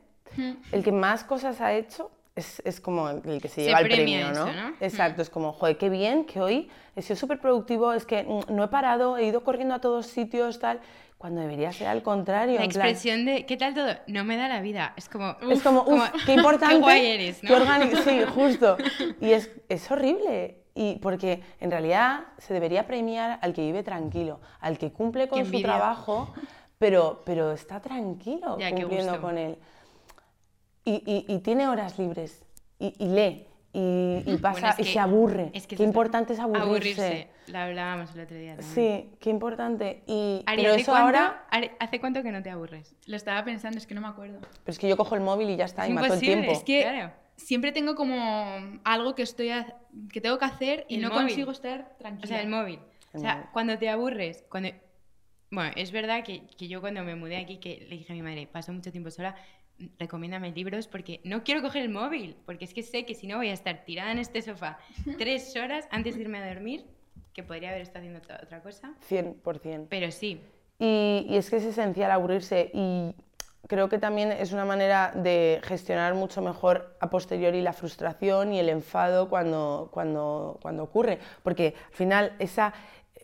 el 0.73 0.83
que 0.83 0.91
más 0.91 1.23
cosas 1.23 1.61
ha 1.61 1.73
hecho, 1.73 2.11
es, 2.37 2.61
es 2.65 2.79
como 2.79 3.09
el 3.09 3.41
que 3.41 3.47
se 3.49 3.55
Se 3.55 3.61
lleva 3.65 3.79
el 3.81 3.87
premio, 3.87 4.27
¿no? 4.31 4.47
eso, 4.47 4.53
¿no? 4.53 4.73
Exacto, 4.79 5.21
es 5.21 5.29
como, 5.29 5.51
joder, 5.53 5.77
qué 5.77 5.89
bien 5.89 6.23
que 6.25 6.39
hoy 6.39 6.69
he 6.95 7.01
sido 7.01 7.15
súper 7.15 7.39
productivo, 7.39 7.91
es 7.93 8.05
que 8.05 8.23
mm, 8.23 8.53
no 8.55 8.63
he 8.63 8.67
parado, 8.69 9.17
he 9.17 9.25
ido 9.25 9.43
corriendo 9.43 9.73
a 9.75 9.79
todos 9.81 10.07
sitios, 10.07 10.59
tal. 10.59 10.79
cuando 11.17 11.41
debería 11.41 11.71
ser 11.73 11.87
al 11.87 12.03
contrario. 12.03 12.53
La 12.53 12.59
plan- 12.59 12.69
expresión 12.69 13.25
de 13.25 13.45
¿qué 13.47 13.57
tal 13.57 13.73
todo? 13.73 13.87
No 14.05 14.23
me 14.23 14.37
da 14.37 14.47
la 14.47 14.61
vida. 14.61 14.93
Es 14.95 15.09
como. 15.09 15.35
es 15.49 15.63
como, 15.63 15.83
qué 16.27 16.33
importante. 16.33 16.75
Qué 16.75 16.79
guay 16.81 17.05
eres, 17.07 17.43
¿no? 17.43 17.49
Sí, 18.03 18.21
justo. 18.35 18.77
Y 19.19 19.31
es, 19.31 19.49
es 19.67 19.89
horrible. 19.91 20.59
Y 20.75 20.99
porque 20.99 21.41
en 21.59 21.71
realidad 21.71 22.25
se 22.37 22.53
debería 22.53 22.85
premiar 22.85 23.39
al 23.41 23.51
que 23.53 23.61
vive 23.61 23.81
tranquilo, 23.81 24.39
al 24.59 24.77
que 24.77 24.91
cumple 24.91 25.27
con 25.27 25.43
su 25.43 25.59
trabajo, 25.59 26.31
pero, 26.77 27.23
pero 27.25 27.51
está 27.51 27.79
tranquilo 27.79 28.57
Ya, 28.59 28.69
cumpliendo 28.69 29.19
con 29.19 29.39
él. 29.39 29.57
Y, 30.87 31.03
y- 31.05 31.25
y 31.35 31.39
tiene 31.39 31.67
horas 31.67 31.99
libres, 31.99 32.43
y, 32.79 32.93
y 32.97 33.07
lee, 33.09 33.45
y, 33.73 34.23
y 34.25 34.37
pasa, 34.37 34.59
Bueno, 34.59 34.75
es 34.79 34.87
y 34.87 34.93
se 34.93 34.99
aburre. 34.99 35.51
es 35.53 35.67
que 35.67 35.75
qué 35.75 35.83
importante 35.83 36.33
es 36.33 36.39
aburrirse. 36.39 36.63
Aburrirse. 36.65 37.27
Lo 37.47 37.59
hablábamos 37.59 38.13
el 38.15 38.21
otro 38.21 38.37
día 38.37 38.55
también. 38.55 38.73
Sí, 38.73 39.09
qué 39.19 39.29
importante. 39.29 40.03
Y, 40.07 40.43
Ari, 40.45 40.61
pero 40.61 40.73
¿hace 40.73 40.81
eso 40.81 40.91
cuánto- 40.93 41.05
ahora, 41.05 41.45
Ari, 41.51 41.71
¿hace 41.79 41.99
cuánto 41.99 42.23
que 42.23 42.31
no 42.31 42.41
te 42.41 42.49
aburres? 42.49 42.95
Lo 43.05 43.15
estaba 43.17 43.43
pensando, 43.43 43.77
es 43.77 43.85
que 43.85 43.95
no 43.95 44.01
me 44.01 44.07
acuerdo. 44.07 44.39
pero 44.39 44.51
es 44.71 44.79
que 44.79 44.87
yo 44.87 44.95
cojo 44.97 45.15
el 45.15 45.21
móvil 45.21 45.49
y 45.49 45.57
ya 45.57 45.65
está, 45.65 45.83
Es 45.85 45.89
y 45.91 45.93
mato 45.93 46.05
el 46.07 46.11
imposible, 46.13 46.35
tiempo. 46.35 46.51
Es 46.53 46.63
que 46.63 46.81
Claro. 46.83 47.11
siempre 47.35 47.71
tengo 47.73 47.95
como 47.95 48.79
algo 48.85 49.13
que 49.15 49.23
estoy 49.23 49.49
que 50.11 50.21
tengo 50.21 50.37
que 50.39 50.45
hacer 50.45 50.85
y 50.87 50.95
El 50.95 51.01
no 51.01 51.09
móvil. 51.09 51.23
consigo 51.27 51.51
estar 51.51 51.95
tranquila. 51.99 52.23
O 52.23 52.27
sea, 52.27 52.41
el 52.41 52.47
móvil. 52.49 52.79
El 53.13 53.19
o 53.19 53.21
sea, 53.21 53.35
móvil. 53.35 53.49
cuando 53.51 53.77
te 53.77 53.89
aburres, 53.89 54.45
cuando... 54.49 54.69
Bueno, 55.51 55.71
es 55.75 55.91
verdad 55.91 56.23
que, 56.23 56.45
que 56.57 56.67
yo 56.67 56.81
cuando 56.81 57.03
me 57.03 57.15
mudé 57.15 57.37
aquí, 57.37 57.57
que 57.57 57.85
le 57.89 57.97
dije 57.97 58.11
a 58.11 58.15
mi 58.15 58.21
madre, 58.21 58.47
paso 58.47 58.73
mucho 58.73 58.91
tiempo 58.91 59.09
sola, 59.11 59.35
recomiéndame 59.99 60.51
libros 60.51 60.87
porque 60.87 61.21
no 61.23 61.43
quiero 61.43 61.61
coger 61.61 61.83
el 61.83 61.89
móvil, 61.89 62.35
porque 62.45 62.65
es 62.65 62.73
que 62.73 62.83
sé 62.83 63.05
que 63.05 63.13
si 63.15 63.27
no 63.27 63.37
voy 63.37 63.49
a 63.49 63.53
estar 63.53 63.83
tirada 63.85 64.11
en 64.11 64.19
este 64.19 64.41
sofá 64.41 64.79
tres 65.17 65.55
horas 65.55 65.87
antes 65.91 66.15
de 66.15 66.21
irme 66.21 66.39
a 66.39 66.47
dormir, 66.53 66.85
que 67.33 67.43
podría 67.43 67.69
haber 67.69 67.81
estado 67.81 67.99
haciendo 67.99 68.19
otra- 68.19 68.39
otra 68.43 68.61
cosa. 68.61 68.93
100%. 69.09 69.87
Pero 69.89 70.11
sí, 70.11 70.41
Y, 70.79 71.25
y 71.29 71.37
es 71.37 71.49
que 71.49 71.57
es 71.57 71.63
esencial 71.65 72.09
aburrirse 72.11 72.69
y 72.73 73.13
creo 73.67 73.89
que 73.89 73.97
también 73.99 74.31
es 74.31 74.51
una 74.53 74.63
manera 74.65 75.11
de 75.15 75.59
gestionar 75.63 76.13
mucho 76.15 76.41
mejor 76.41 76.95
a 76.99 77.09
posteriori 77.09 77.61
la 77.61 77.73
frustración 77.73 78.53
y 78.53 78.59
el 78.59 78.69
enfado 78.69 79.27
cuando, 79.29 79.89
cuando, 79.91 80.57
cuando 80.61 80.83
ocurre. 80.83 81.19
Porque 81.43 81.73
al 81.89 81.93
final 81.93 82.33
esa, 82.39 82.73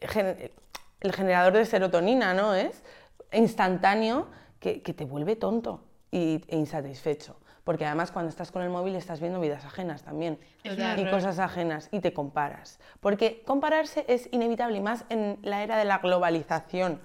el 0.01 1.11
generador 1.13 1.53
de 1.53 1.65
serotonina 1.65 2.33
¿no? 2.33 2.53
es 2.55 2.83
instantáneo 3.31 4.27
que, 4.59 4.81
que 4.81 4.93
te 4.93 5.05
vuelve 5.05 5.35
tonto 5.35 5.83
y, 6.13 6.41
e 6.47 6.55
insatisfecho. 6.55 7.35
Porque 7.63 7.85
además 7.85 8.11
cuando 8.11 8.29
estás 8.29 8.51
con 8.51 8.61
el 8.61 8.69
móvil 8.69 8.95
estás 8.95 9.19
viendo 9.19 9.39
vidas 9.39 9.65
ajenas 9.65 10.03
también 10.03 10.37
y 10.63 11.05
cosas 11.09 11.39
ajenas 11.39 11.87
y 11.91 12.01
te 12.01 12.13
comparas. 12.13 12.79
Porque 12.99 13.41
compararse 13.45 14.05
es 14.07 14.27
inevitable 14.31 14.77
y 14.77 14.81
más 14.81 15.05
en 15.09 15.39
la 15.41 15.63
era 15.63 15.77
de 15.77 15.85
la 15.85 15.99
globalización. 15.99 16.99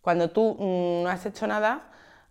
Cuando 0.00 0.30
tú 0.30 0.56
mm, 0.58 1.04
no 1.04 1.08
has 1.10 1.24
hecho 1.26 1.46
nada 1.46 1.82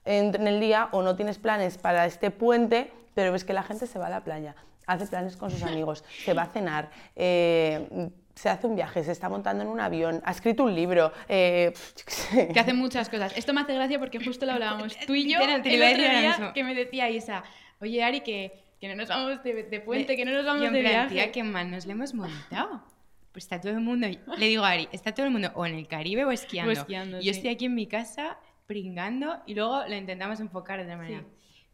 en, 0.05 0.35
en 0.35 0.47
el 0.47 0.59
día 0.59 0.89
o 0.91 1.03
no 1.03 1.15
tienes 1.15 1.37
planes 1.37 1.77
para 1.77 2.05
este 2.07 2.31
puente, 2.31 2.91
pero 3.13 3.31
ves 3.31 3.45
que 3.45 3.53
la 3.53 3.63
gente 3.63 3.85
se 3.85 3.99
va 3.99 4.07
a 4.07 4.09
la 4.09 4.23
playa, 4.23 4.55
hace 4.87 5.05
planes 5.05 5.37
con 5.37 5.51
sus 5.51 5.63
amigos, 5.63 6.03
se 6.25 6.33
va 6.33 6.43
a 6.43 6.47
cenar, 6.47 6.89
eh, 7.15 8.09
se 8.35 8.49
hace 8.49 8.67
un 8.67 8.75
viaje, 8.75 9.03
se 9.03 9.11
está 9.11 9.29
montando 9.29 9.63
en 9.63 9.69
un 9.69 9.79
avión, 9.79 10.21
ha 10.25 10.31
escrito 10.31 10.63
un 10.63 10.73
libro, 10.75 11.11
eh, 11.27 11.73
yo 11.75 12.03
qué 12.05 12.11
sé. 12.11 12.47
que 12.53 12.59
hacen 12.59 12.75
muchas 12.77 13.09
cosas. 13.09 13.35
Esto 13.37 13.53
me 13.53 13.61
hace 13.61 13.73
gracia 13.75 13.99
porque 13.99 14.23
justo 14.23 14.45
lo 14.45 14.53
hablábamos 14.53 14.95
tú 15.05 15.13
y 15.15 15.31
yo 15.31 15.39
el 15.39 15.59
otro 15.59 15.71
día 15.71 16.51
que 16.53 16.63
me 16.63 16.73
decía 16.75 17.09
Isa, 17.09 17.43
oye 17.79 18.03
Ari, 18.03 18.21
que, 18.21 18.53
que 18.79 18.87
no 18.87 18.95
nos 18.95 19.09
vamos 19.09 19.43
de, 19.43 19.63
de 19.63 19.79
puente, 19.81 20.15
que 20.15 20.25
no 20.25 20.31
nos 20.31 20.45
vamos 20.45 20.61
Yo 20.61 20.67
en 20.67 20.73
de 20.73 20.81
plan, 20.81 20.91
viaje. 21.09 21.13
tía, 21.15 21.31
qué 21.31 21.43
mal 21.43 21.69
nos 21.69 21.85
lo 21.85 21.91
hemos 21.91 22.13
montado. 22.13 22.83
Pues 23.31 23.45
está 23.45 23.61
todo 23.61 23.71
el 23.71 23.79
mundo, 23.81 24.07
le 24.37 24.45
digo 24.47 24.65
a 24.65 24.71
Ari, 24.71 24.89
está 24.91 25.13
todo 25.13 25.25
el 25.25 25.31
mundo 25.31 25.51
o 25.55 25.65
en 25.65 25.75
el 25.75 25.87
Caribe 25.87 26.25
o 26.25 26.31
esquiando. 26.31 26.69
O 26.71 26.73
esquiando, 26.73 27.19
Y 27.21 27.25
yo 27.25 27.31
sí. 27.33 27.37
estoy 27.39 27.51
aquí 27.51 27.65
en 27.65 27.75
mi 27.75 27.87
casa 27.87 28.37
pringando 28.67 29.37
y 29.45 29.53
luego 29.55 29.83
lo 29.87 29.95
intentamos 29.95 30.39
enfocar 30.39 30.77
de 30.79 30.83
otra 30.83 30.97
manera. 30.97 31.23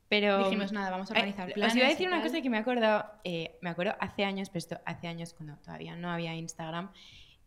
Pero 0.10 0.46
Dijimos, 0.46 0.72
nada, 0.72 0.90
vamos 0.90 1.12
a 1.12 1.14
organizar 1.14 1.50
Os 1.50 1.54
planes 1.54 1.76
iba 1.76 1.86
a 1.86 1.90
decir 1.90 2.08
una 2.08 2.22
cosa 2.22 2.42
que 2.42 2.50
me 2.50 2.58
he 2.58 2.60
acordado, 2.62 3.06
eh, 3.24 3.58
me 3.62 3.70
acuerdo 3.70 3.96
hace 4.00 4.24
años, 4.24 4.50
pero 4.50 4.60
esto 4.60 4.80
hace 4.86 5.08
años 5.08 5.34
cuando 5.34 5.58
todavía 5.58 5.96
no 5.96 6.10
había 6.10 6.34
Instagram, 6.36 6.92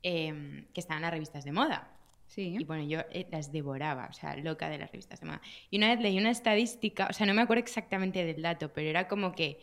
eh, 0.03 0.67
que 0.75 0.81
estaban 0.81 1.03
las 1.03 1.11
revistas 1.11 1.45
de 1.45 1.53
moda. 1.53 1.91
Sí. 2.27 2.57
Y 2.61 2.65
bueno, 2.65 2.85
yo 2.85 3.01
eh, 3.11 3.27
las 3.31 3.51
devoraba, 3.51 4.07
o 4.09 4.13
sea, 4.13 4.37
loca 4.37 4.69
de 4.69 4.79
las 4.79 4.93
revistas 4.93 5.21
de 5.21 5.27
moda. 5.27 5.41
Y 5.69 5.79
una 5.79 5.89
vez 5.89 6.01
leí 6.01 6.17
una 6.17 6.31
estadística, 6.31 7.09
o 7.11 7.13
sea, 7.13 7.27
no 7.27 7.35
me 7.35 7.43
acuerdo 7.43 7.63
exactamente 7.63 8.25
del 8.25 8.43
dato, 8.43 8.73
pero 8.73 8.89
era 8.89 9.09
como 9.09 9.33
que 9.33 9.59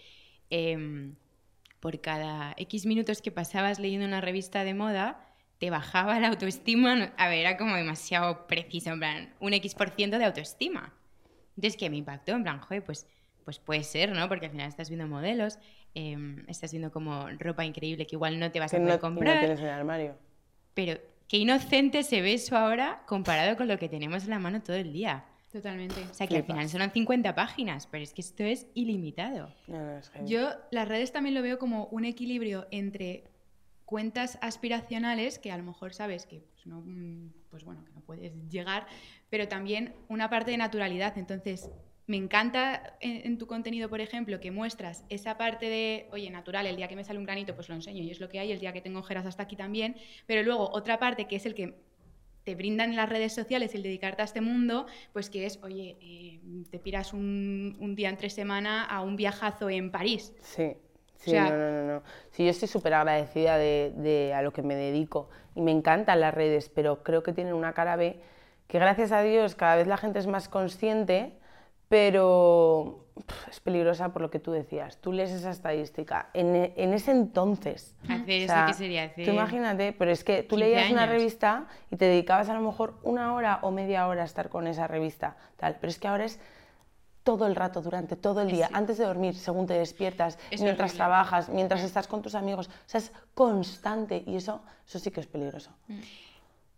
em, 0.50 1.16
por 1.80 2.02
cada 2.02 2.54
X 2.58 2.86
minutos 2.86 3.22
que 3.22 3.32
pasabas 3.32 3.80
leyendo 3.80 4.06
una 4.06 4.20
revista 4.20 4.66
de 4.66 4.74
moda, 4.74 5.34
te 5.60 5.70
bajaba 5.70 6.20
la 6.20 6.28
autoestima. 6.28 7.14
A 7.18 7.30
ver, 7.30 7.40
era 7.40 7.58
como 7.58 7.76
demasiado 7.76 8.48
preciso, 8.48 8.92
en 8.92 9.00
plan, 9.00 9.34
un 9.40 9.54
X 9.54 9.74
por 9.76 9.92
ciento 9.92 10.18
de 10.18 10.26
autoestima. 10.26 10.94
Entonces, 11.58 11.78
que 11.78 11.90
me 11.90 11.98
impactó, 11.98 12.34
en 12.34 12.44
plan, 12.44 12.60
joder, 12.60 12.84
pues, 12.84 13.08
pues 13.44 13.60
puede 13.60 13.84
ser, 13.84 14.12
¿no? 14.12 14.28
Porque 14.30 14.46
al 14.46 14.52
final 14.52 14.68
estás 14.68 14.90
viendo 14.90 15.08
modelos, 15.08 15.58
em, 15.96 16.46
estás 16.48 16.72
viendo 16.72 16.92
como 16.92 17.28
ropa 17.40 17.66
increíble 17.66 18.06
que 18.06 18.16
igual 18.16 18.40
no 18.40 18.52
te 18.52 18.60
vas 18.60 18.72
que 18.72 18.78
a 18.78 18.80
no, 18.80 18.86
poder 18.86 19.00
y 19.00 19.02
no 19.02 19.02
comprar. 19.02 19.40
tienes 19.40 19.60
en 19.60 19.66
el 19.66 19.72
armario. 19.72 20.16
Pero 20.76 21.00
qué 21.28 21.38
inocente 21.38 22.04
se 22.04 22.22
ve 22.22 22.34
eso 22.34 22.56
ahora 22.56 23.02
comparado 23.08 23.58
con 23.58 23.68
lo 23.68 23.80
que 23.80 23.90
tenemos 23.90 24.24
en 24.26 24.30
la 24.30 24.40
mano 24.40 24.62
todo 24.62 24.76
el 24.76 24.94
día. 24.94 25.26
Totalmente. 25.52 26.02
O 26.12 26.14
sea, 26.14 26.28
que 26.28 26.38
al 26.38 26.44
final 26.44 26.70
son 26.70 26.92
50 26.92 27.34
páginas, 27.34 27.88
pero 27.88 28.04
es 28.04 28.14
que 28.14 28.22
esto 28.22 28.44
es 28.44 28.68
ilimitado. 28.76 29.52
No, 29.68 29.80
no, 29.80 29.98
es. 29.98 30.12
Yo 30.26 30.50
las 30.72 30.88
redes 30.88 31.12
también 31.12 31.34
lo 31.34 31.42
veo 31.42 31.58
como 31.58 31.86
un 31.86 32.06
equilibrio 32.06 32.68
entre 32.70 33.24
cuentas 33.86 34.38
aspiracionales 34.42 35.40
que 35.40 35.52
a 35.52 35.58
lo 35.58 35.64
mejor 35.64 35.94
sabes 35.94 36.26
que 36.26 36.42
pues, 36.42 36.68
no, 36.68 36.82
mm, 36.82 37.32
pues 37.50 37.64
bueno, 37.64 37.84
que 37.84 37.92
no 37.92 38.02
puedes 38.02 38.34
llegar, 38.50 38.88
pero 39.30 39.48
también 39.48 39.94
una 40.08 40.30
parte 40.30 40.52
de 40.52 40.58
naturalidad. 40.58 41.18
Entonces, 41.18 41.70
me 42.08 42.16
encanta 42.16 42.98
en, 43.02 43.38
tu 43.38 43.48
contenido, 43.48 43.90
por 43.90 44.00
ejemplo, 44.00 44.40
que 44.40 44.50
muestras 44.50 45.04
esa 45.10 45.38
parte 45.38 45.68
de, 45.68 46.08
oye, 46.12 46.30
natural, 46.30 46.66
el 46.66 46.78
día 46.78 46.88
que 46.88 46.96
me 46.96 47.04
sale 47.04 47.20
un 47.20 47.26
granito, 47.26 47.54
pues 47.54 47.68
lo 47.68 47.76
enseño 47.76 48.02
y 48.02 48.10
es 48.10 48.22
lo 48.22 48.30
que 48.30 48.40
hay, 48.40 48.52
el 48.52 48.60
día 48.60 48.72
que 48.72 48.82
tengo 48.82 49.00
ojeras 49.00 49.26
hasta 49.26 49.44
aquí 49.44 49.58
también, 49.58 49.98
pero 50.26 50.42
luego 50.42 50.70
otra 50.72 51.00
parte 51.00 51.28
que 51.28 51.36
es 51.36 51.46
el 51.46 51.54
que 51.54 51.76
te 52.46 52.56
brindan 52.56 52.96
las 52.96 53.10
redes 53.10 53.34
sociales 53.34 53.76
el 53.76 53.84
dedicarte 53.84 54.22
a 54.22 54.26
este 54.26 54.40
mundo, 54.40 54.88
pues 55.12 55.30
que 55.30 55.46
es, 55.46 55.60
oye, 55.64 55.98
eh, 56.00 56.40
te 56.72 56.80
piras 56.80 57.12
un 57.12 57.94
día 57.98 58.08
entre 58.08 58.30
semana 58.30 58.86
a 58.86 59.02
un 59.02 59.18
viajazo 59.18 59.70
en 59.70 59.92
París. 59.92 60.34
Sí, 60.40 60.78
sí, 61.18 61.32
O 61.32 61.34
sea- 61.34 61.50
no, 61.50 61.58
no, 61.58 61.94
no. 61.96 62.02
Sí, 62.32 62.44
yo 62.46 62.52
estoy 62.52 62.68
súper 62.68 62.94
agradecida 62.94 63.58
de, 63.58 63.94
de 63.96 64.34
a 64.34 64.42
lo 64.42 64.52
que 64.54 64.62
me 64.62 64.76
dedico 64.76 65.30
y 65.56 65.62
me 65.62 65.72
encantan 65.72 66.20
las 66.20 66.34
redes, 66.34 66.70
pero 66.70 67.04
creo 67.04 67.24
que 67.24 67.34
tienen 67.34 67.54
una 67.54 67.74
cara 67.74 67.96
B 67.96 68.20
que 68.68 68.80
gracias 68.80 69.12
a 69.12 69.22
Dios 69.22 69.56
cada 69.56 69.76
vez 69.78 69.88
la 69.88 69.98
gente 69.98 70.20
es 70.20 70.28
más 70.28 70.50
consciente, 70.50 71.34
pero 71.90 73.06
es 73.50 73.60
peligrosa 73.60 74.10
por 74.14 74.22
lo 74.22 74.30
que 74.30 74.40
tú 74.40 74.52
decías. 74.52 74.98
Tú 74.98 75.12
lees 75.14 75.32
esa 75.32 75.52
estadística. 75.52 76.30
En, 76.34 76.74
en 76.76 76.94
ese 76.94 77.12
entonces, 77.12 77.96
Hace 78.10 78.32
o 78.42 78.44
eso 78.44 78.54
sea, 78.54 78.66
que 78.68 78.74
sería 78.74 79.04
hace 79.06 79.24
Tú 79.24 79.32
imagínate, 79.32 79.94
pero 79.94 80.12
es 80.12 80.24
que 80.24 80.44
tú 80.44 80.56
15 80.56 80.66
leías 80.70 80.92
una 80.92 81.06
revista 81.06 81.68
y 81.90 81.96
te 81.96 82.06
dedicabas 82.06 82.50
a 82.50 82.54
lo 82.54 82.62
mejor 82.62 82.96
una 83.04 83.34
hora 83.34 83.60
o 83.62 83.72
media 83.72 84.08
hora 84.08 84.24
a 84.24 84.26
estar 84.26 84.50
con 84.50 84.68
esa 84.68 84.86
revista, 84.88 85.38
tal. 85.56 85.78
Pero 85.80 85.90
es 85.90 85.98
que 85.98 86.08
ahora 86.08 86.26
es 86.26 86.40
todo 87.28 87.46
el 87.46 87.56
rato, 87.58 87.82
durante 87.82 88.16
todo 88.16 88.40
el 88.42 88.50
día, 88.50 88.68
Sí. 88.68 88.74
antes 88.74 88.98
de 88.98 89.04
dormir, 89.04 89.36
según 89.36 89.68
te 89.68 89.74
despiertas, 89.74 90.40
Es 90.50 90.62
mientras 90.62 90.92
horrible. 90.92 90.98
trabajas, 90.98 91.50
mientras 91.50 91.84
estás 91.84 92.08
con 92.08 92.22
tus 92.22 92.36
amigos. 92.36 92.68
O 92.70 92.90
sea, 92.90 93.00
es 93.00 93.12
constante 93.34 94.24
y 94.26 94.38
eso, 94.38 94.62
eso 94.88 94.98
sí 95.00 95.12
que 95.12 95.20
es 95.20 95.28
peligroso. 95.28 95.72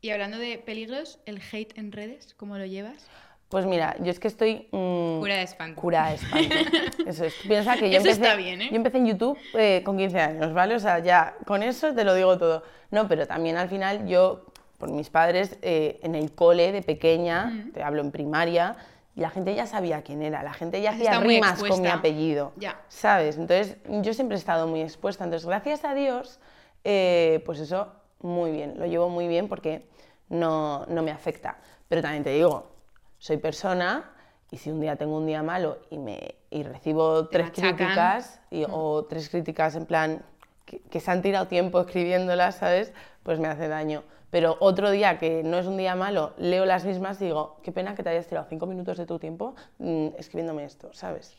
Y 0.01 0.09
hablando 0.09 0.39
de 0.39 0.57
peligros, 0.57 1.19
el 1.27 1.39
hate 1.51 1.77
en 1.77 1.91
redes, 1.91 2.33
¿cómo 2.35 2.57
lo 2.57 2.65
llevas? 2.65 3.05
Pues 3.49 3.65
mira, 3.67 3.95
yo 3.99 4.09
es 4.11 4.19
que 4.19 4.27
estoy... 4.27 4.67
mm, 4.71 5.19
Cura 5.19 5.35
de 5.35 5.43
espanto. 5.43 5.81
Cura 5.81 6.09
de 6.09 6.15
espanto. 6.15 6.55
Eso 7.05 7.25
es. 7.25 7.35
Piensa 7.47 7.75
que 7.75 7.91
yo 7.91 7.97
Eso 7.99 8.07
empecé, 8.09 8.21
está 8.23 8.35
bien, 8.35 8.61
¿eh? 8.63 8.69
yo 8.71 8.75
empecé 8.75 8.97
en 8.97 9.05
YouTube 9.07 9.37
eh, 9.53 9.81
con 9.85 9.97
15 9.97 10.19
años, 10.19 10.53
¿vale? 10.53 10.73
O 10.75 10.79
sea, 10.79 10.97
ya 10.99 11.35
con 11.45 11.61
eso 11.61 11.93
te 11.93 12.03
lo 12.03 12.13
digo 12.15 12.37
todo. 12.39 12.63
No, 12.91 13.07
pero 13.07 13.27
también 13.27 13.57
al 13.57 13.69
final 13.69 14.07
yo, 14.07 14.45
por 14.79 14.89
mis 14.91 15.09
padres, 15.11 15.57
eh, 15.61 15.99
en 16.01 16.15
el 16.15 16.31
cole 16.33 16.71
de 16.71 16.81
pequeña, 16.81 17.67
te 17.73 17.83
hablo 17.83 18.01
en 18.01 18.09
primaria, 18.11 18.75
y 19.19 19.21
la 19.21 19.29
gente 19.29 19.53
ya 19.53 19.67
sabía 19.67 20.01
quién 20.01 20.21
era, 20.21 20.41
la 20.43 20.53
gente 20.53 20.81
ya 20.81 20.91
hacía 20.91 21.19
rimas 21.19 21.61
con 21.61 21.81
mi 21.81 21.89
apellido, 21.89 22.53
Ya. 22.55 22.79
¿sabes? 22.87 23.35
Entonces 23.37 23.75
yo 24.01 24.13
siempre 24.13 24.37
he 24.37 24.39
estado 24.39 24.65
muy 24.65 24.81
expuesta. 24.81 25.25
Entonces, 25.25 25.45
gracias 25.45 25.83
a 25.83 25.93
Dios, 25.93 26.39
eh, 26.85 27.43
pues 27.45 27.59
eso, 27.59 27.91
muy 28.21 28.51
bien, 28.51 28.79
lo 28.79 28.85
llevo 28.85 29.09
muy 29.09 29.27
bien 29.27 29.49
porque 29.49 29.85
no, 30.29 30.85
no 30.85 31.03
me 31.03 31.11
afecta. 31.11 31.57
Pero 31.89 32.01
también 32.01 32.23
te 32.23 32.29
digo, 32.29 32.71
soy 33.17 33.35
persona 33.35 34.09
y 34.51 34.57
si 34.57 34.71
un 34.71 34.79
día 34.79 34.95
tengo 34.95 35.17
un 35.17 35.25
día 35.27 35.43
malo 35.43 35.79
y, 35.89 35.97
me, 35.97 36.35
y 36.49 36.63
recibo 36.63 37.27
tres 37.27 37.47
machacan. 37.47 37.75
críticas 37.75 38.39
y- 38.49 38.63
o 38.71 39.03
tres 39.03 39.27
críticas 39.27 39.75
en 39.75 39.85
plan 39.85 40.23
que, 40.63 40.79
que 40.79 41.01
se 41.01 41.11
han 41.11 41.21
tirado 41.21 41.47
tiempo 41.47 41.81
escribiéndolas, 41.81 42.55
¿sabes? 42.55 42.93
Pues 43.23 43.37
me 43.37 43.49
hace 43.49 43.67
daño. 43.67 44.01
Pero 44.31 44.57
otro 44.59 44.91
día 44.91 45.17
que 45.17 45.41
no 45.43 45.57
es 45.57 45.65
un 45.65 45.77
día 45.77 45.95
malo, 45.95 46.33
leo 46.37 46.65
las 46.65 46.85
mismas 46.85 47.19
y 47.21 47.25
digo, 47.25 47.59
qué 47.63 47.71
pena 47.71 47.95
que 47.95 48.03
te 48.03 48.09
hayas 48.09 48.27
tirado 48.27 48.45
cinco 48.49 48.67
minutos 48.67 48.97
de 48.97 49.05
tu 49.05 49.17
tiempo 49.19 49.55
mm, 49.79 50.09
escribiéndome 50.17 50.65
esto, 50.65 50.89
¿sabes? 50.93 51.35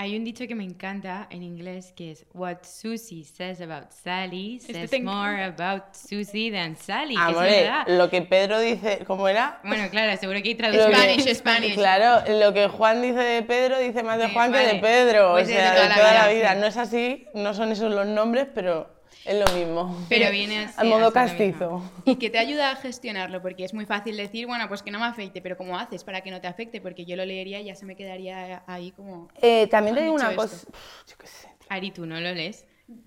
Hay 0.00 0.16
un 0.16 0.22
dicho 0.22 0.46
que 0.46 0.54
me 0.54 0.62
encanta 0.62 1.26
en 1.28 1.42
inglés 1.42 1.92
que 1.96 2.12
es 2.12 2.24
What 2.32 2.58
Susie 2.62 3.24
says 3.24 3.60
about 3.60 3.90
Sally 3.90 4.54
Este 4.60 4.72
says 4.72 4.90
te 4.90 5.00
more 5.00 5.42
about 5.42 5.92
Susie 5.92 6.52
than 6.52 6.76
Sally. 6.76 7.14
es 7.14 7.20
Amore, 7.20 7.62
verdad. 7.62 7.84
lo 7.88 8.08
que 8.08 8.22
Pedro 8.22 8.60
dice, 8.60 9.00
¿cómo 9.08 9.26
era? 9.26 9.58
Bueno, 9.64 9.88
claro, 9.90 10.16
seguro 10.16 10.40
que 10.40 10.50
hay 10.50 10.54
Lo 10.54 10.58
traducciones. 10.70 11.24
que- 11.24 11.34
Spanish, 11.34 11.36
Spanish. 11.38 11.74
Claro, 11.74 12.22
lo 12.38 12.52
que 12.52 12.68
Juan 12.68 13.02
dice 13.02 13.18
de 13.18 13.42
Pedro 13.42 13.78
dice 13.80 14.04
más 14.04 14.18
de 14.18 14.28
Sí, 14.28 14.34
Juan 14.34 14.52
que 14.52 14.58
de 14.58 14.66
vale. 14.66 14.78
Pedro. 14.80 15.32
Pues 15.32 15.48
o 15.48 15.50
es 15.50 15.56
sea, 15.56 15.64
de 15.64 15.80
de 15.80 15.84
toda 15.86 15.94
toda, 15.96 16.12
la 16.14 16.26
la 16.26 16.28
vida, 16.32 16.34
vida. 16.34 16.52
sí. 16.54 16.60
No 16.60 16.66
es 16.66 16.76
así, 16.76 17.26
no 17.34 17.54
son 17.54 17.72
esos 17.72 17.90
los 17.92 18.06
nombres, 18.06 18.46
pero 18.54 18.88
es 19.24 19.38
lo 19.38 19.54
mismo. 19.56 20.06
Pero 20.08 20.30
viene 20.32 20.58
así, 20.64 20.74
Al 20.80 20.88
modo 20.88 21.12
castizo. 21.12 21.82
Y 22.04 22.16
que 22.16 22.30
te 22.30 22.38
ayuda 22.38 22.70
a 22.72 22.76
gestionarlo, 22.76 23.40
porque 23.42 23.64
es 23.64 23.74
muy 23.74 23.86
fácil 23.86 24.16
decir, 24.16 24.46
bueno, 24.46 24.68
pues 24.68 24.82
que 24.82 24.90
no 24.90 24.98
me 24.98 25.06
afecte, 25.06 25.40
pero 25.42 25.56
¿cómo 25.56 25.78
haces 25.78 26.04
para 26.04 26.20
que 26.22 26.30
no 26.30 26.40
te 26.40 26.46
afecte? 26.48 26.80
Porque 26.80 27.04
yo 27.04 27.16
lo 27.16 27.24
leería 27.24 27.60
y 27.60 27.64
ya 27.66 27.74
se 27.74 27.84
me 27.86 27.96
quedaría 27.96 28.62
ahí 28.66 28.92
como... 28.92 29.28
Eh, 29.42 29.66
también 29.68 29.96
te 29.96 30.02
digo 30.02 30.14
una 30.14 30.34
cosa. 30.34 30.66
Uf, 30.68 31.08
Yo 31.10 31.16
qué 31.18 31.26
sé. 31.26 31.48
Ari, 31.68 31.90
tú 31.90 32.06
no 32.06 32.20
lo 32.20 32.32
lees. 32.32 32.64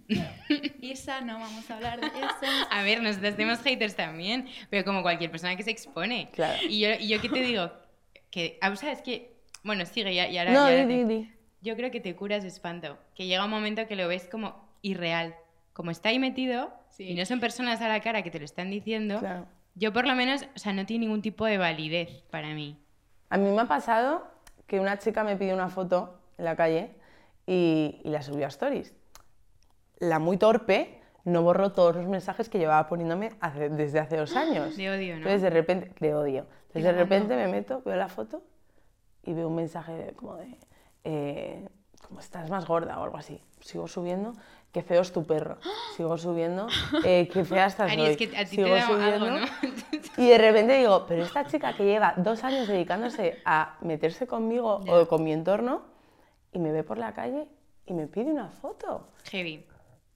Isa, 0.81 1.21
no 1.21 1.39
vamos 1.39 1.69
a 1.71 1.75
hablar 1.75 1.99
de 1.99 2.07
eso. 2.07 2.67
A 2.69 2.83
ver, 2.83 3.01
nosotros 3.01 3.35
tenemos 3.35 3.59
haters 3.61 3.95
también, 3.95 4.47
pero 4.69 4.85
como 4.85 5.01
cualquier 5.01 5.31
persona 5.31 5.55
que 5.55 5.63
se 5.63 5.71
expone. 5.71 6.29
Claro. 6.33 6.59
Y 6.69 6.79
yo, 6.79 6.89
y 6.99 7.07
yo 7.07 7.19
qué 7.21 7.29
te 7.29 7.41
digo, 7.41 7.71
que, 8.29 8.57
ah, 8.61 8.75
¿sabes 8.75 9.01
qué? 9.01 9.33
Bueno, 9.63 9.85
sigue, 9.85 10.13
ya, 10.13 10.27
y 10.27 10.37
ahora, 10.37 10.51
No, 10.51 10.67
di, 10.67 10.75
te- 10.75 10.85
di, 10.87 11.03
di. 11.03 11.31
Yo 11.61 11.75
creo 11.75 11.91
que 11.91 11.99
te 11.99 12.15
curas 12.15 12.41
de 12.43 12.49
espanto, 12.49 12.97
que 13.15 13.27
llega 13.27 13.43
un 13.45 13.51
momento 13.51 13.87
que 13.87 13.95
lo 13.95 14.07
ves 14.07 14.27
como 14.31 14.67
irreal. 14.81 15.35
Como 15.73 15.91
está 15.91 16.09
ahí 16.09 16.19
metido, 16.19 16.71
Sí. 16.89 17.09
y 17.09 17.15
no 17.15 17.25
son 17.25 17.39
personas 17.39 17.81
a 17.81 17.87
la 17.87 18.01
cara 18.01 18.21
que 18.23 18.31
te 18.31 18.39
lo 18.39 18.45
están 18.45 18.69
diciendo, 18.69 19.19
Claro. 19.19 19.45
yo 19.75 19.93
por 19.93 20.05
lo 20.07 20.13
menos, 20.15 20.45
o 20.55 20.59
sea, 20.59 20.73
no 20.73 20.85
tiene 20.85 21.05
ningún 21.05 21.21
tipo 21.21 21.45
de 21.45 21.57
validez 21.57 22.23
para 22.29 22.49
mí. 22.53 22.77
A 23.29 23.37
mí 23.37 23.49
me 23.49 23.61
ha 23.61 23.65
pasado 23.65 24.27
que 24.67 24.79
una 24.79 24.97
chica 24.99 25.23
me 25.23 25.37
pidió 25.37 25.53
una 25.53 25.69
foto 25.69 26.19
en 26.37 26.45
la 26.45 26.55
calle 26.55 26.91
y, 27.47 28.01
y 28.03 28.09
la 28.09 28.21
subió 28.21 28.45
a 28.45 28.49
Stories. 28.49 28.93
La 29.99 30.19
muy 30.19 30.37
torpe 30.37 30.99
no 31.23 31.43
borró 31.43 31.71
todos 31.71 31.95
los 31.95 32.07
mensajes 32.07 32.49
que 32.49 32.57
llevaba 32.57 32.87
poniéndome 32.87 33.31
hace- 33.39 33.69
desde 33.69 33.99
hace 33.99 34.17
dos 34.17 34.35
años. 34.35 34.75
De 34.77 34.89
odio, 34.89 35.13
¿no? 35.13 35.17
Entonces 35.19 35.41
de 35.43 35.49
repente, 35.49 35.91
de 35.99 36.13
odio. 36.15 36.47
Entonces 36.67 36.83
de 36.83 36.91
repente 36.93 37.35
me 37.35 37.47
meto, 37.47 37.81
veo 37.85 37.95
la 37.95 38.07
foto 38.09 38.43
y 39.23 39.33
veo 39.33 39.47
un 39.47 39.55
mensaje 39.55 39.93
de- 39.93 40.13
como 40.13 40.35
de, 40.35 40.57
eh, 41.03 41.69
como 42.07 42.19
estás 42.19 42.49
más 42.49 42.65
gorda 42.65 42.99
o 42.99 43.03
algo 43.03 43.17
así. 43.17 43.41
Sigo 43.61 43.87
subiendo, 43.87 44.33
qué 44.71 44.81
feo 44.83 45.01
es 45.01 45.11
tu 45.11 45.25
perro. 45.25 45.57
Sigo 45.97 46.17
subiendo, 46.17 46.67
eh, 47.03 47.27
qué 47.31 47.43
fea 47.45 47.65
estás 47.65 47.91
Ari, 47.91 48.01
hoy. 48.01 48.07
es 48.09 48.17
que 48.17 48.37
a 48.37 48.45
ti 48.45 48.55
Sigo 48.55 48.69
te 48.69 48.75
da 48.75 48.87
algo, 48.87 49.25
subiendo. 49.25 49.39
¿no? 49.39 49.45
Y 50.23 50.27
de 50.29 50.37
repente 50.37 50.77
digo, 50.77 51.05
pero 51.07 51.23
esta 51.23 51.45
chica 51.45 51.73
que 51.75 51.83
lleva 51.85 52.13
dos 52.17 52.43
años 52.43 52.67
dedicándose 52.67 53.39
a 53.45 53.77
meterse 53.81 54.27
conmigo 54.27 54.81
o 54.87 55.07
con 55.07 55.23
mi 55.23 55.33
entorno 55.33 55.83
y 56.53 56.59
me 56.59 56.71
ve 56.71 56.83
por 56.83 56.97
la 56.97 57.13
calle 57.13 57.47
y 57.85 57.93
me 57.93 58.07
pide 58.07 58.31
una 58.31 58.49
foto. 58.49 59.09
Heavy. 59.31 59.65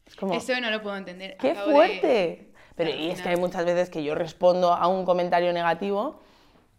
Es 0.06 0.16
como, 0.16 0.34
Eso 0.34 0.60
no 0.62 0.70
lo 0.70 0.82
puedo 0.84 0.96
entender. 0.98 1.36
¡qué 1.38 1.52
Acabo 1.52 1.68
de- 1.70 1.74
fuerte! 1.76 2.52
Pero 2.76 2.92
Al 2.92 3.00
y 3.00 3.10
es 3.12 3.22
que 3.22 3.30
hay 3.30 3.38
muchas 3.38 3.64
veces 3.66 3.90
que 3.90 4.04
yo 4.04 4.16
respondo 4.16 4.74
a 4.74 4.88
un 4.88 5.06
comentario 5.06 5.52
negativo 5.54 6.20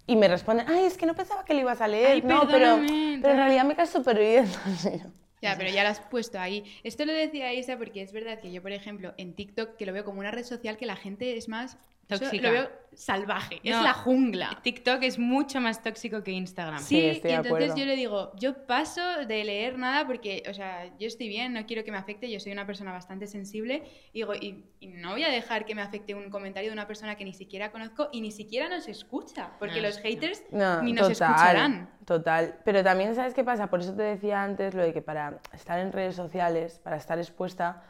y 0.07 0.15
me 0.15 0.29
responden, 0.29 0.67
ay, 0.69 0.85
es 0.85 0.97
que 0.97 1.07
no 1.07 1.15
pensaba 1.15 1.45
que 1.45 1.55
lo 1.55 1.61
ibas 1.61 1.81
a 1.81 1.89
leer, 1.89 2.09
Ay, 2.13 2.23
no, 2.23 2.41
pero, 2.47 2.49
pero 2.51 2.75
en 2.77 3.23
tal". 3.23 3.37
realidad 3.37 3.65
me 3.65 3.75
caes 3.75 3.91
súper 3.91 4.19
bien. 4.19 4.47
Ya, 5.47 5.57
pero 5.57 5.71
ya 5.71 5.85
lo 5.85 5.91
has 5.91 6.01
puesto 6.01 6.41
ahí. 6.41 6.65
Esto 6.83 7.05
lo 7.05 7.13
decía 7.13 7.55
Isa 7.55 7.79
porque 7.79 8.03
es 8.03 8.13
verdad 8.13 8.41
que 8.41 8.51
yo, 8.51 8.63
por 8.63 8.73
ejemplo, 8.73 9.15
en 9.17 9.33
TikTok, 9.33 9.77
que 9.77 9.87
lo 9.87 9.93
veo 9.93 10.05
como 10.05 10.19
una 10.19 10.33
red 10.33 10.45
social 10.45 10.77
que 10.77 10.87
la 10.87 10.97
gente 10.97 11.37
es 11.37 11.49
más... 11.49 11.79
Tóxica. 12.09 12.47
Lo 12.49 12.53
veo 12.53 12.87
salvaje, 12.97 13.61
es 13.63 13.75
la 13.83 13.93
jungla. 13.93 14.59
TikTok 14.63 15.03
es 15.03 15.19
mucho 15.19 15.61
más 15.61 15.83
tóxico 15.83 16.23
que 16.23 16.31
Instagram. 16.31 16.79
Sí, 16.79 16.87
Sí, 17.01 17.07
estoy 17.07 17.31
y 17.31 17.35
de 17.35 17.41
entonces 17.41 17.75
yo 17.75 17.85
le 17.85 17.95
digo, 17.95 18.33
yo 18.37 18.67
paso 18.67 19.03
de 19.27 19.45
leer 19.45 19.79
nada 19.79 20.07
porque, 20.07 20.43
o 20.49 20.55
sea, 20.55 20.87
yo 20.99 21.07
estoy 21.07 21.29
bien, 21.29 21.53
no 21.53 21.67
quiero 21.67 21.85
que 21.85 21.91
me 21.93 21.99
afecte, 21.99 22.31
yo 22.31 22.41
soy 22.41 22.53
una 22.53 22.65
persona 22.67 22.93
bastante 22.93 23.27
sensible, 23.27 23.83
y 24.13 24.21
digo, 24.21 24.35
y, 24.35 24.65
y 24.81 24.87
no 24.89 25.11
voy 25.11 25.25
a 25.25 25.29
dejar 25.29 25.67
que 25.67 25.75
me 25.75 25.83
afecte 25.83 26.15
un 26.15 26.31
comentario 26.31 26.71
de 26.71 26.73
una 26.73 26.87
persona 26.87 27.17
que 27.17 27.25
ni 27.25 27.35
siquiera 27.35 27.71
conozco 27.71 28.09
y 28.13 28.23
ni 28.23 28.31
siquiera 28.31 28.69
nos 28.69 28.89
escucha, 28.89 29.51
porque 29.59 29.77
No, 29.77 29.89
los 29.89 29.99
haters 29.99 30.43
No, 30.51 30.83
ni 30.83 30.93
nos 30.93 31.09
total, 31.13 31.31
escucharán. 31.31 31.91
Total. 32.07 32.59
Pero 32.65 32.83
también, 32.83 33.15
¿sabes 33.15 33.35
qué 33.35 33.45
pasa? 33.45 33.69
Por 33.69 33.81
eso 33.81 33.95
te 33.95 34.05
decía 34.05 34.43
antes 34.43 34.75
lo 34.75 34.83
de 34.83 34.95
que 34.95 35.03
para 35.03 35.41
estar 35.53 35.79
en 35.81 35.93
redes 35.93 36.15
sociales, 36.17 36.81
para 36.83 36.97
estar 36.97 37.19
expuesta, 37.19 37.83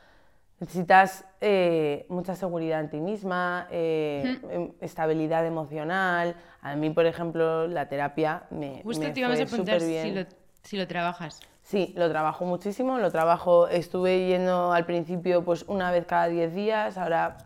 necesitas 0.60 1.24
eh, 1.40 2.06
mucha 2.08 2.34
seguridad 2.34 2.80
en 2.80 2.90
ti 2.90 3.00
misma, 3.00 3.66
eh, 3.70 4.38
em- 4.50 4.72
estabilidad 4.80 5.46
emocional. 5.46 6.36
A 6.62 6.76
mí, 6.76 6.90
por 6.90 7.06
ejemplo, 7.06 7.66
la 7.66 7.88
terapia 7.88 8.44
me, 8.50 8.82
Justo 8.82 9.06
me 9.06 9.12
te 9.12 9.24
a 9.24 9.28
fue 9.28 9.46
preguntar 9.46 9.80
si 9.80 10.12
lo, 10.12 10.24
si 10.62 10.76
lo 10.76 10.86
trabajas. 10.86 11.40
Sí, 11.62 11.92
lo 11.96 12.08
trabajo 12.08 12.44
muchísimo, 12.44 12.98
lo 12.98 13.10
trabajo, 13.10 13.66
estuve 13.68 14.28
yendo 14.28 14.72
al 14.72 14.86
principio 14.86 15.44
pues 15.44 15.64
una 15.66 15.90
vez 15.90 16.06
cada 16.06 16.28
10 16.28 16.54
días, 16.54 16.96
ahora 16.96 17.38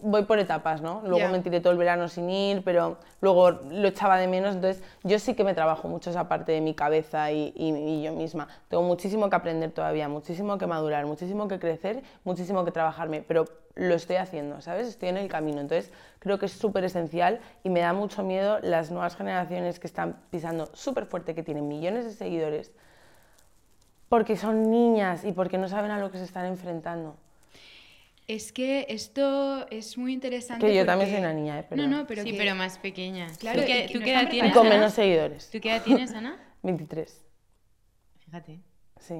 voy 0.00 0.24
por 0.24 0.38
etapas, 0.38 0.80
¿no? 0.82 1.00
Luego 1.02 1.18
Ya. 1.18 1.28
me 1.28 1.40
tiré 1.40 1.60
todo 1.60 1.72
el 1.72 1.78
verano 1.78 2.08
sin 2.08 2.28
ir, 2.30 2.62
pero 2.64 2.96
luego 3.20 3.50
lo 3.50 3.88
echaba 3.88 4.16
de 4.18 4.26
menos, 4.28 4.54
entonces 4.54 4.82
yo 5.04 5.18
sí 5.18 5.34
que 5.34 5.44
me 5.44 5.54
trabajo 5.54 5.88
mucho 5.88 6.10
esa 6.10 6.28
parte 6.28 6.52
de 6.52 6.60
mi 6.60 6.74
cabeza 6.74 7.30
y, 7.32 7.52
y- 7.56 7.74
y 7.76 8.02
yo 8.02 8.12
misma. 8.12 8.48
Tengo 8.68 8.82
muchísimo 8.82 9.28
que 9.30 9.36
aprender 9.36 9.70
todavía, 9.72 10.08
muchísimo 10.08 10.58
que 10.58 10.66
madurar, 10.66 11.06
muchísimo 11.06 11.48
que 11.48 11.58
crecer, 11.58 12.02
muchísimo 12.24 12.64
que 12.64 12.72
trabajarme, 12.72 13.22
pero 13.22 13.44
lo 13.74 13.94
estoy 13.94 14.16
haciendo, 14.16 14.60
¿sabes? 14.60 14.88
Estoy 14.88 15.10
en 15.10 15.16
el 15.16 15.28
camino, 15.28 15.60
entonces 15.60 15.92
creo 16.18 16.38
que 16.38 16.46
es 16.46 16.52
súper 16.52 16.84
esencial 16.84 17.40
y 17.62 17.70
me 17.70 17.80
da 17.80 17.92
mucho 17.92 18.22
miedo 18.22 18.58
las 18.62 18.90
nuevas 18.90 19.16
generaciones 19.16 19.78
que 19.78 19.86
están 19.86 20.16
pisando 20.30 20.68
súper 20.74 21.06
fuerte, 21.06 21.34
que 21.34 21.42
tienen 21.42 21.68
millones 21.68 22.04
de 22.04 22.12
seguidores, 22.12 22.72
porque 24.08 24.36
son 24.36 24.70
niñas 24.70 25.24
y 25.24 25.32
porque 25.32 25.56
no 25.56 25.68
saben 25.68 25.92
a 25.92 25.98
lo 25.98 26.10
que 26.10 26.18
se 26.18 26.24
están 26.24 26.46
enfrentando. 26.46 27.14
Es 28.32 28.52
que 28.52 28.86
esto 28.88 29.66
es 29.70 29.98
muy 29.98 30.12
interesante. 30.12 30.64
Que 30.64 30.72
yo 30.74 30.86
también 30.86 31.10
soy 31.10 31.18
una 31.18 31.32
niña, 31.32 31.58
¿eh? 31.58 31.66
Pero, 31.68 31.82
No, 31.82 31.88
no, 31.98 32.06
pero 32.06 32.22
sí, 32.22 32.30
que- 32.30 32.38
pero 32.38 32.54
más 32.54 32.78
pequeña. 32.78 33.26
Claro, 33.40 33.60
¿Tú 33.60 33.66
qué, 33.66 33.78
y 33.78 33.86
que 33.88 33.92
tú 33.92 33.98
no 33.98 34.04
qué 34.04 34.10
están 34.12 34.22
edad 34.24 34.28
Y 34.28 34.30
tienes, 34.30 34.52
con 34.54 34.68
menos 34.68 34.94
seguidores. 34.94 35.50
¿Tú 35.50 35.60
qué 35.60 35.70
edad 35.70 35.82
tienes, 35.82 36.12
Ana? 36.12 36.38
23. 36.62 37.24
Fíjate. 38.24 38.60
Sí. 39.00 39.14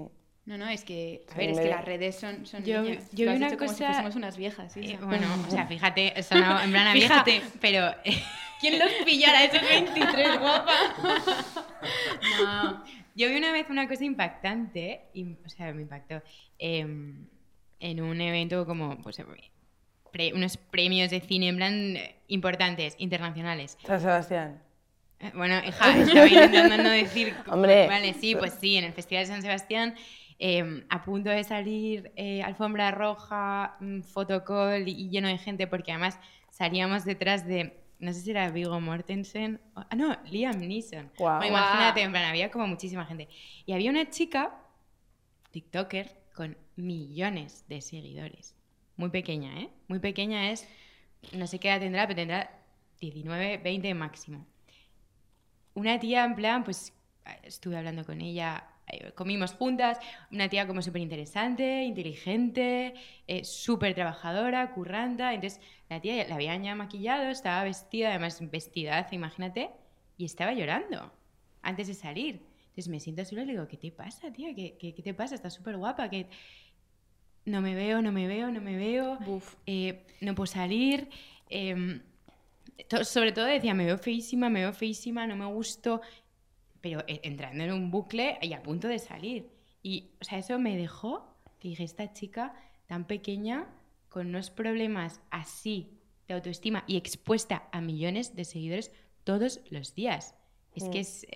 No, 0.45 0.57
no, 0.59 0.69
es 0.69 0.85
que, 0.85 1.25
a 1.29 1.33
Sí, 1.33 1.39
ver, 1.39 1.51
es 1.51 1.57
me 1.57 1.63
que 1.65 1.69
las 1.71 1.85
redes 1.85 2.17
son, 2.21 2.47
son 2.47 2.63
Yo- 2.65 2.83
niñas. 2.83 3.11
yo 3.11 3.29
vi 3.31 3.37
una 3.37 3.49
como 3.57 3.69
si 3.73 3.75
cosa- 3.79 3.87
fuésemos 3.89 4.15
unas 4.15 4.37
viejas, 4.37 4.73
sí. 4.73 4.81
Eh, 4.93 4.99
bueno, 5.03 5.27
o 5.47 5.51
sea, 5.51 5.67
fíjate, 5.67 6.23
sonaba 6.23 6.63
en 6.65 6.71
plan 6.71 6.87
a 6.87 6.93
vieja, 6.93 7.25
Fíjate. 7.25 7.43
pero... 7.61 7.91
¿Quién 8.61 8.79
los 8.79 8.93
pillara 9.07 9.43
esos 9.43 9.63
23, 9.69 10.39
guapa? 10.39 10.73
No, 12.45 12.85
yo 13.17 13.29
vi 13.29 13.37
una 13.37 13.53
vez 13.53 13.67
una 13.71 13.89
cosa 13.89 14.05
impactante, 14.05 15.07
y, 15.15 15.33
o 15.45 15.49
sea, 15.49 15.73
me 15.73 15.83
impactó, 15.83 16.23
em, 16.59 17.27
en 17.81 18.01
un 18.03 18.21
evento 18.21 18.65
como, 18.67 18.97
pues, 19.03 19.21
pre- 20.13 20.33
unos 20.35 20.57
premios 20.57 21.11
de 21.11 21.21
cine 21.21 21.49
en 21.49 21.57
plan 21.57 21.97
importantes, 22.29 22.95
internacionales. 22.99 23.77
San 23.87 24.01
Sebastián. 24.01 24.63
Eh, 25.19 25.33
Bueno, 25.35 25.57
hija, 25.67 25.99
estaba 25.99 26.27
intentando 26.27 26.91
decir... 26.91 27.35
Hombre. 27.49 27.87
Vale, 27.89 28.15
sí, 28.15 28.35
pues 28.35 28.55
sí, 28.61 28.77
en 28.77 28.85
el 28.85 28.93
Festival 28.93 29.25
de 29.25 29.33
San 29.33 29.43
Sebastián, 29.43 29.95
em, 30.39 30.85
a 30.89 31.03
punto 31.03 31.31
de 31.31 31.43
salir 31.45 32.13
eh, 32.17 32.43
alfombra 32.43 32.91
roja, 32.91 33.77
mm, 33.81 34.03
fotocall 34.03 34.87
y, 34.89 35.09
lleno 35.11 35.29
de 35.29 35.39
gente, 35.39 35.67
porque 35.67 35.93
además 35.93 36.19
salíamos 36.51 37.05
detrás 37.05 37.47
de, 37.47 37.79
no 37.99 38.13
sé 38.13 38.21
si 38.21 38.31
era 38.31 38.51
Vigo 38.51 38.81
Mortensen, 38.81 39.61
o- 39.75 39.81
ah, 39.89 39.95
no, 39.97 40.17
Liam 40.31 40.59
Neeson. 40.59 41.11
Guau. 41.19 41.39
Bueno, 41.39 41.57
imagínate, 41.57 42.03
en 42.03 42.11
plan, 42.13 42.25
había 42.25 42.51
como 42.51 42.67
muchísima 42.67 43.05
gente. 43.07 43.29
Y 43.67 43.73
había 43.73 43.91
una 43.91 44.09
chica, 44.11 44.55
TikToker, 45.51 46.17
con 46.35 46.57
millones 46.83 47.65
de 47.69 47.81
seguidores. 47.81 48.57
Muy 48.97 49.11
pequeña, 49.11 49.61
¿eh? 49.61 49.71
Muy 49.89 49.99
pequeña 49.99 50.51
es, 50.51 50.69
no 51.33 51.47
sé 51.47 51.59
qué 51.59 51.69
edad 51.69 51.81
tendrá, 51.81 52.07
pero 52.07 52.17
tendrá 52.17 52.51
19, 53.01 53.59
20 53.59 53.95
máximo. 53.95 54.47
Una 55.75 55.99
tía, 55.99 56.25
en 56.25 56.35
plan, 56.35 56.65
pues 56.65 56.93
estuve 57.43 57.77
hablando 57.77 58.05
con 58.05 58.21
ella, 58.21 58.67
eh, 58.89 59.13
comimos 59.13 59.53
juntas, 59.53 59.99
una 60.31 60.49
tía 60.49 60.67
como 60.67 60.83
súper 60.83 61.03
interesante, 61.03 61.85
inteligente, 61.85 62.95
eh, 63.27 63.45
súper 63.45 63.95
trabajadora, 63.95 64.73
curranta. 64.73 65.33
Entonces, 65.33 65.61
la 65.89 66.01
tía 66.01 66.27
la 66.29 66.35
habían 66.35 66.63
ya 66.63 66.75
maquillado, 66.75 67.29
estaba 67.29 67.65
vestida, 67.65 68.11
además 68.11 68.39
vestidaza, 68.51 69.15
imagínate, 69.15 69.71
y 70.17 70.25
estaba 70.25 70.53
llorando 70.53 71.13
antes 71.63 71.87
de 71.89 71.95
salir. 71.95 72.41
Entonces 72.71 72.89
me 72.89 73.01
siento 73.01 73.25
sola 73.25 73.43
y 73.43 73.47
le 73.47 73.53
digo, 73.53 73.67
¿qué 73.69 73.77
te 73.77 73.91
pasa, 73.91 74.33
tía? 74.33 74.55
¿Qué, 74.55 74.77
qué, 74.79 74.93
te 74.93 75.13
pasa? 75.13 75.35
Estás 75.35 75.55
súper 75.55 75.77
guapa, 75.77 76.09
no 77.51 77.61
me 77.61 77.75
veo, 77.75 78.01
no 78.03 78.13
me 78.13 78.27
veo, 78.27 78.51
no 78.51 78.61
me 78.61 78.77
veo, 78.77 79.19
eh, 79.67 80.03
no 80.21 80.35
puedo 80.35 80.47
salir. 80.47 81.09
em, 81.53 82.01
to- 82.89 83.05
sobre 83.05 83.33
todo 83.33 83.45
decía, 83.47 83.75
me 83.75 83.85
veo 83.85 83.99
feísima, 83.99 84.49
me 84.49 84.61
veo 84.61 84.73
feísima, 84.73 85.27
no 85.27 85.35
me 85.37 85.47
gusto, 85.47 86.01
pero 86.81 87.01
eh, 87.09 87.21
entrando 87.25 87.65
en 87.65 87.73
un 87.73 87.91
bucle 87.91 88.39
y 88.41 88.53
a 88.53 88.63
punto 88.63 88.87
de 88.89 88.99
salir. 89.01 89.49
Y, 89.83 90.11
o 90.21 90.25
sea, 90.25 90.39
eso 90.39 90.59
me 90.59 90.77
dejó, 90.77 91.27
que 91.59 91.69
dije, 91.69 91.83
esta 91.85 92.13
chica 92.13 92.55
tan 92.87 93.05
pequeña, 93.07 93.67
con 94.09 94.29
unos 94.29 94.51
problemas 94.51 95.21
así 95.31 95.91
de 96.29 96.35
autoestima 96.35 96.85
y 96.87 96.97
expuesta 96.97 97.69
a 97.73 97.81
millones 97.81 98.35
de 98.37 98.45
seguidores 98.45 98.93
todos 99.25 99.61
los 99.71 99.95
días. 99.95 100.35
Es 100.75 100.85
Mm. 100.85 100.91
que 100.93 101.01
es... 101.01 101.27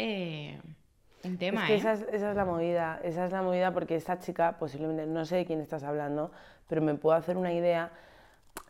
un 1.24 1.38
tema, 1.38 1.62
es 1.62 1.66
que 1.66 1.74
¿eh? 1.74 1.76
esa, 1.76 1.92
es, 1.92 2.02
esa 2.12 2.30
es 2.30 2.36
la 2.36 2.44
movida, 2.44 3.00
esa 3.02 3.26
es 3.26 3.32
la 3.32 3.42
movida 3.42 3.72
porque 3.72 3.96
esta 3.96 4.18
chica, 4.18 4.56
posiblemente, 4.58 5.06
no 5.06 5.24
sé 5.24 5.36
de 5.36 5.46
quién 5.46 5.60
estás 5.60 5.82
hablando, 5.82 6.30
pero 6.68 6.82
me 6.82 6.94
puedo 6.94 7.16
hacer 7.16 7.36
una 7.36 7.52
idea. 7.52 7.90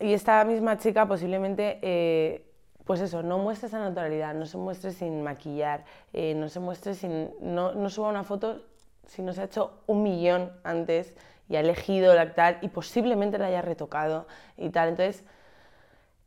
Y 0.00 0.12
esta 0.12 0.44
misma 0.44 0.78
chica 0.78 1.07
posiblemente, 1.07 1.78
eh, 1.82 2.44
pues 2.84 3.00
eso, 3.00 3.22
no 3.22 3.38
muestre 3.38 3.68
esa 3.68 3.78
naturalidad, 3.78 4.34
no 4.34 4.46
se 4.46 4.59
muestre 4.59 4.90
sin 4.92 5.22
maquillar, 5.22 5.84
eh, 6.12 6.34
no 6.34 6.48
se 6.48 6.61
muestre 6.61 6.94
sin, 6.94 7.30
no, 7.40 7.74
no 7.74 7.88
suba 7.90 8.09
una 8.09 8.24
foto 8.24 8.62
si 9.07 9.22
no 9.22 9.32
se 9.32 9.42
ha 9.42 9.44
hecho 9.44 9.82
un 9.86 10.02
millón 10.02 10.50
antes 10.64 11.14
y 11.48 11.57
ha 11.57 11.61
elegido 11.61 12.14
la 12.14 12.34
tal 12.34 12.59
y 12.62 12.68
posiblemente 12.68 13.38
la 13.38 13.46
haya 13.46 13.62
retocado 13.62 14.26
y 14.57 14.70
tal. 14.70 14.90
Entonces, 14.90 15.24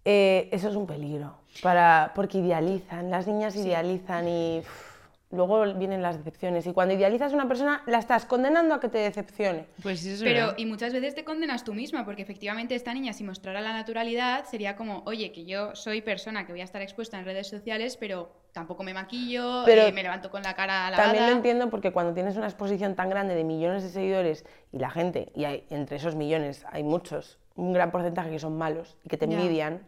eh, 0.06 0.48
eso 0.52 0.70
es 0.70 0.76
un 0.76 0.88
peligro, 0.88 1.36
para, 1.62 2.14
porque 2.16 2.38
idealizan, 2.38 3.10
las 3.10 3.28
niñas 3.28 3.56
idealizan 3.56 4.28
y 4.28 4.60
uf, 4.60 4.87
luego 5.30 5.74
vienen 5.74 6.02
las 6.02 6.18
decepciones. 6.18 6.66
Y 6.68 6.74
cuando 6.74 6.94
idealizas 6.94 7.34
a 7.34 7.36
una 7.36 7.48
persona, 7.48 7.82
la 7.86 8.00
estás 8.00 8.26
condenando 8.26 8.74
a 8.74 8.80
que 8.80 8.88
te 8.88 9.00
decepcione. 9.00 9.66
Pues 9.84 10.06
eso 10.06 10.16
es 10.16 10.24
Pero, 10.24 10.48
verdad. 10.48 10.58
y 10.58 10.66
muchas 10.66 10.94
veces 10.94 11.16
te 11.16 11.24
condenas 11.24 11.64
tú 11.64 11.74
misma, 11.74 12.06
porque 12.06 12.22
efectivamente 12.22 12.76
esta 12.76 12.94
niña, 12.94 13.14
si 13.14 13.24
mostrara 13.24 13.60
la 13.60 13.74
naturalidad, 13.74 14.46
sería 14.46 14.76
como, 14.76 15.04
oye, 15.06 15.32
que 15.32 15.46
yo 15.46 15.76
soy 15.76 16.02
persona 16.02 16.46
que 16.46 16.54
voy 16.54 16.62
a 16.62 16.64
estar 16.64 16.82
expuesta 16.82 17.20
en 17.20 17.26
redes 17.26 17.48
sociales, 17.48 17.98
pero 17.98 18.32
tampoco 18.54 18.84
me 18.84 18.94
maquillo, 18.94 19.64
Pero 19.66 19.84
eh, 19.84 19.92
me 19.92 20.02
levanto 20.02 20.32
con 20.32 20.42
la 20.42 20.56
cara 20.56 20.90
lavada. 20.90 21.04
También 21.04 21.30
lo 21.30 21.36
entiendo 21.36 21.70
porque 21.70 21.92
cuando 21.92 22.14
tienes 22.14 22.38
una 22.38 22.48
exposición 22.48 22.96
tan 22.96 23.10
grande 23.10 23.36
de 23.36 23.44
millones 23.44 23.84
de 23.84 23.90
seguidores 23.90 24.46
y 24.72 24.80
la 24.80 24.90
gente, 24.90 25.32
y 25.36 25.46
hay, 25.46 25.66
entre 25.70 25.98
esos 25.98 26.16
millones 26.16 26.66
hay 26.72 26.84
muchos, 26.84 27.38
un 27.56 27.74
gran 27.74 27.92
porcentaje 27.92 28.32
que 28.32 28.40
son 28.40 28.58
malos 28.58 28.98
y 29.04 29.10
que 29.10 29.18
te 29.18 29.26
envidian, 29.26 29.82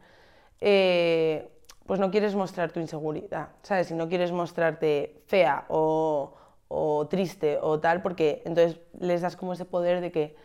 eh, 0.61 1.49
pues 1.89 1.99
no 1.99 2.11
quieres 2.11 2.35
mostrar 2.35 2.71
tu 2.71 2.79
inseguridad, 2.79 3.49
¿sabes? 3.63 3.87
Si 3.87 3.95
no 3.95 4.07
quieres 4.07 4.31
mostrarte 4.31 5.23
fea 5.25 5.65
o, 5.69 6.35
o 6.67 7.07
triste 7.07 7.57
o 7.59 7.79
tal, 7.79 8.03
porque 8.03 8.43
entonces 8.45 8.79
les 8.99 9.21
das 9.21 9.35
como 9.35 9.53
ese 9.53 9.65
poder 9.65 9.99
de 9.99 10.11
que, 10.11 10.35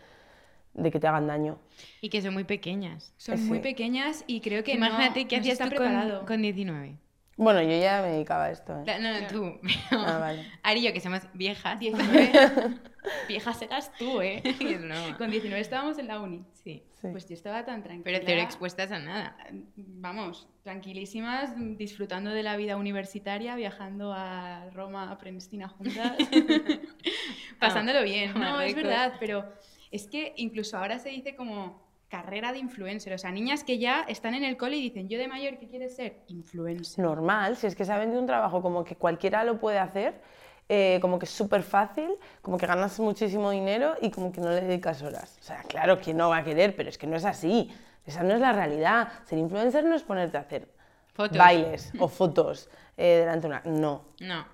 de 0.72 0.90
que 0.90 0.98
te 0.98 1.06
hagan 1.06 1.26
daño. 1.26 1.58
Y 2.00 2.08
que 2.08 2.22
son 2.22 2.32
muy 2.32 2.44
pequeñas. 2.44 3.12
Son 3.18 3.36
Sí. 3.36 3.44
muy 3.44 3.60
pequeñas 3.60 4.24
y 4.26 4.40
creo 4.40 4.64
que 4.64 4.72
Imagínate 4.72 5.24
no, 5.24 5.28
qué 5.28 5.36
no 5.36 5.42
se 5.44 5.52
hacías 5.52 5.60
está 5.60 5.64
tú 5.66 5.76
preparado. 5.76 6.18
con, 6.20 6.26
con 6.28 6.42
19. 6.42 6.96
Bueno, 7.36 7.60
yo 7.62 7.70
ya 7.78 8.00
me 8.02 8.08
dedicaba 8.10 8.44
a 8.44 8.50
esto. 8.50 8.72
¿eh? 8.80 8.82
La- 8.86 8.98
No, 8.98 9.20
no, 9.20 9.26
tú. 9.26 9.60
Ah, 9.90 10.18
vale. 10.18 10.46
Ari 10.62 10.80
y 10.80 10.84
yo, 10.84 10.92
que 10.92 11.00
somos 11.00 11.22
viejas. 11.34 11.78
19. 11.78 12.30
Viejas 13.28 13.60
eras 13.60 13.92
tú, 13.98 14.22
¿eh? 14.22 14.42
Con 15.18 15.30
19 15.30 15.60
estábamos 15.60 15.98
en 15.98 16.06
la 16.08 16.20
uni. 16.20 16.42
Sí. 16.54 16.82
Sí. 17.02 17.08
Pues 17.10 17.28
yo 17.28 17.34
estaba 17.34 17.62
tan 17.66 17.82
tranquila. 17.82 18.02
Pero 18.04 18.24
cero 18.24 18.40
expuestas 18.40 18.90
a 18.92 18.98
nada. 18.98 19.36
Vamos, 19.76 20.48
tranquilísimas, 20.62 21.52
disfrutando 21.76 22.30
de 22.30 22.42
la 22.42 22.56
vida 22.56 22.76
universitaria, 22.76 23.56
viajando 23.56 24.14
a 24.14 24.70
Roma, 24.72 25.10
a 25.10 25.18
Prenestina 25.18 25.68
juntas, 25.68 26.16
pasándolo 27.58 28.02
bien. 28.04 28.32
No, 28.38 28.60
es 28.60 28.74
verdad, 28.74 29.14
pero 29.20 29.52
es 29.90 30.06
que 30.08 30.32
incluso 30.36 30.78
ahora 30.78 30.98
se 30.98 31.10
dice 31.10 31.36
como 31.36 31.83
carrera 32.14 32.52
de 32.52 32.58
influencer, 32.60 33.12
o 33.12 33.18
sea, 33.18 33.32
niñas 33.32 33.64
que 33.64 33.78
ya 33.78 34.02
están 34.06 34.34
en 34.34 34.44
el 34.44 34.56
cole 34.56 34.76
y 34.76 34.82
dicen, 34.82 35.08
yo 35.08 35.18
de 35.18 35.26
mayor, 35.26 35.58
¿qué 35.58 35.66
quieres 35.66 35.96
ser? 35.96 36.20
Influencer. 36.28 37.04
normal, 37.04 37.56
si 37.56 37.66
es 37.66 37.74
que 37.74 37.84
saben 37.84 38.12
de 38.12 38.18
un 38.18 38.26
trabajo 38.26 38.62
como 38.62 38.84
que 38.84 38.94
cualquiera 38.94 39.42
lo 39.42 39.58
puede 39.58 39.80
hacer, 39.80 40.20
eh, 40.68 40.98
como 41.00 41.18
que 41.18 41.24
es 41.24 41.32
súper 41.32 41.64
fácil, 41.64 42.08
como 42.40 42.56
que 42.56 42.66
ganas 42.66 43.00
muchísimo 43.00 43.50
dinero 43.50 43.96
y 44.00 44.12
como 44.12 44.30
que 44.30 44.40
no 44.40 44.50
le 44.50 44.60
dedicas 44.60 45.02
horas. 45.02 45.36
O 45.40 45.42
sea, 45.42 45.62
claro, 45.64 45.98
¿quién 46.00 46.16
no 46.16 46.28
va 46.28 46.36
a 46.38 46.44
querer? 46.44 46.76
Pero 46.76 46.88
es 46.88 46.98
que 46.98 47.08
no 47.08 47.16
es 47.16 47.24
así. 47.24 47.68
Esa 48.06 48.22
no 48.22 48.32
es 48.34 48.40
la 48.40 48.52
realidad. 48.52 49.08
Ser 49.24 49.38
influencer 49.38 49.84
no 49.84 49.96
es 49.96 50.04
ponerte 50.04 50.36
a 50.36 50.42
hacer 50.42 50.68
Fotos. 51.14 51.36
bailes 51.36 51.92
o 51.98 52.06
fotos 52.20 52.70
eh, 52.96 53.18
delante 53.20 53.48
de 53.48 53.54
una... 53.54 53.62
No. 53.64 54.04
No. 54.20 54.46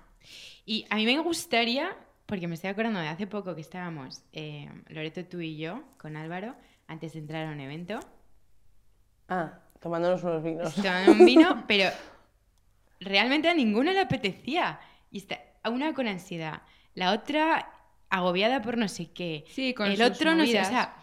Y 0.65 0.87
a 0.89 0.95
mí 0.95 1.05
me 1.05 1.19
gustaría, 1.19 1.95
porque 2.25 2.47
me 2.47 2.55
estoy 2.55 2.71
acordando 2.71 2.99
de 2.99 3.07
hace 3.07 3.27
poco 3.27 3.53
que 3.53 3.61
estábamos, 3.61 4.23
eh, 4.33 4.67
Loreto, 4.87 5.23
tú 5.25 5.41
y 5.41 5.57
yo, 5.57 5.83
con 5.99 6.15
Álvaro, 6.17 6.55
antes 6.91 7.13
de 7.13 7.19
entrar 7.19 7.47
a 7.47 7.51
un 7.51 7.59
evento, 7.59 7.99
Ah, 9.29 9.59
tomándonos 9.79 10.23
unos 10.23 10.43
vinos. 10.43 10.75
tomando 10.75 11.13
un 11.13 11.25
vino, 11.25 11.63
pero 11.67 11.89
realmente 12.99 13.49
a 13.49 13.53
ninguno 13.53 13.91
le 13.91 13.99
apetecía. 14.01 14.79
Y 15.09 15.19
está, 15.19 15.39
una 15.69 15.93
con 15.93 16.07
ansiedad, 16.07 16.61
la 16.93 17.11
otra 17.13 17.69
agobiada 18.09 18.61
por 18.61 18.77
no 18.77 18.87
sé 18.87 19.11
qué. 19.11 19.45
Sí, 19.47 19.73
con 19.73 19.87
el 19.87 19.97
sus 19.97 20.05
otro 20.07 20.35
no 20.35 20.45
sé, 20.45 20.59
o 20.61 20.65
sea, 20.65 20.95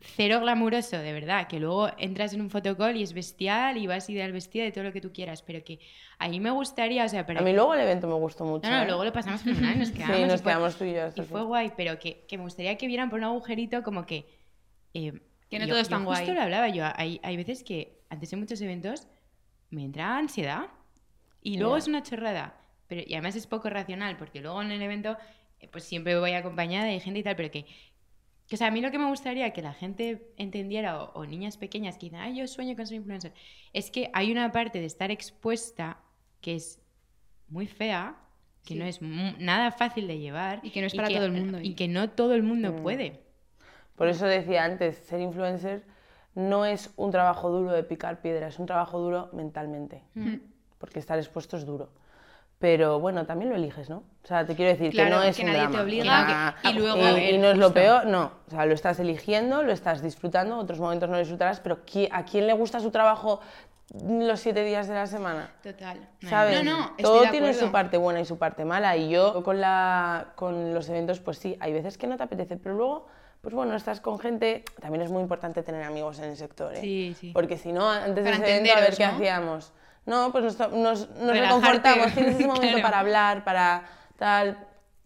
cero 0.00 0.40
glamuroso, 0.40 0.98
de 0.98 1.12
verdad, 1.12 1.46
que 1.46 1.60
luego 1.60 1.90
entras 1.96 2.32
en 2.34 2.40
un 2.40 2.50
fotocall 2.50 2.96
y 2.96 3.04
es 3.04 3.12
bestial 3.12 3.76
y 3.76 3.86
vas 3.86 4.10
ideal 4.10 4.32
vestida 4.32 4.64
de 4.64 4.72
todo 4.72 4.82
lo 4.84 4.92
que 4.92 5.00
tú 5.00 5.12
quieras, 5.12 5.42
pero 5.42 5.62
que 5.62 5.78
ahí 6.18 6.40
me 6.40 6.50
gustaría, 6.50 7.04
o 7.04 7.08
sea, 7.08 7.24
pero 7.24 7.38
A 7.38 7.42
mí 7.42 7.52
luego 7.52 7.74
el 7.74 7.80
evento 7.82 8.08
me 8.08 8.14
gustó 8.14 8.44
mucho. 8.44 8.68
no, 8.68 8.76
no, 8.78 8.82
¿eh? 8.82 8.86
luego 8.86 9.04
lo 9.04 9.12
pasamos 9.12 9.42
fenomenal, 9.42 9.78
nos 9.78 9.90
quedamos. 9.92 10.16
Sí, 10.16 10.22
y 10.22 10.26
nos 10.26 10.42
fue- 10.42 10.50
quedamos 10.52 10.76
tú 10.76 10.84
y 10.84 10.94
yo. 10.94 11.08
Y 11.14 11.22
fue 11.22 11.42
guay, 11.44 11.72
pero 11.76 11.98
que, 12.00 12.24
que 12.26 12.36
me 12.36 12.42
gustaría 12.44 12.76
que 12.76 12.88
vieran 12.88 13.10
por 13.10 13.20
un 13.20 13.24
agujerito 13.26 13.82
como 13.84 14.04
que... 14.06 14.41
eh, 14.94 15.12
Que 15.50 15.58
no 15.58 15.64
yo- 15.66 15.70
todo 15.72 15.80
es 15.80 15.88
yo 15.88 15.96
tan 15.96 16.04
justo 16.04 16.24
guay. 16.24 16.34
lo 16.34 16.42
hablaba 16.42 16.68
yo, 16.68 16.84
hay, 16.96 17.20
hay 17.22 17.36
veces 17.36 17.62
que 17.64 18.00
antes 18.10 18.30
de 18.30 18.36
muchos 18.36 18.60
eventos 18.60 19.06
me 19.70 19.84
entra 19.84 20.16
ansiedad 20.18 20.66
y 21.42 21.58
luego 21.58 21.76
es 21.76 21.88
una 21.88 22.02
chorrada, 22.02 22.60
pero 22.88 23.02
y 23.06 23.14
además 23.14 23.36
es 23.36 23.46
poco 23.46 23.68
racional 23.70 24.16
porque 24.16 24.40
luego 24.40 24.60
en 24.62 24.70
el 24.70 24.82
evento 24.82 25.16
eh, 25.60 25.68
pues 25.68 25.84
siempre 25.84 26.18
voy 26.18 26.32
acompañada 26.32 26.86
de 26.86 27.00
gente 27.00 27.20
y 27.20 27.22
tal, 27.22 27.36
pero 27.36 27.50
que... 27.50 27.64
que, 28.48 28.54
o 28.54 28.58
sea, 28.58 28.66
a 28.68 28.70
mí 28.70 28.80
lo 28.80 28.90
que 28.90 28.98
me 28.98 29.06
gustaría 29.08 29.52
que 29.52 29.62
la 29.62 29.72
gente 29.72 30.32
entendiera, 30.36 31.02
o, 31.02 31.12
o 31.20 31.24
niñas 31.26 31.56
pequeñas 31.56 31.96
que 31.96 32.06
dicen, 32.06 32.18
ay, 32.20 32.36
yo 32.36 32.46
sueño 32.46 32.76
con 32.76 32.86
ser 32.86 32.96
influencer, 32.96 33.32
es 33.72 33.90
que 33.90 34.10
hay 34.12 34.30
una 34.30 34.52
parte 34.52 34.78
de 34.80 34.86
estar 34.86 35.10
expuesta 35.10 35.98
que 36.40 36.56
es 36.56 36.80
muy 37.48 37.66
fea, 37.66 38.16
que 38.64 38.74
Sí. 38.74 38.78
no 38.78 38.84
es 38.84 39.00
nada 39.38 39.72
fácil 39.72 40.06
de 40.06 40.18
llevar. 40.18 40.60
Y 40.62 40.70
que 40.70 40.80
no 40.80 40.86
es 40.86 40.94
para 40.94 41.08
todo 41.08 41.24
el 41.24 41.32
mundo, 41.32 41.60
Y 41.60 41.68
y- 41.70 41.74
que 41.74 41.88
no 41.88 42.10
todo 42.10 42.34
el 42.34 42.42
mundo 42.42 42.72
Mm. 42.72 42.82
puede. 42.82 43.21
Por 43.96 44.08
eso 44.08 44.26
decía 44.26 44.64
antes, 44.64 44.96
ser 44.98 45.20
influencer 45.20 45.82
no 46.34 46.64
es 46.64 46.90
un 46.96 47.10
trabajo 47.10 47.50
duro 47.50 47.72
de 47.72 47.82
picar 47.82 48.20
piedra, 48.20 48.48
es 48.48 48.58
un 48.58 48.66
trabajo 48.66 48.98
duro 48.98 49.28
mentalmente. 49.32 50.02
Mm. 50.14 50.36
Porque 50.78 50.98
estar 50.98 51.18
expuesto 51.18 51.56
es 51.56 51.66
duro. 51.66 51.90
Pero 52.58 53.00
bueno, 53.00 53.26
también 53.26 53.50
lo 53.50 53.56
eliges, 53.56 53.90
¿no? 53.90 54.04
O 54.22 54.26
sea, 54.26 54.46
te 54.46 54.54
quiero 54.54 54.70
decir 54.70 54.92
Claro, 54.92 55.10
que 55.10 55.16
no 55.16 55.22
es 55.24 55.36
que 55.36 55.42
un 55.42 55.48
nadie 55.48 55.60
te 55.62 55.68
drama. 55.68 55.82
obliga, 55.82 56.04
Nah, 56.04 56.52
que- 56.62 56.68
y 56.70 56.72
luego, 56.74 56.96
y, 56.98 57.02
a 57.02 57.12
ver, 57.12 57.34
y 57.34 57.38
no 57.38 57.48
es 57.50 57.58
lo 57.58 57.72
peor, 57.74 58.06
no. 58.06 58.30
O 58.46 58.50
sea, 58.50 58.66
lo 58.66 58.74
estás 58.74 59.00
eligiendo, 59.00 59.62
lo 59.64 59.72
estás 59.72 60.00
disfrutando, 60.00 60.56
otros 60.58 60.78
momentos 60.78 61.08
no 61.08 61.14
lo 61.16 61.20
disfrutarás, 61.20 61.58
pero 61.60 61.84
¿qui- 61.84 62.08
¿a 62.12 62.24
quién 62.24 62.46
le 62.46 62.52
gusta 62.52 62.78
su 62.78 62.90
trabajo 62.92 63.40
los 64.02 64.38
siete 64.40 64.62
días 64.62 64.86
de 64.86 64.94
la 64.94 65.06
semana? 65.08 65.50
Total. 65.62 66.08
¿Sabes? 66.22 66.62
No, 66.64 66.70
no, 66.78 66.84
estoy 66.90 67.02
Todo 67.02 67.22
de 67.22 67.28
tiene 67.30 67.52
su 67.52 67.70
parte 67.72 67.96
buena 67.98 68.20
y 68.20 68.24
su 68.24 68.38
parte 68.38 68.64
mala. 68.64 68.96
Y 68.96 69.08
yo 69.10 69.42
con, 69.42 69.60
la, 69.60 70.28
con 70.36 70.72
los 70.72 70.88
eventos, 70.88 71.18
pues 71.20 71.38
sí, 71.38 71.56
hay 71.60 71.72
veces 71.72 71.98
que 71.98 72.06
no 72.06 72.16
te 72.16 72.22
apetece, 72.22 72.56
pero 72.56 72.76
luego, 72.76 73.06
pues 73.42 73.54
bueno, 73.54 73.74
estás 73.74 74.00
con 74.00 74.18
gente. 74.20 74.64
También 74.80 75.02
es 75.02 75.10
muy 75.10 75.20
importante 75.20 75.62
tener 75.62 75.82
amigos 75.82 76.18
en 76.20 76.30
el 76.30 76.36
sector, 76.36 76.74
¿eh? 76.74 76.80
Sí, 76.80 77.16
sí. 77.20 77.32
Porque 77.34 77.58
si 77.58 77.72
no, 77.72 77.90
antes 77.90 78.24
de 78.24 78.30
Para 78.30 78.36
ese 78.36 78.56
evento, 78.56 78.72
a 78.76 78.80
ver 78.80 78.96
qué 78.96 79.04
hacíamos. 79.04 79.72
No, 80.06 80.30
pues 80.32 80.44
nos, 80.44 80.72
nos, 80.72 81.10
nos 81.10 81.38
reconfortamos, 81.38 82.14
tienes 82.14 82.36
ese 82.36 82.46
momento 82.46 82.68
claro. 82.68 82.82
para 82.82 82.98
hablar, 83.00 83.44
para 83.44 83.84
tal, 84.16 84.56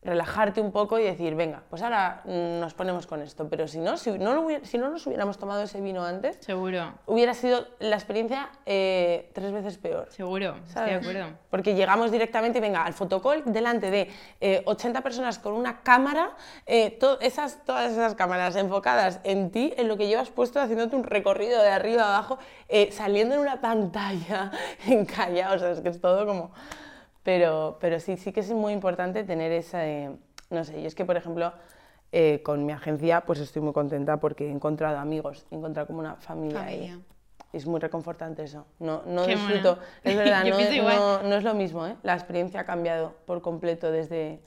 relajarte 0.06 0.60
un 0.60 0.72
poco 0.72 0.98
y 0.98 1.02
decir, 1.04 1.34
venga, 1.34 1.62
pues 1.68 1.82
ahora 1.82 2.22
mm, 2.24 2.60
nos 2.60 2.72
ponemos 2.74 3.06
con 3.06 3.20
esto. 3.20 3.48
Pero 3.48 3.68
si 3.68 3.78
no, 3.78 3.96
si 3.96 4.12
no, 4.12 4.32
lo 4.34 4.42
hubiera- 4.42 4.64
si 4.64 4.78
no 4.78 4.88
nos 4.88 5.06
hubiéramos 5.06 5.36
tomado 5.38 5.62
ese 5.62 5.80
vino 5.80 6.04
antes, 6.04 6.38
Seguro, 6.40 6.94
hubiera 7.06 7.34
sido 7.34 7.66
la 7.80 7.96
experiencia 7.96 8.48
eh, 8.64 9.30
tres 9.34 9.52
veces 9.52 9.76
peor. 9.78 10.06
seguro, 10.10 10.56
estoy 10.66 10.84
de 10.90 10.94
acuerdo. 10.94 11.26
Porque 11.50 11.74
llegamos 11.74 12.10
directamente, 12.10 12.60
venga, 12.60 12.84
al 12.84 12.92
fotocall 12.94 13.42
delante 13.46 13.90
de 13.90 14.10
eh, 14.40 14.62
80 14.64 15.00
personas 15.02 15.38
con 15.38 15.52
una 15.54 15.82
cámara, 15.82 16.30
eh, 16.66 16.90
to- 16.98 17.20
esas, 17.20 17.64
todas 17.64 17.92
esas 17.92 18.14
cámaras 18.14 18.56
enfocadas 18.56 19.20
en 19.24 19.50
ti, 19.50 19.74
en 19.76 19.88
lo 19.88 19.96
que 19.96 20.06
llevas 20.06 20.30
puesto, 20.30 20.60
haciéndote 20.60 20.96
un 20.96 21.04
recorrido 21.04 21.60
de 21.62 21.68
arriba 21.70 22.04
a 22.04 22.08
abajo, 22.16 22.38
eh, 22.68 22.90
saliendo 22.92 23.34
en 23.34 23.40
una 23.40 23.60
pantalla 23.60 24.50
encallado, 24.86 25.56
o 25.56 25.58
sea, 25.58 25.70
es 25.72 25.80
que 25.80 25.88
es 25.88 26.00
todo 26.00 26.26
como... 26.26 26.52
Pero, 27.26 27.76
pero 27.80 27.98
sí, 27.98 28.16
sí 28.16 28.30
que 28.32 28.38
es 28.38 28.52
muy 28.52 28.72
importante 28.72 29.24
tener 29.24 29.50
esa... 29.50 29.84
eh, 29.84 30.12
no 30.50 30.62
sé, 30.62 30.78
y 30.80 30.86
es 30.86 30.94
que, 30.94 31.04
por 31.04 31.16
ejemplo, 31.16 31.52
eh, 32.12 32.40
con 32.44 32.64
mi 32.64 32.70
agencia, 32.72 33.22
pues 33.22 33.40
estoy 33.40 33.62
muy 33.62 33.72
contenta 33.72 34.18
porque 34.20 34.46
he 34.46 34.50
encontrado 34.52 34.96
amigos, 34.98 35.44
he 35.50 35.56
encontrado 35.56 35.88
como 35.88 35.98
una 35.98 36.14
familia. 36.14 36.60
Familia. 36.60 37.00
Es 37.52 37.66
muy 37.66 37.80
reconfortante 37.80 38.44
eso. 38.44 38.64
No, 38.78 39.02
no 39.06 39.24
Qué 39.24 39.32
disfruto. 39.32 39.76
Es 40.04 40.16
verdad, 40.22 40.44
Yo 40.44 40.56
no, 40.60 40.84
no- 40.88 41.22
no 41.28 41.34
es 41.34 41.42
lo 41.42 41.54
mismo, 41.54 41.84
¿eh? 41.84 41.96
La 42.04 42.14
experiencia 42.14 42.60
ha 42.60 42.64
cambiado 42.64 43.14
por 43.26 43.42
completo 43.42 43.90
desde, 43.90 44.40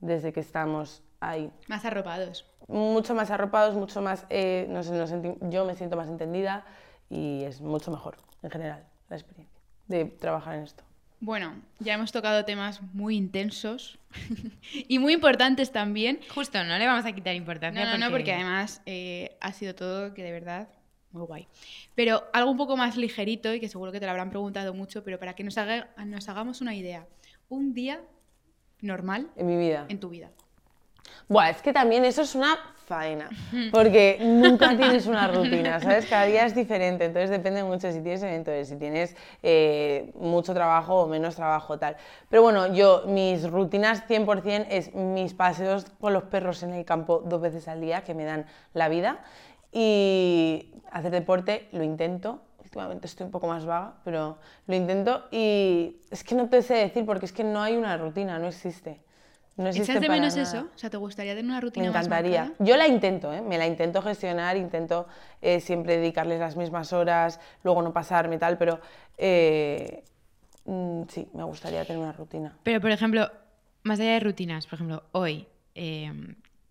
desde 0.00 0.32
que 0.32 0.40
estamos 0.40 1.04
ahí. 1.20 1.52
Más 1.68 1.84
arropados. 1.84 2.50
Mucho 2.66 3.14
más 3.14 3.30
arropados, 3.30 3.76
mucho 3.76 4.02
más. 4.02 4.26
eh, 4.28 4.66
no 4.70 4.82
sé, 4.82 5.06
senti- 5.06 5.36
yo 5.50 5.64
me 5.66 5.76
siento 5.76 5.96
más 5.96 6.08
entendida 6.08 6.64
y 7.08 7.44
es 7.44 7.60
mucho 7.60 7.92
mejor 7.92 8.16
en 8.42 8.50
general 8.50 8.84
la 9.08 9.14
experiencia 9.14 9.60
de 9.86 10.06
trabajar 10.06 10.56
en 10.56 10.64
esto. 10.64 10.82
Bueno, 11.24 11.54
ya 11.78 11.94
hemos 11.94 12.12
tocado 12.12 12.44
temas 12.44 12.82
muy 12.92 13.16
intensos 13.16 13.98
y 14.88 14.98
muy 14.98 15.14
importantes 15.14 15.72
también. 15.72 16.20
Justo, 16.34 16.62
no 16.64 16.76
le 16.76 16.86
vamos 16.86 17.06
a 17.06 17.12
quitar 17.12 17.32
No, 17.32 17.38
importancia 17.38 17.84
no, 17.84 17.90
porque... 17.92 18.04
no, 18.04 18.10
porque 18.10 18.32
además 18.34 18.82
eh, 18.84 19.36
ha 19.40 19.52
sido 19.52 19.74
todo 19.74 20.12
que 20.12 20.22
de 20.22 20.32
verdad 20.32 20.68
muy 21.12 21.22
guay. 21.24 21.48
Pero 21.94 22.24
algo 22.34 22.50
un 22.50 22.58
poco 22.58 22.76
más 22.76 22.96
ligerito 22.98 23.54
y 23.54 23.60
que 23.60 23.68
seguro 23.68 23.90
que 23.90 24.00
te 24.00 24.04
lo 24.06 24.10
habrán 24.10 24.28
preguntado 24.28 24.74
mucho, 24.74 25.02
pero 25.02 25.18
para 25.18 25.34
que 25.34 25.44
nos, 25.44 25.56
haga- 25.56 25.88
nos 26.04 26.28
hagamos 26.28 26.60
una 26.60 26.74
idea. 26.74 27.06
Un 27.48 27.72
día 27.72 28.02
normal 28.82 29.30
en 29.36 29.46
mi 29.46 29.56
vida. 29.56 29.86
en 29.88 30.00
tu 30.00 30.10
vida. 30.10 30.30
Buah, 31.28 31.50
es 31.50 31.62
que 31.62 31.72
también 31.72 32.04
eso 32.04 32.22
es 32.22 32.34
una 32.34 32.58
faena, 32.86 33.30
porque 33.72 34.18
nunca 34.20 34.76
tienes 34.76 35.06
una 35.06 35.28
rutina, 35.28 35.80
¿sabes? 35.80 36.06
Cada 36.06 36.26
día 36.26 36.44
es 36.44 36.54
diferente, 36.54 37.06
entonces 37.06 37.30
depende 37.30 37.64
mucho 37.64 37.90
si 37.90 38.00
tienes 38.00 38.22
eventos, 38.22 38.68
si 38.68 38.76
tienes 38.76 39.16
eh, 39.42 40.12
mucho 40.14 40.52
trabajo 40.52 41.02
o 41.02 41.06
menos 41.06 41.34
trabajo, 41.34 41.78
tal. 41.78 41.96
Pero 42.28 42.42
bueno, 42.42 42.74
yo, 42.74 43.04
mis 43.06 43.50
rutinas 43.50 44.06
100% 44.06 44.66
es 44.68 44.94
mis 44.94 45.32
paseos 45.32 45.86
con 46.00 46.12
los 46.12 46.24
perros 46.24 46.62
en 46.62 46.74
el 46.74 46.84
campo 46.84 47.22
dos 47.24 47.40
veces 47.40 47.68
al 47.68 47.80
día, 47.80 48.02
que 48.02 48.14
me 48.14 48.24
dan 48.24 48.46
la 48.74 48.88
vida, 48.88 49.20
y 49.72 50.72
hacer 50.92 51.10
deporte 51.10 51.68
lo 51.72 51.82
intento. 51.82 52.40
Últimamente 52.62 53.06
estoy 53.06 53.26
un 53.26 53.32
poco 53.32 53.46
más 53.46 53.64
vaga, 53.64 53.94
pero 54.04 54.38
lo 54.66 54.74
intento 54.74 55.24
y 55.30 55.96
es 56.10 56.24
que 56.24 56.34
no 56.34 56.48
te 56.48 56.60
sé 56.60 56.74
decir 56.74 57.06
porque 57.06 57.26
es 57.26 57.32
que 57.32 57.44
no 57.44 57.62
hay 57.62 57.76
una 57.76 57.96
rutina, 57.96 58.38
no 58.38 58.48
existe. 58.48 59.00
No 59.56 59.68
¿Echas 59.68 60.00
de 60.00 60.08
menos 60.08 60.36
nada. 60.36 60.48
eso? 60.48 60.68
O 60.74 60.78
sea, 60.78 60.90
¿te 60.90 60.96
gustaría 60.96 61.32
tener 61.34 61.48
una 61.48 61.60
rutina 61.60 61.84
Me 61.84 61.90
encantaría. 61.90 62.52
Yo 62.58 62.76
la 62.76 62.88
intento, 62.88 63.32
¿eh? 63.32 63.40
me 63.40 63.56
la 63.56 63.66
intento 63.66 64.02
gestionar, 64.02 64.56
intento 64.56 65.06
eh, 65.40 65.60
siempre 65.60 65.96
dedicarles 65.96 66.40
las 66.40 66.56
mismas 66.56 66.92
horas, 66.92 67.38
luego 67.62 67.80
no 67.82 67.92
pasarme 67.92 68.36
tal, 68.38 68.58
pero 68.58 68.80
eh, 69.16 70.02
mm, 70.64 71.02
sí, 71.08 71.28
me 71.34 71.44
gustaría 71.44 71.84
tener 71.84 72.02
una 72.02 72.12
rutina. 72.12 72.56
Pero, 72.64 72.80
por 72.80 72.90
ejemplo, 72.90 73.30
más 73.84 74.00
allá 74.00 74.14
de 74.14 74.20
rutinas, 74.20 74.66
por 74.66 74.74
ejemplo, 74.74 75.04
hoy, 75.12 75.46
eh, 75.76 76.12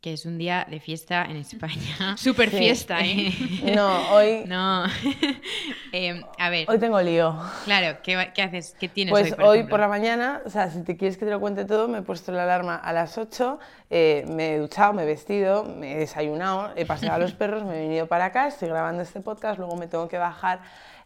que 0.04 0.12
es 0.12 0.26
un 0.26 0.38
día 0.38 0.68
de 0.70 0.82
fiesta 0.82 1.24
en 1.24 1.38
España. 1.38 2.18
Super 2.18 2.50
Sí. 2.50 2.58
fiesta, 2.58 3.00
¿eh? 3.00 3.32
No, 3.74 4.12
hoy, 4.12 4.44
No. 4.46 4.84
Eh, 5.94 6.22
a 6.40 6.50
ver, 6.50 6.70
hoy 6.70 6.78
tengo 6.80 7.00
lío. 7.02 7.40
claro, 7.66 8.00
¿qué, 8.04 8.16
haces? 8.42 8.76
¿Qué 8.80 8.90
tienes 8.90 9.12
Pues 9.12 9.32
hoy, 9.34 9.38
hoy, 9.38 9.38
por 9.38 9.46
por, 9.46 9.54
ejemplo? 9.54 9.78
la 9.78 9.88
mañana, 9.88 10.42
o 10.46 10.50
sea, 10.50 10.70
si 10.72 10.84
te 10.84 10.98
quieres 10.98 11.18
que 11.18 11.26
te 11.26 11.32
lo 11.32 11.40
cuente 11.40 11.64
todo, 11.66 11.88
me 11.88 12.00
he 12.00 12.02
puesto 12.02 12.32
la 12.34 12.44
alarma 12.44 12.76
a 12.76 12.92
las 12.92 13.18
8, 13.18 13.60
eh, 13.92 14.26
me 14.28 14.56
he 14.56 14.58
duchado, 14.58 14.92
me 14.94 15.04
he 15.04 15.06
vestido, 15.06 15.64
me 15.64 15.94
he 15.94 15.98
desayunado, 16.00 16.74
he 16.76 16.86
paseado 16.86 17.16
a 17.16 17.20
los 17.20 17.34
perros, 17.34 17.64
me 17.64 17.76
he 17.78 17.82
venido 17.88 18.08
para 18.08 18.26
acá, 18.26 18.48
estoy 18.48 18.68
grabando 18.70 19.04
este 19.04 19.22
podcast, 19.22 19.58
luego 19.60 19.76
me 19.78 19.88
tengo 19.88 20.10
que 20.10 20.18
bajar 20.18 20.62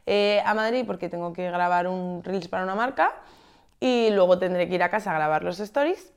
eh, 0.07 0.41
a 0.45 0.53
Madrid 0.55 0.85
porque 0.87 1.07
tengo 1.09 1.33
que 1.33 1.51
grabar 1.51 1.87
un 1.87 2.23
Reels 2.23 2.47
para 2.47 2.63
una 2.63 2.75
marca 2.75 3.13
y 3.79 4.09
luego 4.11 4.39
tendré 4.39 4.67
que 4.69 4.75
ir 4.75 4.83
a 4.83 4.89
casa 4.89 5.11
a 5.11 5.15
grabar 5.15 5.43
los 5.43 5.59
stories. 5.59 6.13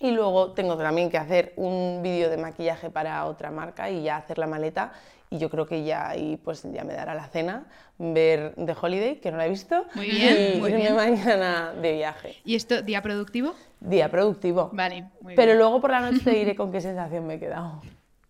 Y 0.00 0.12
luego 0.12 0.52
tengo 0.52 0.76
también 0.76 1.10
que 1.10 1.18
hacer 1.18 1.52
un 1.56 2.00
vídeo 2.02 2.30
de 2.30 2.36
maquillaje 2.36 2.88
para 2.90 3.24
otra 3.26 3.50
marca 3.50 3.90
y 3.90 4.02
ya 4.04 4.16
hacer 4.16 4.38
la 4.38 4.46
maleta. 4.46 4.92
Y 5.30 5.38
yo 5.38 5.50
creo 5.50 5.66
que 5.66 5.84
ya 5.84 6.08
ahí 6.08 6.36
pues 6.42 6.62
ya 6.72 6.84
me 6.84 6.94
dará 6.94 7.14
la 7.14 7.26
cena, 7.28 7.66
ver 7.98 8.54
The 8.54 8.74
Holiday, 8.80 9.16
que 9.20 9.30
no 9.30 9.36
la 9.36 9.44
he 9.46 9.50
visto, 9.50 9.84
Muy 9.94 10.06
bien, 10.08 10.56
y 10.56 10.60
muy 10.60 10.70
irme 10.70 10.82
bien. 10.82 10.96
mañana 10.96 11.72
de 11.74 11.92
viaje. 11.92 12.36
¿Y 12.44 12.54
esto, 12.54 12.80
día 12.80 13.02
productivo? 13.02 13.54
Día 13.80 14.10
productivo. 14.10 14.70
Vale, 14.72 15.10
muy 15.20 15.34
Pero 15.34 15.48
bien. 15.48 15.58
luego 15.58 15.80
por 15.82 15.90
la 15.90 16.00
noche 16.00 16.20
te 16.24 16.30
diré 16.30 16.56
con 16.56 16.72
qué 16.72 16.80
sensación 16.80 17.26
me 17.26 17.34
he 17.34 17.38
quedado. 17.38 17.82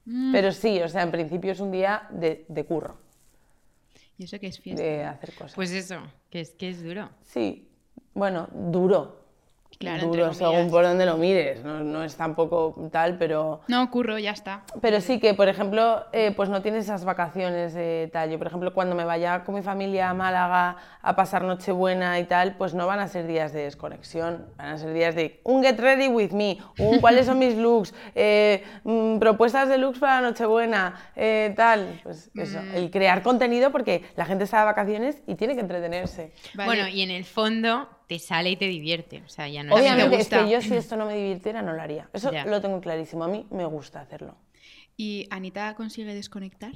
Mm. 0.06 0.32
Pero 0.32 0.50
sí, 0.50 0.80
o 0.82 0.88
sea, 0.88 1.02
en 1.02 1.10
principio 1.12 1.52
es 1.52 1.60
un 1.60 1.70
día 1.70 2.08
de, 2.10 2.44
de 2.48 2.64
curro, 2.64 2.96
¿Y 4.16 4.24
eso 4.24 4.40
qué 4.40 4.48
es 4.48 4.58
fiesta? 4.58 4.82
de 4.82 5.04
hacer 5.04 5.34
cosas. 5.34 5.54
Pues 5.54 5.70
eso, 5.70 6.00
que 6.30 6.40
es 6.40 6.50
que 6.50 6.70
es 6.70 6.82
duro. 6.82 7.10
Sí, 7.22 7.68
bueno, 8.14 8.48
duro. 8.52 9.17
Claro, 9.78 10.08
duro 10.08 10.34
según 10.34 10.70
por 10.70 10.82
donde 10.82 11.06
lo 11.06 11.16
mires, 11.16 11.62
no, 11.62 11.84
no 11.84 12.02
es 12.02 12.16
tampoco 12.16 12.88
tal, 12.90 13.16
pero... 13.16 13.60
No, 13.68 13.88
curro, 13.92 14.18
ya 14.18 14.32
está. 14.32 14.62
Pero 14.80 15.00
sí 15.00 15.20
que, 15.20 15.34
por 15.34 15.48
ejemplo, 15.48 16.04
eh, 16.12 16.32
pues 16.34 16.48
no 16.48 16.62
tienes 16.62 16.86
esas 16.86 17.04
vacaciones 17.04 17.74
de 17.74 18.10
tal. 18.12 18.28
Yo, 18.28 18.38
por 18.38 18.48
ejemplo, 18.48 18.74
cuando 18.74 18.96
me 18.96 19.04
vaya 19.04 19.44
con 19.44 19.54
mi 19.54 19.62
familia 19.62 20.10
a 20.10 20.14
Málaga 20.14 20.76
a 21.00 21.14
pasar 21.14 21.44
Nochebuena 21.44 22.18
y 22.18 22.24
tal, 22.24 22.56
pues 22.56 22.74
no 22.74 22.88
van 22.88 22.98
a 22.98 23.06
ser 23.06 23.28
días 23.28 23.52
de 23.52 23.62
desconexión, 23.62 24.46
van 24.56 24.70
a 24.70 24.78
ser 24.78 24.92
días 24.92 25.14
de 25.14 25.40
un 25.44 25.62
get 25.62 25.78
ready 25.78 26.08
with 26.08 26.32
me, 26.32 26.58
un 26.78 26.98
cuáles 27.00 27.26
son 27.26 27.38
mis 27.38 27.54
looks, 27.54 27.94
eh, 28.16 28.64
mm, 28.82 29.18
propuestas 29.18 29.68
de 29.68 29.78
looks 29.78 30.00
para 30.00 30.20
Nochebuena, 30.20 31.12
eh, 31.14 31.52
tal. 31.56 32.00
Pues 32.02 32.32
eso, 32.34 32.58
el 32.74 32.90
crear 32.90 33.22
contenido 33.22 33.70
porque 33.70 34.02
la 34.16 34.24
gente 34.24 34.42
está 34.42 34.58
de 34.58 34.64
vacaciones 34.64 35.22
y 35.28 35.36
tiene 35.36 35.54
que 35.54 35.60
entretenerse. 35.60 36.32
Vale. 36.54 36.66
Bueno, 36.66 36.88
y 36.88 37.02
en 37.02 37.12
el 37.12 37.24
fondo 37.24 37.88
te 38.08 38.18
sale 38.18 38.50
y 38.50 38.56
te 38.56 38.64
divierte. 38.66 39.22
O 39.24 39.28
sea, 39.28 39.46
ya 39.48 39.62
no 39.62 39.74
es- 39.76 39.80
Obviamente, 39.80 40.16
es 40.16 40.22
gusta. 40.22 40.44
que 40.44 40.50
yo 40.50 40.60
si 40.60 40.74
esto 40.74 40.96
no 40.96 41.06
me 41.06 41.14
divirtiera 41.14 41.62
no 41.62 41.72
lo 41.74 41.80
haría. 41.80 42.08
Eso 42.12 42.32
Ya. 42.32 42.44
lo 42.44 42.60
tengo 42.60 42.80
clarísimo. 42.80 43.22
A 43.24 43.28
mí 43.28 43.46
me 43.50 43.64
gusta 43.66 44.00
hacerlo. 44.00 44.34
¿Y 44.96 45.28
Anita 45.30 45.74
consigue 45.76 46.12
desconectar? 46.14 46.72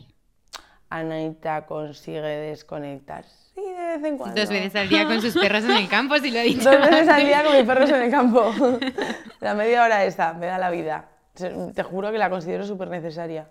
Anita 0.91 1.67
consigue 1.67 2.21
desconectar. 2.21 3.25
Sí, 3.25 3.61
de 3.63 3.97
vez 3.97 4.05
en 4.05 4.19
cuando. 4.19 4.39
Dos 4.41 4.51
veces 4.51 4.75
al 4.77 4.89
día 4.89 5.07
con 5.07 5.21
sus 5.21 5.35
perros 5.35 5.65
en 5.65 5.71
el 5.73 5.89
campo, 5.89 6.17
si 6.19 6.31
lo 6.31 6.39
he 6.39 6.43
dicho. 6.45 6.71
Dos 6.71 6.81
veces 6.91 7.09
al 7.09 7.25
día 7.25 7.43
con 7.43 7.57
mis 7.57 7.65
perros 7.65 7.91
en 7.91 8.03
el 8.03 8.11
campo. 8.11 8.53
La 9.41 9.55
media 9.55 9.83
hora 9.85 10.05
esta 10.05 10.35
me 10.35 10.47
da 10.47 10.59
la 10.59 10.71
vida. 10.71 11.09
Te 11.35 11.83
juro 11.83 12.13
que 12.13 12.19
la 12.19 12.29
considero 12.31 12.65
súper 12.67 12.89
necesaria. 12.89 13.49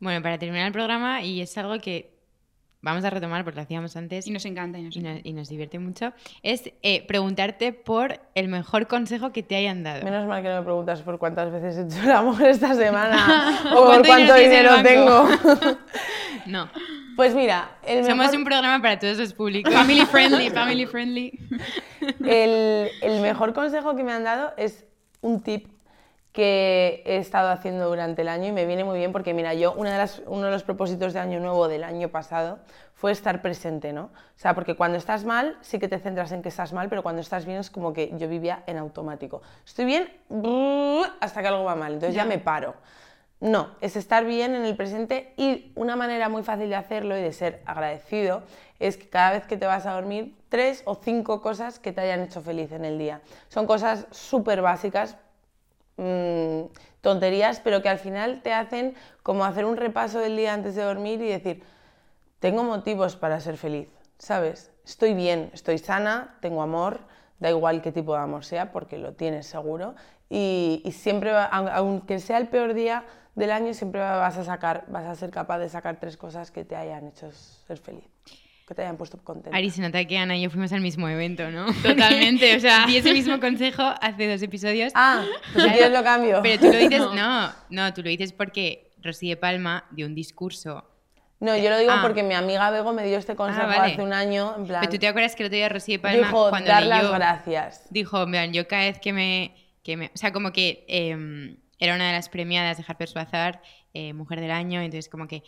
Bueno, 0.00 0.22
para 0.22 0.38
terminar 0.38 0.66
el 0.66 0.72
programa, 0.72 1.22
y 1.22 1.40
es 1.40 1.56
algo 1.58 1.78
que 1.78 2.15
vamos 2.82 3.04
a 3.04 3.10
retomar 3.10 3.42
porque 3.44 3.56
lo 3.56 3.62
hacíamos 3.62 3.96
antes 3.96 4.26
Y 4.26 4.30
nos 4.30 4.44
encanta, 4.44 4.78
y 4.78 4.82
nos 4.82 4.94
y 4.96 5.00
nos, 5.00 5.10
encanta. 5.12 5.28
y 5.28 5.32
nos 5.32 5.48
divierte 5.48 5.78
mucho, 5.78 6.12
es 6.42 6.70
eh, 6.82 7.04
preguntarte 7.06 7.72
por 7.72 8.20
el 8.34 8.48
mejor 8.48 8.86
consejo 8.86 9.32
que 9.32 9.42
te 9.42 9.56
hayan 9.56 9.82
dado. 9.82 10.04
Menos 10.04 10.26
mal 10.26 10.42
que 10.42 10.48
no 10.48 10.56
me 10.56 10.62
preguntas 10.62 11.02
por 11.02 11.18
cuántas 11.18 11.50
veces 11.50 11.76
he 11.78 11.82
hecho 11.86 12.02
el 12.04 12.12
amor 12.12 12.42
esta 12.42 12.74
semana 12.74 13.60
o 13.72 13.74
por 13.74 13.84
¿Cuánto 13.86 14.08
cuánto 14.08 14.34
dinero 14.34 14.70
tengo. 14.82 15.28
No, 16.46 16.70
Pues 17.16 17.34
mira, 17.34 17.76
el 17.84 18.04
somos 18.04 18.18
mejor- 18.26 18.36
un 18.38 18.44
programa 18.44 18.80
para 18.80 18.98
todos 19.00 19.18
los 19.18 19.32
públicos. 19.32 19.72
Family 19.74 20.04
friendly, 20.06 20.50
family 20.50 20.86
friendly. 20.86 21.38
El, 22.24 22.88
el 23.02 23.20
mejor 23.20 23.52
consejo 23.52 23.96
que 23.96 24.04
me 24.04 24.12
han 24.12 24.22
dado 24.22 24.52
es 24.56 24.84
un 25.22 25.42
tip 25.42 25.66
que 26.36 27.02
he 27.06 27.16
estado 27.16 27.48
haciendo 27.48 27.88
durante 27.88 28.20
el 28.20 28.28
año 28.28 28.48
y 28.48 28.52
me 28.52 28.66
viene 28.66 28.84
muy 28.84 28.98
bien 28.98 29.10
porque, 29.10 29.32
mira, 29.32 29.54
yo 29.54 29.72
una 29.72 29.90
de 29.92 29.96
las, 29.96 30.22
uno 30.26 30.44
de 30.44 30.50
los 30.50 30.62
propósitos 30.64 31.14
de 31.14 31.18
año 31.20 31.40
nuevo 31.40 31.66
del 31.66 31.82
año 31.82 32.10
pasado 32.10 32.58
fue 32.92 33.10
estar 33.10 33.40
presente, 33.40 33.94
¿no? 33.94 34.04
O 34.04 34.38
sea, 34.38 34.54
porque 34.54 34.76
cuando 34.76 34.98
estás 34.98 35.24
mal 35.24 35.56
sí 35.62 35.78
que 35.78 35.88
te 35.88 35.98
centras 35.98 36.32
en 36.32 36.42
que 36.42 36.50
estás 36.50 36.74
mal, 36.74 36.90
pero 36.90 37.02
cuando 37.02 37.22
estás 37.22 37.46
bien 37.46 37.56
es 37.58 37.70
como 37.70 37.94
que 37.94 38.12
yo 38.18 38.28
vivía 38.28 38.62
en 38.66 38.76
automático. 38.76 39.40
Estoy 39.64 39.86
bien 39.86 40.12
hasta 41.20 41.40
que 41.40 41.48
algo 41.48 41.64
va 41.64 41.74
mal, 41.74 41.94
entonces 41.94 42.14
ya, 42.14 42.24
Ya. 42.24 42.28
me 42.28 42.38
paro. 42.38 42.74
No, 43.40 43.70
es 43.80 43.96
estar 43.96 44.24
bien 44.24 44.54
en 44.54 44.64
el 44.64 44.76
presente 44.76 45.32
y 45.36 45.72
una 45.74 45.96
manera 45.96 46.28
muy 46.28 46.42
fácil 46.42 46.68
de 46.68 46.76
hacerlo 46.76 47.16
y 47.18 47.22
de 47.22 47.32
ser 47.32 47.62
agradecido 47.66 48.42
es 48.78 48.96
que 48.98 49.08
cada 49.08 49.32
vez 49.32 49.46
que 49.46 49.56
te 49.56 49.66
vas 49.66 49.84
a 49.86 49.92
dormir, 49.92 50.34
tres 50.50 50.82
o 50.84 50.94
cinco 50.94 51.40
cosas 51.40 51.78
que 51.78 51.92
te 51.92 52.02
hayan 52.02 52.20
hecho 52.22 52.40
feliz 52.42 52.72
en 52.72 52.84
el 52.84 52.98
día. 52.98 53.20
Son 53.48 53.66
cosas 53.66 54.06
súper 54.10 54.60
básicas, 54.62 55.16
mm, 55.96 56.62
tonterías, 57.00 57.60
pero 57.60 57.82
que 57.82 57.88
al 57.88 57.98
final 57.98 58.42
te 58.42 58.52
hacen 58.52 58.94
como 59.22 59.44
hacer 59.44 59.64
un 59.64 59.76
repaso 59.76 60.18
del 60.18 60.36
día 60.36 60.54
antes 60.54 60.74
de 60.74 60.82
dormir 60.82 61.20
y 61.22 61.28
decir, 61.28 61.62
tengo 62.40 62.62
motivos 62.64 63.16
para 63.16 63.40
ser 63.40 63.56
feliz, 63.56 63.88
¿sabes? 64.18 64.72
Estoy 64.84 65.14
bien, 65.14 65.50
estoy 65.54 65.78
sana, 65.78 66.36
tengo 66.40 66.62
amor, 66.62 67.00
da 67.38 67.50
igual 67.50 67.82
qué 67.82 67.92
tipo 67.92 68.14
de 68.14 68.20
amor 68.20 68.44
sea, 68.44 68.72
porque 68.72 68.98
lo 68.98 69.14
tienes 69.14 69.46
seguro. 69.46 69.94
Y, 70.28 70.82
siempre, 70.92 71.32
va- 71.32 71.46
aun- 71.46 71.68
aunque 71.72 72.18
sea 72.18 72.38
el 72.38 72.48
peor 72.48 72.74
día 72.74 73.04
del 73.34 73.50
año, 73.50 73.74
siempre 73.74 74.00
vas 74.00 74.36
a 74.38 74.44
sacar, 74.44 74.84
vas 74.88 75.04
a 75.04 75.14
ser 75.14 75.30
capaz 75.30 75.58
de 75.58 75.68
sacar 75.68 75.98
tres 76.00 76.16
cosas 76.16 76.50
que 76.50 76.64
te 76.64 76.76
hayan 76.76 77.06
hecho 77.08 77.30
ser 77.32 77.78
feliz, 77.78 78.04
que 78.66 78.74
te 78.74 78.82
hayan 78.82 78.96
puesto 78.96 79.16
contento. 79.22 79.56
Ari, 79.56 79.70
se 79.70 79.80
nota 79.80 80.04
que 80.04 80.18
Ana 80.18 80.36
y 80.36 80.42
yo 80.42 80.50
fuimos 80.50 80.72
al 80.72 80.80
mismo 80.80 81.08
evento, 81.08 81.50
¿no? 81.50 81.66
Totalmente, 81.82 82.56
o 82.56 82.60
sea. 82.60 82.84
Di 82.86 82.96
ese 82.96 83.12
mismo 83.12 83.38
consejo 83.38 83.82
hace 84.00 84.28
dos 84.30 84.42
episodios. 84.42 84.92
Ah, 84.96 85.24
pues 85.52 85.64
si 85.66 85.70
quieres 85.70 85.92
lo 85.92 86.02
cambio. 86.02 86.40
Pero 86.42 86.60
tú 86.60 86.66
lo 86.72 86.78
dices, 86.78 86.98
no, 87.14 87.52
no, 87.70 87.94
tú 87.94 88.02
lo 88.02 88.08
dices 88.08 88.32
porque 88.32 88.90
Rosy 89.02 89.28
de 89.28 89.36
Palma 89.36 89.84
dio 89.92 90.06
un 90.06 90.14
discurso. 90.16 90.84
No, 91.38 91.56
yo 91.56 91.68
lo 91.70 91.78
digo 91.78 91.92
Ah. 91.92 92.00
porque 92.02 92.22
mi 92.22 92.34
amiga 92.34 92.70
Bego 92.70 92.92
me 92.92 93.04
dio 93.06 93.18
este 93.18 93.36
consejo 93.36 93.66
vale. 93.66 93.92
hace 93.92 94.02
un 94.02 94.12
año, 94.12 94.54
en 94.56 94.66
plan, 94.66 94.80
Pero 94.80 94.92
tú 94.92 94.98
te 94.98 95.06
acuerdas 95.06 95.36
que 95.36 95.42
el 95.42 95.48
otro 95.48 95.56
día 95.58 95.68
Rosy 95.68 95.92
de 95.92 95.98
Palma, 95.98 96.26
dijo, 96.26 96.48
cuando 96.50 96.68
dar 96.68 96.82
leyó, 96.82 97.02
las 97.02 97.12
gracias. 97.12 97.86
dijo, 97.90 98.22
en 98.22 98.30
plan, 98.30 98.52
yo 98.52 98.66
cada 98.66 98.84
vez 98.84 98.98
que 98.98 99.12
me, 99.12 99.54
que 99.84 99.96
me- 99.98 100.06
o 100.06 100.16
sea, 100.16 100.32
como 100.32 100.50
que 100.50 100.84
eh, 100.88 101.56
era 101.78 101.94
una 101.94 102.06
de 102.06 102.12
las 102.14 102.30
premiadas 102.30 102.78
de 102.78 102.84
Harper's 102.88 103.12
Bazaar, 103.14 103.60
eh, 103.92 104.12
Mujer 104.14 104.40
del 104.40 104.50
Año, 104.50 104.80
entonces 104.80 105.10
como 105.10 105.28
que 105.28 105.42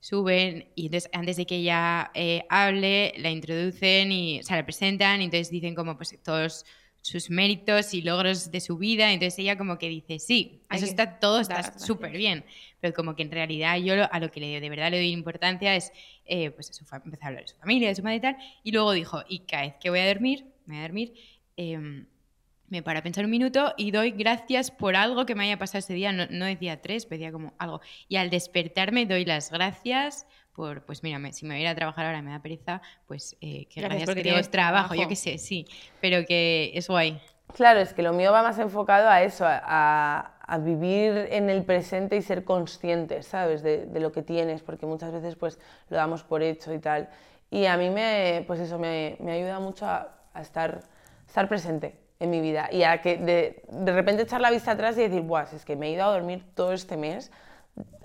suben 0.00 0.68
y 0.74 0.86
entonces 0.86 1.10
antes 1.12 1.36
de 1.36 1.46
que 1.46 1.56
ella 1.56 2.10
eh, 2.14 2.44
hable, 2.48 3.14
la 3.18 3.30
introducen 3.30 4.12
y, 4.12 4.40
o 4.40 4.42
sea, 4.42 4.56
la 4.56 4.64
presentan 4.64 5.20
y 5.20 5.24
entonces 5.24 5.50
dicen 5.50 5.74
como 5.74 5.96
pues 5.96 6.16
todos 6.22 6.64
sus 7.00 7.30
méritos 7.30 7.94
y 7.94 8.02
logros 8.02 8.50
de 8.50 8.60
su 8.60 8.76
vida, 8.76 9.12
entonces 9.12 9.38
ella 9.38 9.56
como 9.56 9.78
que 9.78 9.88
dice, 9.88 10.18
sí, 10.18 10.60
eso 10.70 10.84
está 10.84 11.18
todo 11.20 11.40
está 11.40 11.78
súper 11.78 12.10
bien, 12.12 12.44
pero 12.80 12.92
como 12.92 13.14
que 13.16 13.22
en 13.22 13.30
realidad 13.30 13.78
yo 13.78 13.94
lo- 13.96 14.12
a 14.12 14.18
lo 14.20 14.30
que 14.30 14.40
le, 14.40 14.60
de 14.60 14.68
verdad 14.68 14.90
le 14.90 14.98
doy 14.98 15.10
importancia 15.12 15.74
es, 15.76 15.92
eh, 16.26 16.50
pues 16.50 16.70
empezar 16.80 17.24
a 17.24 17.26
hablar 17.28 17.42
de 17.44 17.48
su 17.48 17.56
familia, 17.56 17.88
de 17.88 17.94
su 17.94 18.02
madre 18.02 18.16
y 18.16 18.20
tal, 18.20 18.36
y 18.64 18.72
luego 18.72 18.92
dijo, 18.92 19.22
y 19.28 19.40
cada 19.40 19.62
vez 19.62 19.74
que 19.80 19.90
voy 19.90 20.00
a 20.00 20.08
dormir, 20.08 20.44
me 20.66 20.74
voy 20.74 20.78
a 20.78 20.82
dormir, 20.82 21.14
em, 21.56 22.06
me 22.70 22.82
paro 22.82 22.98
a 23.00 23.02
pensar 23.02 23.24
un 23.24 23.30
minuto 23.30 23.74
y 23.76 23.90
doy 23.90 24.10
gracias 24.12 24.70
por 24.70 24.96
algo 24.96 25.26
que 25.26 25.34
me 25.34 25.44
haya 25.44 25.58
pasado 25.58 25.78
ese 25.80 25.94
día. 25.94 26.12
No, 26.12 26.26
no 26.30 26.44
decía 26.46 26.80
tres, 26.82 27.08
decía 27.08 27.32
como 27.32 27.54
algo. 27.58 27.80
Y 28.08 28.16
al 28.16 28.30
despertarme 28.30 29.06
doy 29.06 29.24
las 29.24 29.50
gracias 29.50 30.26
por, 30.52 30.84
pues 30.84 31.02
mira, 31.02 31.18
me- 31.18 31.32
si 31.32 31.46
me 31.46 31.54
voy 31.54 31.60
a 31.60 31.62
ir 31.64 31.68
a 31.68 31.74
trabajar 31.74 32.06
ahora 32.06 32.22
me 32.22 32.30
da 32.32 32.42
pereza, 32.42 32.82
pues 33.06 33.36
eh, 33.40 33.66
que 33.68 33.80
Gracias 33.80 33.82
gracias 33.82 34.06
porque 34.06 34.14
que 34.14 34.22
tengo 34.22 34.36
tienes 34.36 34.50
trabajo, 34.50 34.94
yo 34.94 35.06
trabajo. 35.06 35.08
qué 35.08 35.16
sé, 35.16 35.38
sí. 35.38 35.66
Pero 36.00 36.24
que 36.26 36.72
es 36.74 36.88
guay. 36.88 37.22
Claro, 37.54 37.80
es 37.80 37.94
que 37.94 38.02
lo 38.02 38.12
mío 38.12 38.30
va 38.32 38.42
más 38.42 38.58
enfocado 38.58 39.08
a 39.08 39.22
eso, 39.22 39.44
a, 39.46 39.60
a- 39.64 40.34
a 40.50 40.58
vivir 40.58 41.28
en 41.30 41.50
el 41.50 41.64
presente 41.64 42.16
y 42.16 42.22
ser 42.22 42.44
conscientes, 42.44 43.26
¿sabes? 43.26 43.62
De, 43.62 43.86
de 43.86 44.00
lo 44.00 44.12
que 44.12 44.22
tienes, 44.22 44.62
porque 44.62 44.86
muchas 44.86 45.12
veces 45.12 45.36
pues 45.36 45.58
lo 45.90 45.96
damos 45.96 46.22
por 46.24 46.42
hecho 46.42 46.72
y 46.72 46.78
tal. 46.78 47.08
Y 47.50 47.66
a 47.66 47.76
mí 47.76 47.90
me, 47.90 48.44
pues 48.46 48.60
eso, 48.60 48.78
me, 48.78 49.16
me 49.20 49.32
ayuda 49.32 49.60
mucho 49.60 49.86
a, 49.86 50.16
a 50.32 50.40
estar, 50.42 50.80
estar 51.26 51.48
presente 51.48 51.96
en 52.20 52.30
mi 52.30 52.40
vida 52.40 52.68
y 52.72 52.82
a 52.82 53.00
que 53.00 53.16
de, 53.16 53.62
de 53.68 53.92
repente 53.92 54.22
echar 54.22 54.40
la 54.40 54.50
vista 54.50 54.72
atrás 54.72 54.96
y 54.98 55.02
decir, 55.02 55.24
si 55.48 55.56
es 55.56 55.64
que 55.64 55.76
me 55.76 55.88
he 55.88 55.92
ido 55.92 56.04
a 56.04 56.10
dormir 56.10 56.44
todo 56.54 56.72
este 56.72 56.96
mes 56.96 57.30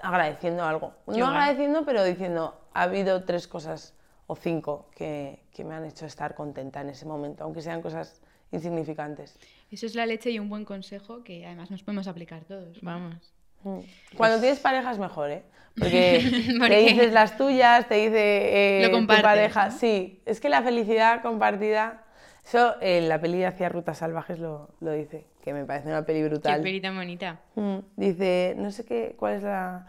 agradeciendo 0.02 0.64
algo. 0.64 0.94
No 1.08 1.28
agradeciendo, 1.28 1.84
pero 1.86 2.04
diciendo, 2.04 2.60
ha 2.74 2.84
habido 2.84 3.24
tres 3.24 3.48
cosas 3.48 3.96
o 4.28 4.36
cinco 4.36 4.90
que, 4.96 5.44
que 5.52 5.64
me 5.64 5.74
han 5.74 5.86
hecho 5.86 6.06
estar 6.06 6.36
contenta 6.36 6.82
en 6.82 6.90
ese 6.90 7.06
momento, 7.06 7.44
aunque 7.44 7.62
sean 7.62 7.82
cosas 7.82 8.22
insignificantes. 8.52 9.38
Eso 9.72 9.86
es 9.86 9.96
la 9.96 10.06
leche 10.06 10.30
y 10.30 10.40
un 10.40 10.50
buen 10.50 10.66
consejo 10.66 11.24
que 11.24 11.46
además 11.46 11.72
nos 11.72 11.84
podemos 11.84 12.08
aplicar 12.08 12.44
todos. 12.46 12.80
Vamos. 12.82 13.34
Mm. 13.64 13.80
Cuando 14.16 14.40
tienes 14.40 14.60
pareja 14.60 14.92
es 14.92 15.00
mejor, 15.00 15.32
¿eh? 15.32 15.44
Porque 15.78 16.54
¿Por 16.60 16.68
te 16.70 16.80
dices 16.80 17.14
las 17.14 17.38
tuyas, 17.38 17.88
te 17.88 17.96
dice 17.96 18.84
eh, 18.84 18.88
Lo 18.88 19.00
tu 19.00 19.08
pareja. 19.08 19.70
¿no? 19.70 19.78
Sí, 19.78 20.22
es 20.26 20.40
que 20.40 20.50
la 20.50 20.62
felicidad 20.62 21.22
compartida, 21.22 22.03
eso 22.46 22.76
en 22.82 23.08
la 23.10 23.20
peli 23.20 23.40
de 23.40 23.48
Hacia 23.48 23.70
Rutas 23.70 23.98
Salvajes 24.00 24.40
lo, 24.40 24.70
lo 24.82 24.92
dice, 24.92 25.26
que 25.44 25.54
me 25.54 25.66
parece 25.66 25.88
una 25.90 26.04
peli 26.06 26.22
Qué 26.22 26.28
brutal. 26.30 26.62
peli 26.62 26.82
tan 26.82 26.96
bonita. 26.96 27.40
Mm, 27.56 27.78
Dice, 27.96 28.54
no 28.58 28.72
sé 28.72 28.86
qué, 28.86 29.16
cuál 29.18 29.34
es 29.36 29.44
la, 29.44 29.88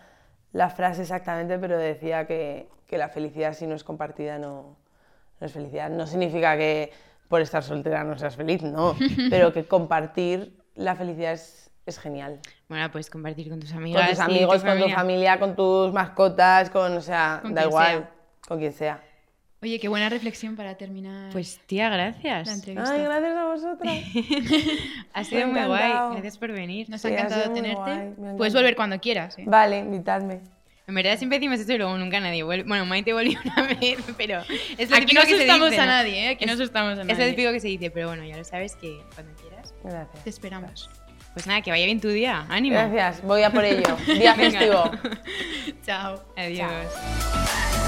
la 0.52 0.70
frase 0.70 1.02
exactamente, 1.02 1.58
pero 1.58 1.76
decía 1.78 2.26
que, 2.26 2.68
que 2.86 2.98
la 2.98 3.08
felicidad 3.08 3.54
si 3.54 3.66
no 3.66 3.74
es 3.74 3.82
compartida 3.84 4.38
no, 4.38 4.76
no 5.40 5.46
es 5.46 5.52
felicidad. 5.52 5.90
No 5.90 6.06
significa 6.06 6.56
que 6.56 6.92
por 7.28 7.40
estar 7.40 7.62
soltera 7.62 8.04
no 8.04 8.16
seas 8.18 8.36
feliz, 8.36 8.62
no, 8.62 8.94
pero 9.30 9.52
que 9.52 9.64
compartir 9.66 10.56
la 10.76 10.94
felicidad 10.94 11.32
es, 11.32 11.70
es 11.86 11.98
genial. 11.98 12.38
Bueno, 12.68 12.90
puedes 12.92 13.10
compartir 13.10 13.48
con 13.48 13.58
tus 13.60 13.70
Con 13.70 13.78
amigas. 13.80 14.10
tus 14.10 14.18
y 14.18 14.22
amigos, 14.22 14.60
tu 14.62 14.66
con 14.68 14.78
tu 14.80 14.88
familia, 14.90 15.38
con 15.40 15.56
tus 15.56 15.92
mascotas, 15.92 16.70
con, 16.70 16.96
o 16.96 17.00
sea, 17.00 17.40
Con 17.42 17.54
da 17.54 17.64
igual, 17.64 17.86
sea. 17.98 18.10
con 18.46 18.58
quien 18.58 18.72
sea. 18.72 19.02
Oye, 19.64 19.80
qué 19.80 19.88
buena 19.88 20.10
reflexión 20.10 20.56
para 20.56 20.74
terminar 20.76 21.32
Pues 21.32 21.58
tía, 21.66 21.88
gracias. 21.88 22.46
la 22.48 22.52
entrevista. 22.52 22.92
Ay, 22.92 23.02
gracias 23.02 23.34
a 23.36 23.44
vosotras. 23.46 23.98
Ha 25.14 25.24
sido 25.24 25.48
muy 25.48 25.62
guay. 25.64 25.92
Gracias 26.12 26.36
por 26.36 26.52
venir. 26.52 26.90
Nos 26.90 27.00
Sí, 27.00 27.08
ha 27.08 27.12
encantado 27.12 27.50
tenerte. 27.50 28.12
Puedes 28.36 28.52
volver 28.52 28.76
cuando 28.76 29.00
quieras. 29.00 29.38
¿eh? 29.38 29.44
Vale, 29.46 29.78
invitadme. 29.78 30.40
En 30.86 30.94
verdad 30.94 31.16
siempre 31.16 31.38
decimos 31.38 31.58
esto 31.60 31.72
y 31.72 31.78
luego 31.78 31.96
nunca 31.96 32.20
nadie 32.20 32.42
vuelve. 32.42 32.64
Bueno, 32.68 32.84
Maite 32.84 33.14
volvió 33.14 33.38
una 33.42 33.62
vez, 33.80 33.96
pero 34.18 34.42
es 34.76 34.90
lo 34.90 34.96
Aquí 34.96 35.06
típico 35.06 35.22
no 35.22 35.26
que 35.26 35.28
se 35.28 35.34
asustamos 35.36 35.70
dice, 35.70 35.80
a 35.80 35.86
¿no? 35.86 35.92
nadie, 35.92 36.24
¿eh? 36.26 36.28
Aquí 36.28 36.44
no 36.44 36.52
asustamos 36.52 36.98
a 36.98 37.00
Es 37.00 37.08
lo 37.08 37.14
nadie. 37.14 37.30
típico 37.30 37.52
que 37.52 37.60
se 37.60 37.68
dice, 37.68 37.90
pero 37.90 38.08
bueno, 38.08 38.22
ya 38.24 38.36
lo 38.36 38.44
sabes 38.44 38.76
que 38.76 39.00
cuando 39.14 39.32
quieras. 39.40 39.72
Gracias. 39.82 40.24
Te 40.24 40.28
esperamos. 40.28 40.90
Pues 41.32 41.46
nada, 41.46 41.62
que 41.62 41.70
vaya 41.70 41.86
bien 41.86 42.02
tu 42.02 42.08
día. 42.08 42.44
Ánimo. 42.50 42.76
Gracias, 42.76 43.22
voy 43.22 43.42
a 43.42 43.50
por 43.50 43.64
ello. 43.64 43.96
Día 44.06 44.34
festivo. 44.36 44.90
Chao. 45.86 46.22
Adiós. 46.36 47.83